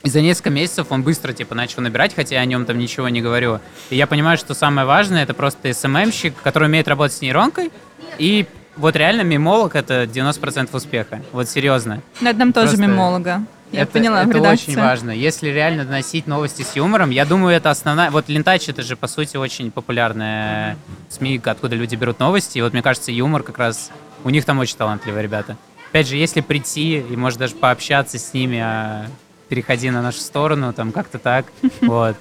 и 0.02 0.10
за 0.10 0.20
несколько 0.20 0.50
месяцев 0.50 0.88
он 0.90 1.04
быстро, 1.04 1.32
типа, 1.32 1.54
начал 1.54 1.82
набирать, 1.82 2.16
хотя 2.16 2.34
я 2.34 2.40
о 2.40 2.44
нем 2.44 2.64
там 2.64 2.76
ничего 2.76 3.08
не 3.08 3.22
говорю. 3.22 3.60
И 3.90 3.96
я 3.96 4.08
понимаю, 4.08 4.36
что 4.36 4.54
самое 4.54 4.84
важное— 4.84 5.22
это 5.24 5.32
просто 5.34 5.72
СММщик, 5.72 6.34
который 6.42 6.66
умеет 6.66 6.88
работать 6.88 7.16
с 7.16 7.20
нейронкой, 7.20 7.70
и 8.18 8.46
вот 8.76 8.96
реально 8.96 9.22
мемолог— 9.22 9.74
это 9.76 10.04
90% 10.04 10.70
успеха. 10.72 11.22
Вот 11.30 11.48
серьезно. 11.48 12.02
На 12.20 12.30
одном 12.30 12.52
тоже 12.52 12.70
Просто 12.70 12.82
мемолога. 12.82 13.42
Я 13.72 13.82
это, 13.82 13.92
поняла, 13.92 14.22
это 14.22 14.32
редакции. 14.32 14.70
очень 14.70 14.80
важно. 14.80 15.10
Если 15.10 15.48
реально 15.48 15.84
доносить 15.84 16.26
новости 16.26 16.62
с 16.62 16.76
юмором, 16.76 17.10
я 17.10 17.24
думаю, 17.24 17.56
это 17.56 17.70
основная... 17.70 18.10
Вот 18.10 18.28
Лентач 18.28 18.68
это 18.68 18.82
же, 18.82 18.96
по 18.96 19.06
сути, 19.08 19.36
очень 19.36 19.70
популярная 19.70 20.76
СМИ, 21.08 21.40
откуда 21.44 21.74
люди 21.74 21.96
берут 21.96 22.18
новости. 22.20 22.58
И 22.58 22.62
вот, 22.62 22.72
мне 22.72 22.82
кажется, 22.82 23.10
юмор 23.12 23.42
как 23.42 23.58
раз... 23.58 23.90
У 24.24 24.30
них 24.30 24.44
там 24.44 24.58
очень 24.58 24.76
талантливые 24.76 25.22
ребята. 25.22 25.56
Опять 25.90 26.08
же, 26.08 26.16
если 26.16 26.40
прийти 26.40 26.98
и, 27.00 27.16
может, 27.16 27.38
даже 27.38 27.54
пообщаться 27.54 28.18
с 28.18 28.32
ними, 28.32 28.60
а 28.62 29.06
переходи 29.48 29.90
на 29.90 30.02
нашу 30.02 30.20
сторону, 30.20 30.72
там 30.72 30.92
как-то 30.92 31.18
так, 31.18 31.46
вот. 31.80 32.16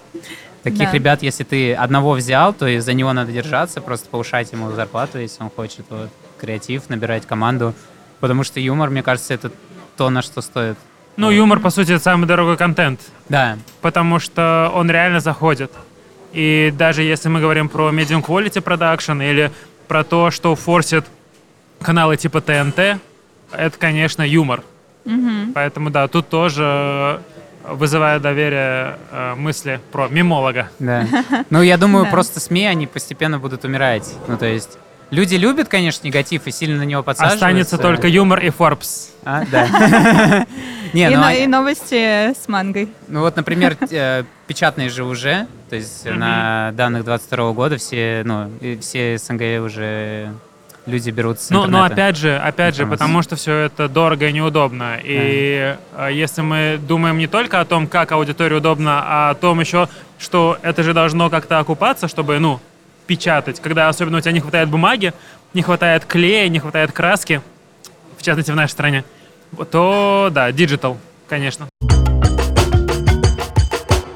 Таких 0.64 0.90
Да. 0.90 0.92
ребят, 0.94 1.22
если 1.22 1.44
ты 1.44 1.76
одного 1.76 2.14
взял, 2.14 2.52
то 2.54 2.68
и 2.68 2.80
за 2.80 2.94
него 2.94 3.14
надо 3.14 3.32
держаться, 3.32 3.82
просто 3.82 4.10
повышать 4.10 4.52
ему 4.52 4.72
зарплату, 4.72 5.20
если 5.20 5.44
он 5.44 5.52
хочет 5.52 5.86
вот, 5.90 6.10
креатив, 6.40 6.90
набирать 6.90 7.28
команду. 7.28 7.76
Потому 8.20 8.44
что 8.44 8.60
юмор, 8.60 8.90
мне 8.90 9.04
кажется, 9.04 9.36
это 9.36 9.52
то, 9.96 10.10
на 10.10 10.24
что 10.24 10.42
стоит. 10.42 10.78
Ну, 11.18 11.32
юмор, 11.32 11.60
по 11.60 11.70
сути, 11.70 11.94
это 11.94 12.04
самый 12.04 12.26
дорогой 12.26 12.58
контент, 12.58 13.00
Да, 13.30 13.58
потому 13.82 14.20
что 14.20 14.72
он 14.74 14.90
реально 14.92 15.20
заходит. 15.20 15.72
И 16.34 16.74
даже 16.78 17.02
если 17.04 17.30
мы 17.30 17.40
говорим 17.40 17.70
про 17.70 17.90
medium 17.92 18.22
quality 18.26 18.62
production 18.62 19.24
или 19.24 19.52
про 19.88 20.04
то, 20.04 20.32
что 20.32 20.56
форсит 20.56 21.06
каналы 21.82 22.18
типа 22.18 22.42
ТНТ, 22.42 23.00
это, 23.52 23.78
конечно, 23.80 24.22
юмор. 24.24 24.62
Поэтому, 25.54 25.90
да, 25.90 26.08
тут 26.08 26.28
тоже 26.30 27.22
вызывает 27.68 28.22
доверие 28.22 28.98
э, 29.12 29.36
мысли 29.36 29.80
про 29.92 30.08
мемолога. 30.08 30.70
да. 30.80 31.08
Ну, 31.50 31.62
я 31.62 31.78
думаю, 31.78 32.06
просто 32.12 32.40
СМИ, 32.40 32.66
они 32.68 32.86
постепенно 32.88 33.40
будут 33.40 33.64
умирать. 33.64 34.14
Ну, 34.28 34.38
то 34.38 34.46
есть, 34.46 34.78
люди 35.12 35.36
любят, 35.36 35.68
конечно, 35.68 36.06
негатив 36.08 36.48
и 36.48 36.52
сильно 36.52 36.78
на 36.78 36.84
него 36.84 37.04
подсаживаются. 37.04 37.46
Останется 37.46 37.78
только 37.78 38.08
юмор 38.08 38.40
и 38.40 38.50
Forbes. 38.50 39.10
А, 39.24 39.44
да. 39.52 40.46
Не, 40.94 41.08
и, 41.08 41.16
ну, 41.16 41.22
но- 41.22 41.28
а- 41.28 41.34
и 41.34 41.48
новости 41.48 42.32
с 42.34 42.48
мангой. 42.48 42.90
Ну 43.08 43.22
вот, 43.22 43.36
например, 43.36 43.76
э, 43.92 44.24
печатные 44.48 44.90
же 44.90 45.04
уже, 45.04 45.48
то 45.70 45.76
есть 45.76 46.06
на 46.06 46.72
данных 46.74 47.04
22 47.06 47.52
года 47.54 47.78
все, 47.78 48.22
ну, 48.26 48.50
все 48.82 49.18
СНГ 49.18 49.62
уже 49.66 50.32
люди 50.86 51.10
берут 51.10 51.40
с 51.42 51.50
Ну, 51.50 51.62
но 51.62 51.80
интернета. 51.80 51.94
опять 51.94 52.18
же, 52.18 52.38
опять 52.38 52.76
же, 52.76 52.86
потому 52.86 53.24
что 53.24 53.36
все 53.36 53.54
это 53.62 53.90
дорого 53.90 54.28
и 54.28 54.32
неудобно. 54.32 54.98
И 55.04 55.76
э, 55.98 56.10
если 56.14 56.42
мы 56.42 56.80
думаем 56.88 57.18
не 57.18 57.28
только 57.28 57.60
о 57.60 57.66
том, 57.66 57.88
как 57.88 58.12
аудитории 58.12 58.56
удобно, 58.56 59.02
а 59.04 59.32
о 59.32 59.36
том 59.36 59.60
еще, 59.60 59.90
что 60.20 60.58
это 60.62 60.84
же 60.84 60.94
должно 60.94 61.30
как-то 61.32 61.58
окупаться, 61.60 62.08
чтобы, 62.08 62.38
ну, 62.40 62.60
печатать. 63.06 63.60
Когда 63.60 63.90
особенно 63.90 64.18
у 64.18 64.22
тебя 64.22 64.32
не 64.32 64.40
хватает 64.40 64.70
бумаги, 64.70 65.14
не 65.54 65.62
хватает 65.62 66.06
клея, 66.06 66.48
не 66.50 66.60
хватает 66.60 66.92
краски, 66.92 67.42
в 68.18 68.24
частности 68.24 68.52
в 68.52 68.56
нашей 68.56 68.72
стране, 68.72 69.04
то 69.72 70.30
да, 70.32 70.52
digital, 70.52 70.98
конечно. 71.28 71.68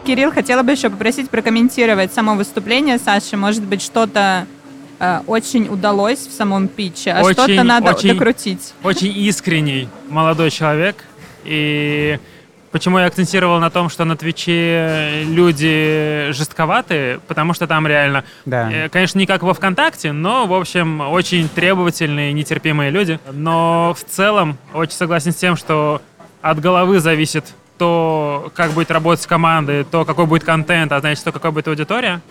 Кирилл, 0.06 0.32
хотела 0.32 0.64
бы 0.64 0.72
еще 0.72 0.90
попросить 0.90 1.30
прокомментировать 1.30 2.12
само 2.12 2.34
выступление 2.36 2.98
Саши. 2.98 3.38
Может 3.38 3.64
быть, 3.64 3.82
что-то 3.84 4.48
э, 5.00 5.20
очень 5.28 5.68
удалось 5.68 6.26
в 6.26 6.32
самом 6.32 6.68
питче, 6.68 7.12
а 7.12 7.22
Очень, 7.22 7.34
что-то 7.34 7.64
надо 7.64 7.92
очень. 7.92 8.14
докрутить. 8.14 8.74
Очень 8.82 9.16
искренний 9.16 9.88
молодой 10.10 10.50
человек. 10.50 11.06
И 11.46 12.18
почему 12.72 13.00
я 13.00 13.06
акцентировал 13.06 13.60
на 13.60 13.70
том, 13.70 13.90
что 13.90 14.06
на 14.06 14.16
Твиче 14.16 15.24
люди 15.26 16.28
жестковатые, 16.32 17.20
потому 17.28 17.54
что 17.54 17.68
там 17.68 17.88
реально 17.88 18.24
Да. 18.46 18.72
Э, 18.72 18.90
Конечно, 18.90 19.20
не 19.20 19.26
как 19.26 19.44
во 19.44 19.54
ВКонтакте, 19.54 20.12
но, 20.12 20.46
в 20.46 20.54
общем, 20.54 21.02
очень 21.02 21.50
требовательные, 21.50 22.34
нетерпимые 22.34 22.92
люди. 22.92 23.20
Но 23.32 23.96
в 23.98 24.04
целом 24.04 24.58
очень 24.74 24.94
согласен 24.94 25.32
с 25.32 25.36
тем, 25.36 25.56
что 25.56 26.02
от 26.42 26.60
головы 26.60 27.00
зависит 27.00 27.46
то, 27.78 28.52
как 28.56 28.72
будет 28.72 28.92
работать 28.92 29.26
команда, 29.26 29.84
то, 29.86 30.06
какой 30.06 30.26
будет 30.26 30.44
контент, 30.44 30.92
а 30.92 31.00
значит, 31.00 31.24
то, 31.24 31.32
какая 31.32 31.52
будет 31.52 31.68
аудитория. 31.68 32.22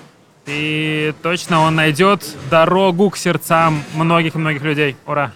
И 0.47 1.13
точно 1.23 1.61
он 1.61 1.75
найдет 1.75 2.25
дорогу 2.51 3.11
к 3.11 3.17
сердцам 3.17 3.83
многих 3.95 4.35
и 4.35 4.39
многих 4.39 4.63
людей. 4.63 4.97
Ура! 5.07 5.33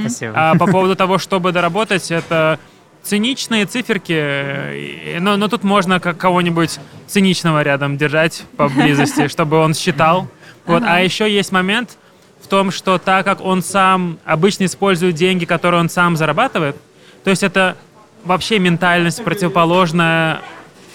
Спасибо. 0.00 0.32
А 0.36 0.54
по 0.56 0.66
поводу 0.66 0.96
того, 0.96 1.18
чтобы 1.18 1.52
доработать, 1.52 2.10
это 2.10 2.58
циничные 3.02 3.66
циферки, 3.66 4.12
э, 4.12 5.18
но, 5.20 5.36
но 5.36 5.48
тут 5.48 5.64
можно 5.64 6.00
как 6.00 6.18
кого-нибудь 6.18 6.78
циничного 7.06 7.62
рядом 7.62 7.96
держать 7.96 8.44
поблизости, 8.56 9.28
чтобы 9.32 9.58
он 9.58 9.74
считал. 9.74 10.28
Вот. 10.66 10.82
А 10.86 11.00
еще 11.00 11.30
есть 11.30 11.52
момент 11.52 11.98
в 12.40 12.46
том, 12.46 12.70
что 12.70 12.98
так 12.98 13.24
как 13.24 13.40
он 13.40 13.62
сам 13.62 14.18
обычно 14.24 14.64
использует 14.64 15.14
деньги, 15.14 15.44
которые 15.44 15.80
он 15.80 15.88
сам 15.88 16.16
зарабатывает, 16.16 16.76
то 17.24 17.30
есть 17.30 17.42
это 17.42 17.76
вообще 18.24 18.58
ментальность 18.58 19.22
противоположная 19.24 20.40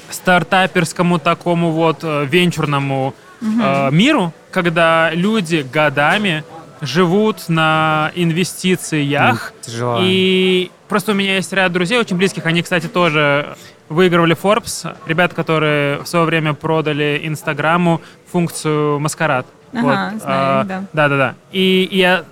стартаперскому 0.09 1.19
такому 1.19 1.71
вот 1.71 1.99
э, 2.03 2.25
венчурному 2.25 3.13
э, 3.41 3.89
миру, 3.91 4.33
когда 4.51 5.11
люди 5.11 5.65
годами 5.71 6.43
живут 6.82 7.49
на 7.49 8.11
инвестициях. 8.15 9.53
Тяжело. 9.61 9.99
И 10.01 10.71
просто 10.88 11.11
у 11.11 11.15
меня 11.15 11.36
есть 11.36 11.51
ряд 11.53 11.71
друзей 11.71 11.99
очень 11.99 12.17
близких, 12.17 12.45
они, 12.45 12.61
кстати, 12.61 12.88
тоже 12.88 13.55
выигрывали 13.89 14.36
Forbes. 14.36 14.95
Ребят, 15.05 15.34
которые 15.34 15.99
в 15.99 16.07
свое 16.07 16.25
время 16.25 16.53
продали 16.53 17.21
Инстаграму 17.23 18.01
функцию 18.32 18.99
маскарад. 18.99 19.45
Ага, 19.73 20.13
знаю 20.19 20.21
а, 20.23 20.63
да. 20.63 20.84
Да-да-да. 20.93 21.36
И 21.51 21.88
я 21.91 22.23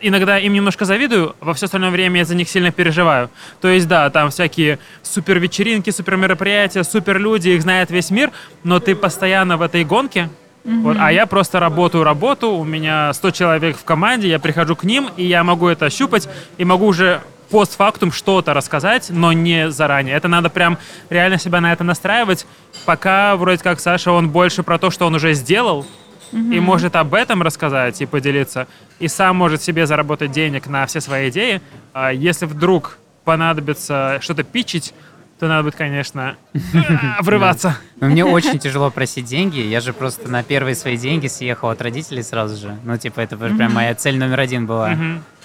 иногда 0.00 0.38
им 0.38 0.52
немножко 0.52 0.84
завидую, 0.84 1.36
во 1.40 1.54
все 1.54 1.66
остальное 1.66 1.90
время 1.90 2.20
я 2.20 2.24
за 2.24 2.34
них 2.34 2.48
сильно 2.48 2.72
переживаю. 2.72 3.30
То 3.60 3.68
есть, 3.68 3.86
да, 3.86 4.08
там 4.10 4.30
всякие 4.30 4.78
супер 5.02 5.38
вечеринки, 5.38 5.90
супер 5.90 6.16
мероприятия, 6.16 6.84
супер 6.84 7.18
люди, 7.18 7.50
их 7.50 7.62
знает 7.62 7.90
весь 7.90 8.10
мир, 8.10 8.30
но 8.64 8.80
ты 8.80 8.94
постоянно 8.94 9.56
в 9.56 9.62
этой 9.62 9.84
гонке, 9.84 10.30
вот, 10.64 10.96
а 11.00 11.10
я 11.12 11.26
просто 11.26 11.58
работаю 11.60 12.04
работу, 12.04 12.50
у 12.50 12.64
меня 12.64 13.12
100 13.12 13.30
человек 13.30 13.76
в 13.76 13.84
команде, 13.84 14.28
я 14.28 14.38
прихожу 14.38 14.76
к 14.76 14.84
ним, 14.84 15.08
и 15.16 15.24
я 15.24 15.42
могу 15.42 15.68
это 15.68 15.86
ощупать, 15.86 16.28
и 16.58 16.64
могу 16.64 16.86
уже 16.86 17.22
постфактум 17.50 18.12
что-то 18.12 18.54
рассказать, 18.54 19.08
но 19.10 19.32
не 19.32 19.70
заранее. 19.70 20.14
Это 20.14 20.28
надо 20.28 20.50
прям 20.50 20.78
реально 21.08 21.38
себя 21.38 21.60
на 21.60 21.72
это 21.72 21.82
настраивать, 21.84 22.46
пока 22.84 23.36
вроде 23.36 23.62
как 23.62 23.80
Саша, 23.80 24.12
он 24.12 24.30
больше 24.30 24.62
про 24.62 24.78
то, 24.78 24.90
что 24.90 25.06
он 25.06 25.14
уже 25.14 25.34
сделал, 25.34 25.86
и 26.32 26.60
может 26.60 26.94
об 26.94 27.14
этом 27.14 27.42
рассказать 27.42 28.00
и 28.00 28.06
поделиться, 28.06 28.68
и 29.00 29.08
сам 29.08 29.36
может 29.36 29.62
себе 29.62 29.86
заработать 29.86 30.30
денег 30.30 30.68
на 30.68 30.86
все 30.86 31.00
свои 31.00 31.28
идеи. 31.28 31.60
А 31.92 32.12
если 32.12 32.46
вдруг 32.46 32.98
понадобится 33.24 34.18
что-то 34.20 34.44
питчить, 34.44 34.94
то 35.40 35.48
надо 35.48 35.64
будет, 35.64 35.74
конечно, 35.74 36.36
врываться. 37.20 37.78
Ну, 37.98 38.08
Мне 38.08 38.26
очень 38.26 38.58
тяжело 38.58 38.90
просить 38.90 39.24
деньги. 39.24 39.58
Я 39.58 39.80
же 39.80 39.94
просто 39.94 40.28
на 40.28 40.42
первые 40.42 40.74
свои 40.74 40.98
деньги 40.98 41.28
съехал 41.28 41.70
от 41.70 41.80
родителей 41.80 42.22
сразу 42.22 42.56
же. 42.56 42.76
Ну, 42.84 42.98
типа, 42.98 43.20
это 43.20 43.38
прям 43.38 43.72
моя 43.72 43.94
цель 43.94 44.18
номер 44.18 44.40
один 44.40 44.66
была. 44.66 44.96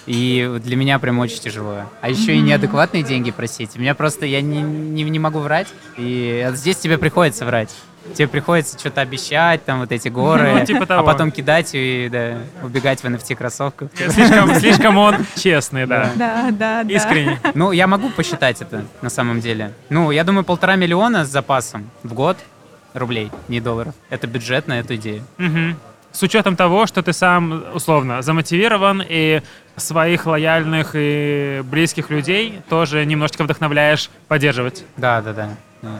И 0.04 0.60
для 0.62 0.76
меня 0.76 0.98
прям 0.98 1.18
очень 1.18 1.40
тяжело. 1.40 1.90
А 2.02 2.10
еще 2.10 2.36
и 2.36 2.40
неадекватные 2.40 3.02
деньги 3.02 3.30
просить. 3.30 3.70
У 3.74 3.80
меня 3.80 3.94
просто, 3.94 4.26
я 4.26 4.40
не, 4.42 4.60
не, 4.62 5.02
не 5.02 5.18
могу 5.18 5.40
врать. 5.40 5.68
И 5.96 6.46
здесь 6.52 6.76
тебе 6.76 6.98
приходится 6.98 7.46
врать. 7.46 7.74
Тебе 8.14 8.28
приходится 8.28 8.78
что-то 8.78 9.00
обещать, 9.00 9.64
там 9.64 9.80
вот 9.80 9.92
эти 9.92 10.08
горы, 10.08 10.54
Ну, 10.60 10.64
типа 10.64 10.84
а 10.84 10.86
того. 10.86 11.06
потом 11.06 11.30
кидать 11.30 11.70
и 11.74 12.08
да, 12.10 12.38
убегать 12.64 13.00
в 13.00 13.04
NFT 13.04 13.36
кроссовках. 13.36 13.90
Слишком, 13.94 14.54
слишком 14.54 14.98
он 14.98 15.16
честный, 15.36 15.86
да. 15.86 16.10
Да, 16.14 16.50
да, 16.50 16.82
да. 16.82 16.92
Искренний. 16.94 17.38
Ну, 17.54 17.72
я 17.72 17.86
могу 17.86 18.10
посчитать 18.10 18.62
это 18.62 18.84
на 19.02 19.10
самом 19.10 19.40
деле. 19.40 19.72
Ну, 19.90 20.10
я 20.10 20.24
думаю, 20.24 20.44
полтора 20.44 20.76
миллиона 20.76 21.24
с 21.24 21.28
запасом 21.28 21.90
в 22.02 22.14
год 22.14 22.36
рублей, 22.94 23.30
не 23.48 23.60
долларов. 23.60 23.94
Это 24.10 24.26
бюджет 24.26 24.68
на 24.68 24.78
эту 24.80 24.94
идею. 24.96 25.24
Мгм. 25.38 25.76
С 26.12 26.22
учетом 26.22 26.56
того, 26.56 26.86
что 26.86 27.02
ты 27.02 27.12
сам, 27.12 27.64
условно, 27.74 28.22
замотивирован 28.22 29.02
и 29.06 29.42
своих 29.76 30.24
лояльных 30.24 30.92
и 30.94 31.60
близких 31.64 32.08
людей 32.08 32.60
тоже 32.70 33.04
немножечко 33.04 33.44
вдохновляешь 33.44 34.08
поддерживать. 34.26 34.84
Да, 34.96 35.20
да, 35.20 35.34
да. 35.34 35.48
да. 35.82 35.90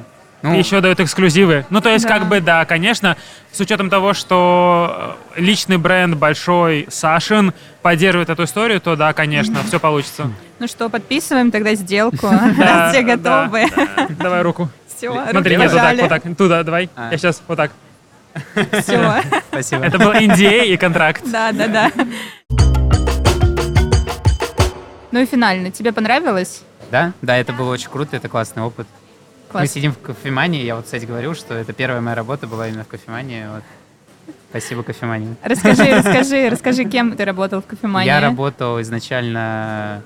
Ну, 0.53 0.59
еще 0.59 0.81
дают 0.81 1.01
эксклюзивы. 1.01 1.67
Ну, 1.71 1.81
то 1.81 1.91
есть, 1.91 2.07
Да. 2.07 2.19
как 2.19 2.29
бы, 2.29 2.41
да, 2.41 2.65
конечно, 2.65 3.17
с 3.53 3.61
учетом 3.61 3.91
того, 3.91 4.15
что 4.15 5.17
э, 5.37 5.41
личный 5.41 5.77
бренд 5.77 6.17
большой 6.17 6.87
Сашин 6.91 7.53
поддерживает 7.83 8.31
эту 8.31 8.45
историю, 8.45 8.81
то 8.81 8.97
да, 8.97 9.13
конечно, 9.13 9.63
все 9.65 9.79
получится. 9.81 10.31
Ну 10.59 10.67
что, 10.69 10.89
подписываем 10.89 11.51
тогда 11.51 11.75
сделку. 11.75 12.29
Все 12.91 13.03
готовы. 13.03 13.67
да. 13.77 14.07
Давай 14.19 14.43
руку. 14.43 14.69
Все, 14.97 15.13
Смотри, 15.31 15.57
нет, 15.57 15.71
вот 15.71 15.81
так, 15.81 16.01
вот 16.01 16.09
так. 16.09 16.23
Туда, 16.37 16.63
давай. 16.63 16.89
А. 16.97 17.11
Я 17.11 17.19
сейчас 17.19 17.43
вот 17.47 17.57
так. 17.57 17.71
Все. 18.83 19.23
спасибо. 19.51 19.85
Это 19.85 19.99
был 19.99 20.13
NDA 20.13 20.67
и 20.67 20.77
контракт. 20.77 21.23
Да, 21.31 21.53
да, 21.53 21.67
да. 21.69 21.91
Ну 25.13 25.21
и 25.21 25.27
финально, 25.27 25.71
тебе 25.71 25.93
понравилось? 25.93 26.63
Да, 26.91 27.13
да, 27.23 27.37
это 27.37 27.53
было 27.53 27.73
очень 27.73 27.89
круто, 27.91 28.17
это 28.17 28.29
классный 28.29 28.63
опыт. 28.63 28.87
Мы 29.49 29.53
Класс. 29.53 29.71
сидим 29.71 29.93
в 29.93 29.99
кофемании, 29.99 30.65
я 30.65 30.77
вот, 30.77 30.85
кстати, 30.85 31.05
говорил, 31.05 31.35
что 31.35 31.55
это 31.55 31.73
первая 31.73 32.01
моя 32.01 32.17
работа 32.17 32.47
была 32.47 32.69
именно 32.69 32.85
в 32.85 32.89
кофемании. 32.89 33.47
Вот. 33.47 33.63
Спасибо 34.51 34.83
кофемании. 34.83 35.37
Расскажи, 35.43 35.85
расскажи, 35.97 36.49
расскажи, 36.49 36.85
кем 36.85 37.17
ты 37.17 37.25
работал 37.25 37.63
в 37.63 37.67
кофемании? 37.67 38.07
Я 38.07 38.21
работал 38.21 38.81
изначально... 38.81 40.03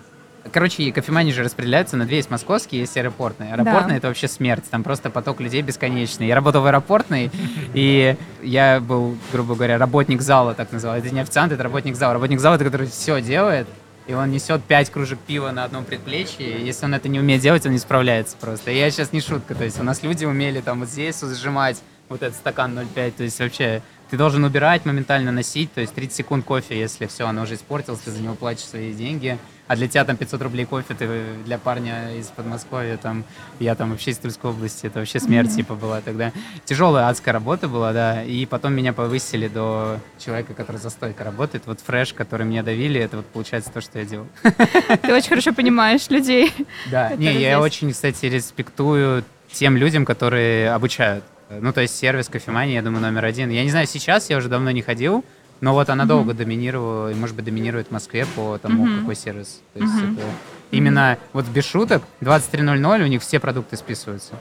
Короче, 0.53 0.91
кофемании 0.91 1.33
же 1.33 1.43
распределяются 1.43 1.97
на 1.97 2.07
две. 2.07 2.17
Есть 2.17 2.31
московские, 2.31 2.81
есть 2.81 2.97
аэропортные. 2.97 3.53
Аэропортные— 3.53 3.97
это 3.99 4.09
вообще 4.09 4.27
смерть. 4.27 4.65
Там 4.71 4.83
просто 4.83 5.11
поток 5.11 5.41
людей 5.41 5.61
бесконечный. 5.63 6.27
Я 6.27 6.35
работал 6.35 6.63
в 6.63 6.67
аэропортной, 6.67 7.31
и 7.75 8.17
я 8.43 8.81
был, 8.81 9.17
грубо 9.33 9.55
говоря, 9.55 9.79
работник 9.79 10.23
зала, 10.23 10.55
так 10.55 10.73
называемый. 10.73 11.07
Это 11.07 11.15
не 11.15 11.21
официант, 11.21 11.53
это 11.53 11.63
работник 11.63 11.95
зала. 11.95 12.15
Работник 12.15 12.41
зала— 12.41 12.55
это 12.57 12.65
который 12.65 12.87
все 12.87 13.21
делает, 13.21 13.67
и 14.11 14.13
он 14.13 14.33
несет 14.33 14.65
пять 14.65 14.91
кружек 14.91 15.21
пива 15.21 15.53
на 15.53 15.63
одном 15.63 15.85
предплечье. 15.85 16.59
и 16.59 16.65
Если 16.65 16.85
он 16.85 16.95
это 16.95 17.09
не 17.09 17.21
умеет 17.21 17.43
делать, 17.43 17.65
он 17.65 17.73
не 17.73 17.79
справляется 17.79 18.37
просто. 18.41 18.73
И 18.73 18.77
я 18.77 18.91
сейчас 18.91 19.13
не 19.13 19.21
шутка. 19.21 19.55
То 19.55 19.63
есть 19.63 19.79
у 19.79 19.85
нас 19.85 20.03
люди 20.03 20.25
умели 20.25 20.61
там 20.61 20.81
вот 20.81 20.89
здесь 20.89 21.23
вот 21.23 21.37
сжимать 21.37 21.81
вот 22.09 22.25
этот 22.25 22.35
стакан 22.35 22.77
0,5. 22.77 23.13
То 23.13 23.23
есть 23.23 23.39
вообще 23.39 23.83
ты 24.11 24.17
должен 24.17 24.43
убирать, 24.43 24.85
моментально 24.85 25.31
носить, 25.31 25.73
то 25.73 25.81
есть 25.81 25.95
30 25.95 26.17
секунд 26.17 26.45
кофе, 26.45 26.77
если 26.77 27.07
все, 27.07 27.29
оно 27.29 27.43
уже 27.43 27.55
испортилось, 27.55 28.01
ты 28.01 28.11
за 28.11 28.21
него 28.21 28.35
платишь 28.35 28.65
свои 28.65 28.93
деньги, 28.93 29.39
а 29.71 29.77
для 29.77 29.87
тебя 29.87 30.05
там 30.05 30.17
500 30.17 30.43
рублей 30.43 30.67
кофе, 30.67 30.95
ты 30.95 31.09
для 31.45 31.57
парня 31.57 32.19
из 32.19 32.27
Подмосковья, 32.27 32.97
там, 32.97 33.23
я 33.61 33.77
там 33.77 33.93
вообще 33.93 34.11
из 34.11 34.19
Тульской 34.19 34.51
области, 34.51 34.89
это 34.89 34.99
вообще 34.99 35.21
смерть, 35.21 35.51
mm-hmm. 35.51 35.55
типа, 35.55 35.77
была 35.77 36.01
тогда. 36.01 36.33
Тяжелая 36.65 37.09
адская 37.09 37.33
работа 37.33 37.69
была, 37.69 37.93
да, 37.93 38.25
и 38.25 38.47
потом 38.47 38.73
меня 38.73 38.93
повысили 38.93 39.47
до 39.47 40.01
человека, 40.19 40.55
который 40.55 40.79
за 40.79 40.91
стойкой 40.91 41.25
работает, 41.25 41.63
вот 41.67 41.79
фреш, 41.79 42.13
который 42.13 42.47
меня 42.47 42.65
давили, 42.65 43.01
это 43.01 43.19
вот 43.19 43.27
получается 43.27 43.71
то, 43.71 43.81
что 43.81 44.01
я 44.01 44.05
делал. 44.05 44.27
Ты 44.43 45.15
очень 45.15 45.29
хорошо 45.29 45.53
понимаешь 45.53 46.11
людей. 46.11 46.53
Да, 46.91 47.15
не, 47.15 47.33
я 47.41 47.61
очень, 47.61 47.93
кстати, 47.93 48.27
респектую 48.27 49.25
тем 49.53 49.77
людям, 49.77 50.05
которые 50.05 50.73
обучают. 50.73 51.23
Ну, 51.49 51.73
то 51.73 51.81
есть 51.81 51.97
сервис 51.97 52.29
кофемании, 52.29 52.75
я 52.75 52.83
думаю, 52.83 53.03
номер 53.03 53.25
один. 53.25 53.51
Я 53.51 53.63
не 53.63 53.71
знаю, 53.71 53.87
сейчас 53.87 54.31
я 54.31 54.39
уже 54.39 54.49
давно 54.49 54.73
не 54.73 54.83
ходил, 54.83 55.25
но 55.61 55.73
вот 55.75 55.91
она 55.91 56.05
mm-hmm. 56.05 56.07
долго 56.07 56.35
доминировала, 56.35 57.11
и, 57.11 57.15
может 57.15 57.37
быть, 57.37 57.45
доминирует 57.45 57.89
в 57.89 57.91
Москве 57.91 58.27
по 58.35 58.59
тому, 58.59 58.87
mm-hmm. 58.87 59.01
какой 59.01 59.15
сервис. 59.15 59.61
То 59.75 59.81
есть 59.81 59.93
mm-hmm. 59.93 60.15
это 60.15 60.27
именно 60.71 61.19
вот 61.33 61.47
без 61.47 61.65
шуток 61.65 62.03
23.00 62.21 63.03
у 63.03 63.07
них 63.07 63.23
все 63.23 63.41
продукты 63.41 63.77
списываются. 63.77 64.35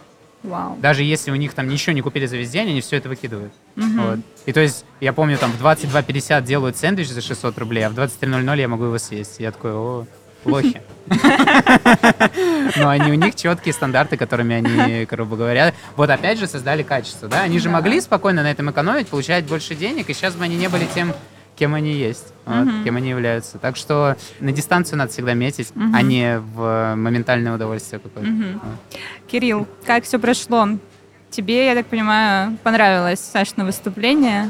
Wow. 0.44 0.80
Даже 0.80 1.04
если 1.04 1.32
у 1.32 1.36
них 1.36 1.54
там 1.54 1.68
ничего 1.68 1.94
не 1.94 2.02
купили 2.02 2.26
за 2.26 2.38
весь 2.38 2.50
день, 2.50 2.70
они 2.70 2.80
все 2.80 2.96
это 2.96 3.10
выкидывают. 3.10 3.52
Mm-hmm. 3.76 4.10
Вот. 4.10 4.20
И 4.46 4.54
то 4.54 4.62
есть, 4.62 4.86
я 5.02 5.12
помню, 5.12 5.38
там 5.38 5.52
в 5.52 5.62
22.50 5.62 6.44
делают 6.44 6.78
сэндвич 6.78 7.10
за 7.10 7.22
600 7.22 7.58
рублей, 7.58 7.86
а 7.86 7.90
в 7.90 7.94
23.00 7.94 8.60
я 8.60 8.68
могу 8.70 8.86
его 8.86 8.98
съесть. 8.98 9.40
Я 9.40 9.52
такой, 9.52 9.74
о, 9.74 10.06
плохи. 10.44 10.82
Но 12.76 12.90
они 12.90 13.12
у 13.12 13.16
них 13.16 13.36
четкие 13.36 13.74
стандарты, 13.74 14.18
которыми 14.18 14.56
они, 14.56 15.06
грубо 15.06 15.36
говоря, 15.36 15.74
вот 15.96 16.10
опять 16.10 16.40
же 16.40 16.48
создали 16.48 16.84
качество, 16.84 17.28
да? 17.28 17.42
Они 17.42 17.60
же 17.60 17.70
могли 17.70 18.00
спокойно 18.02 18.44
на 18.44 18.52
этом 18.52 18.70
экономить, 18.70 19.08
получать 19.08 19.46
больше 19.46 19.76
денег, 19.76 20.10
и 20.10 20.14
сейчас 20.14 20.36
бы 20.36 20.44
они 20.44 20.56
не 20.56 20.70
были 20.70 20.86
тем, 20.94 21.14
кем 21.56 21.74
они 21.74 21.94
есть, 21.94 22.34
вот, 22.46 22.68
кем 22.84 22.96
они 22.96 23.10
являются. 23.10 23.58
Так 23.58 23.76
что 23.76 24.16
на 24.40 24.52
дистанцию 24.52 24.98
надо 24.98 25.12
всегда 25.12 25.34
метить, 25.34 25.72
а 25.94 26.02
не 26.02 26.40
в 26.40 26.96
моментальное 26.96 27.54
удовольствие 27.54 28.00
какое-то. 28.00 28.32
Кирилл, 29.28 29.68
как 29.86 30.04
все 30.04 30.20
прошло? 30.20 30.68
Тебе, 31.32 31.68
я 31.68 31.76
так 31.76 31.86
понимаю, 31.86 32.58
понравилось 32.64 33.20
Сашина 33.20 33.64
выступление? 33.64 34.50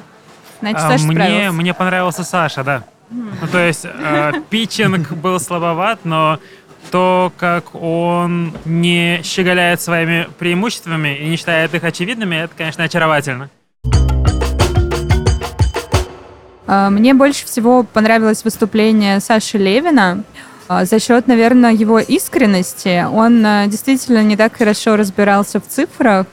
Значит, 0.61 0.79
а, 0.79 0.91
Саша 0.91 1.05
мне, 1.05 1.51
мне 1.51 1.73
понравился 1.73 2.23
Саша, 2.23 2.63
да. 2.63 2.83
Ну, 3.11 3.47
то 3.51 3.59
есть 3.65 3.85
э, 3.85 4.33
питчинг 4.49 5.11
был 5.13 5.39
слабоват, 5.39 6.01
но 6.03 6.39
то, 6.91 7.31
как 7.37 7.75
он 7.75 8.53
не 8.65 9.21
щеголяет 9.23 9.81
своими 9.81 10.27
преимуществами 10.37 11.17
и 11.17 11.29
не 11.29 11.35
считает 11.35 11.73
их 11.73 11.83
очевидными, 11.83 12.35
это, 12.35 12.53
конечно, 12.55 12.83
очаровательно. 12.83 13.49
А, 16.67 16.89
мне 16.91 17.15
больше 17.15 17.45
всего 17.45 17.83
понравилось 17.83 18.43
выступление 18.43 19.19
Саши 19.19 19.57
Левина. 19.57 20.23
А, 20.67 20.85
за 20.85 20.99
счет, 20.99 21.25
наверное, 21.25 21.71
его 21.73 21.99
искренности 21.99 23.05
он 23.11 23.43
э, 23.43 23.65
действительно 23.67 24.23
не 24.23 24.37
так 24.37 24.55
хорошо 24.55 24.95
разбирался 24.95 25.59
в 25.59 25.67
цифрах, 25.67 26.27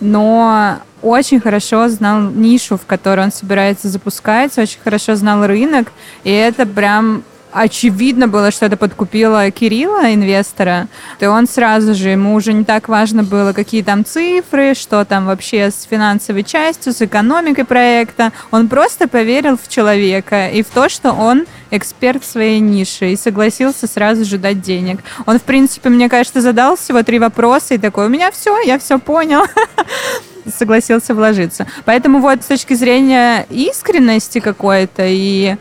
но 0.00 0.78
очень 1.02 1.40
хорошо 1.40 1.88
знал 1.88 2.20
нишу, 2.20 2.76
в 2.76 2.86
которой 2.86 3.26
он 3.26 3.32
собирается 3.32 3.88
запускать, 3.88 4.56
очень 4.58 4.80
хорошо 4.82 5.14
знал 5.14 5.46
рынок, 5.46 5.92
и 6.24 6.30
это 6.30 6.66
прям 6.66 7.22
очевидно 7.52 8.28
было, 8.28 8.50
что 8.50 8.66
это 8.66 8.76
подкупило 8.76 9.50
Кирилла, 9.50 10.14
инвестора, 10.14 10.88
то 11.18 11.30
он 11.30 11.46
сразу 11.46 11.94
же, 11.94 12.10
ему 12.10 12.34
уже 12.34 12.52
не 12.52 12.64
так 12.64 12.88
важно 12.88 13.22
было, 13.22 13.52
какие 13.52 13.82
там 13.82 14.04
цифры, 14.04 14.74
что 14.74 15.04
там 15.04 15.26
вообще 15.26 15.70
с 15.70 15.86
финансовой 15.88 16.44
частью, 16.44 16.92
с 16.92 17.02
экономикой 17.02 17.64
проекта. 17.64 18.32
Он 18.50 18.68
просто 18.68 19.08
поверил 19.08 19.56
в 19.56 19.68
человека 19.68 20.48
и 20.48 20.62
в 20.62 20.66
то, 20.66 20.88
что 20.88 21.12
он 21.12 21.46
эксперт 21.70 22.24
своей 22.24 22.60
нише 22.60 23.12
и 23.12 23.16
согласился 23.16 23.86
сразу 23.86 24.24
же 24.24 24.38
дать 24.38 24.60
денег. 24.60 25.00
Он, 25.26 25.38
в 25.38 25.42
принципе, 25.42 25.88
мне 25.88 26.08
кажется, 26.08 26.40
задал 26.40 26.76
всего 26.76 27.02
три 27.02 27.18
вопроса 27.18 27.74
и 27.74 27.78
такой, 27.78 28.06
у 28.06 28.10
меня 28.10 28.30
все, 28.30 28.58
я 28.60 28.78
все 28.78 28.98
понял. 28.98 29.42
согласился 30.54 31.14
вложиться. 31.14 31.66
Поэтому 31.84 32.20
вот 32.20 32.42
с 32.42 32.46
точки 32.46 32.74
зрения 32.74 33.46
искренности 33.50 34.40
какой-то 34.40 35.04
и 35.06 35.56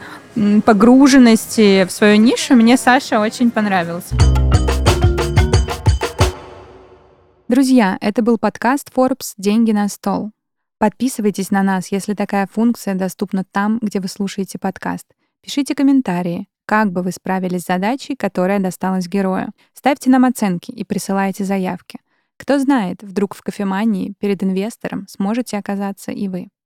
погруженности 0.66 1.86
в 1.86 1.92
свою 1.92 2.18
нишу 2.18 2.56
мне 2.56 2.78
Саша 2.78 3.20
очень 3.20 3.52
понравился. 3.52 4.16
Друзья, 7.48 7.98
это 8.02 8.22
был 8.22 8.38
подкаст 8.38 8.92
Forbes 8.94 9.34
«Деньги 9.38 9.72
на 9.72 9.88
стол». 9.88 10.32
Подписывайтесь 10.80 11.50
на 11.50 11.64
нас, 11.64 11.92
если 11.92 12.14
такая 12.14 12.48
функция 12.52 12.94
доступна 12.94 13.44
там, 13.44 13.80
где 13.82 14.00
вы 14.00 14.08
слушаете 14.08 14.60
подкаст. 14.60 15.08
Пишите 15.42 15.74
комментарии, 15.74 16.48
как 16.66 16.92
бы 16.92 17.02
вы 17.02 17.12
справились 17.12 17.62
с 17.62 17.68
задачей, 17.68 18.16
которая 18.16 18.60
досталась 18.60 19.08
герою. 19.08 19.54
Ставьте 19.74 20.10
нам 20.10 20.26
оценки 20.26 20.72
и 20.72 20.84
присылайте 20.84 21.46
заявки. 21.46 22.00
Кто 22.38 22.60
знает, 22.60 23.04
вдруг 23.04 23.36
в 23.36 23.42
кофемании 23.42 24.14
перед 24.20 24.44
инвестором 24.44 25.08
сможете 25.08 25.58
оказаться 25.58 26.12
и 26.12 26.28
вы. 26.28 26.50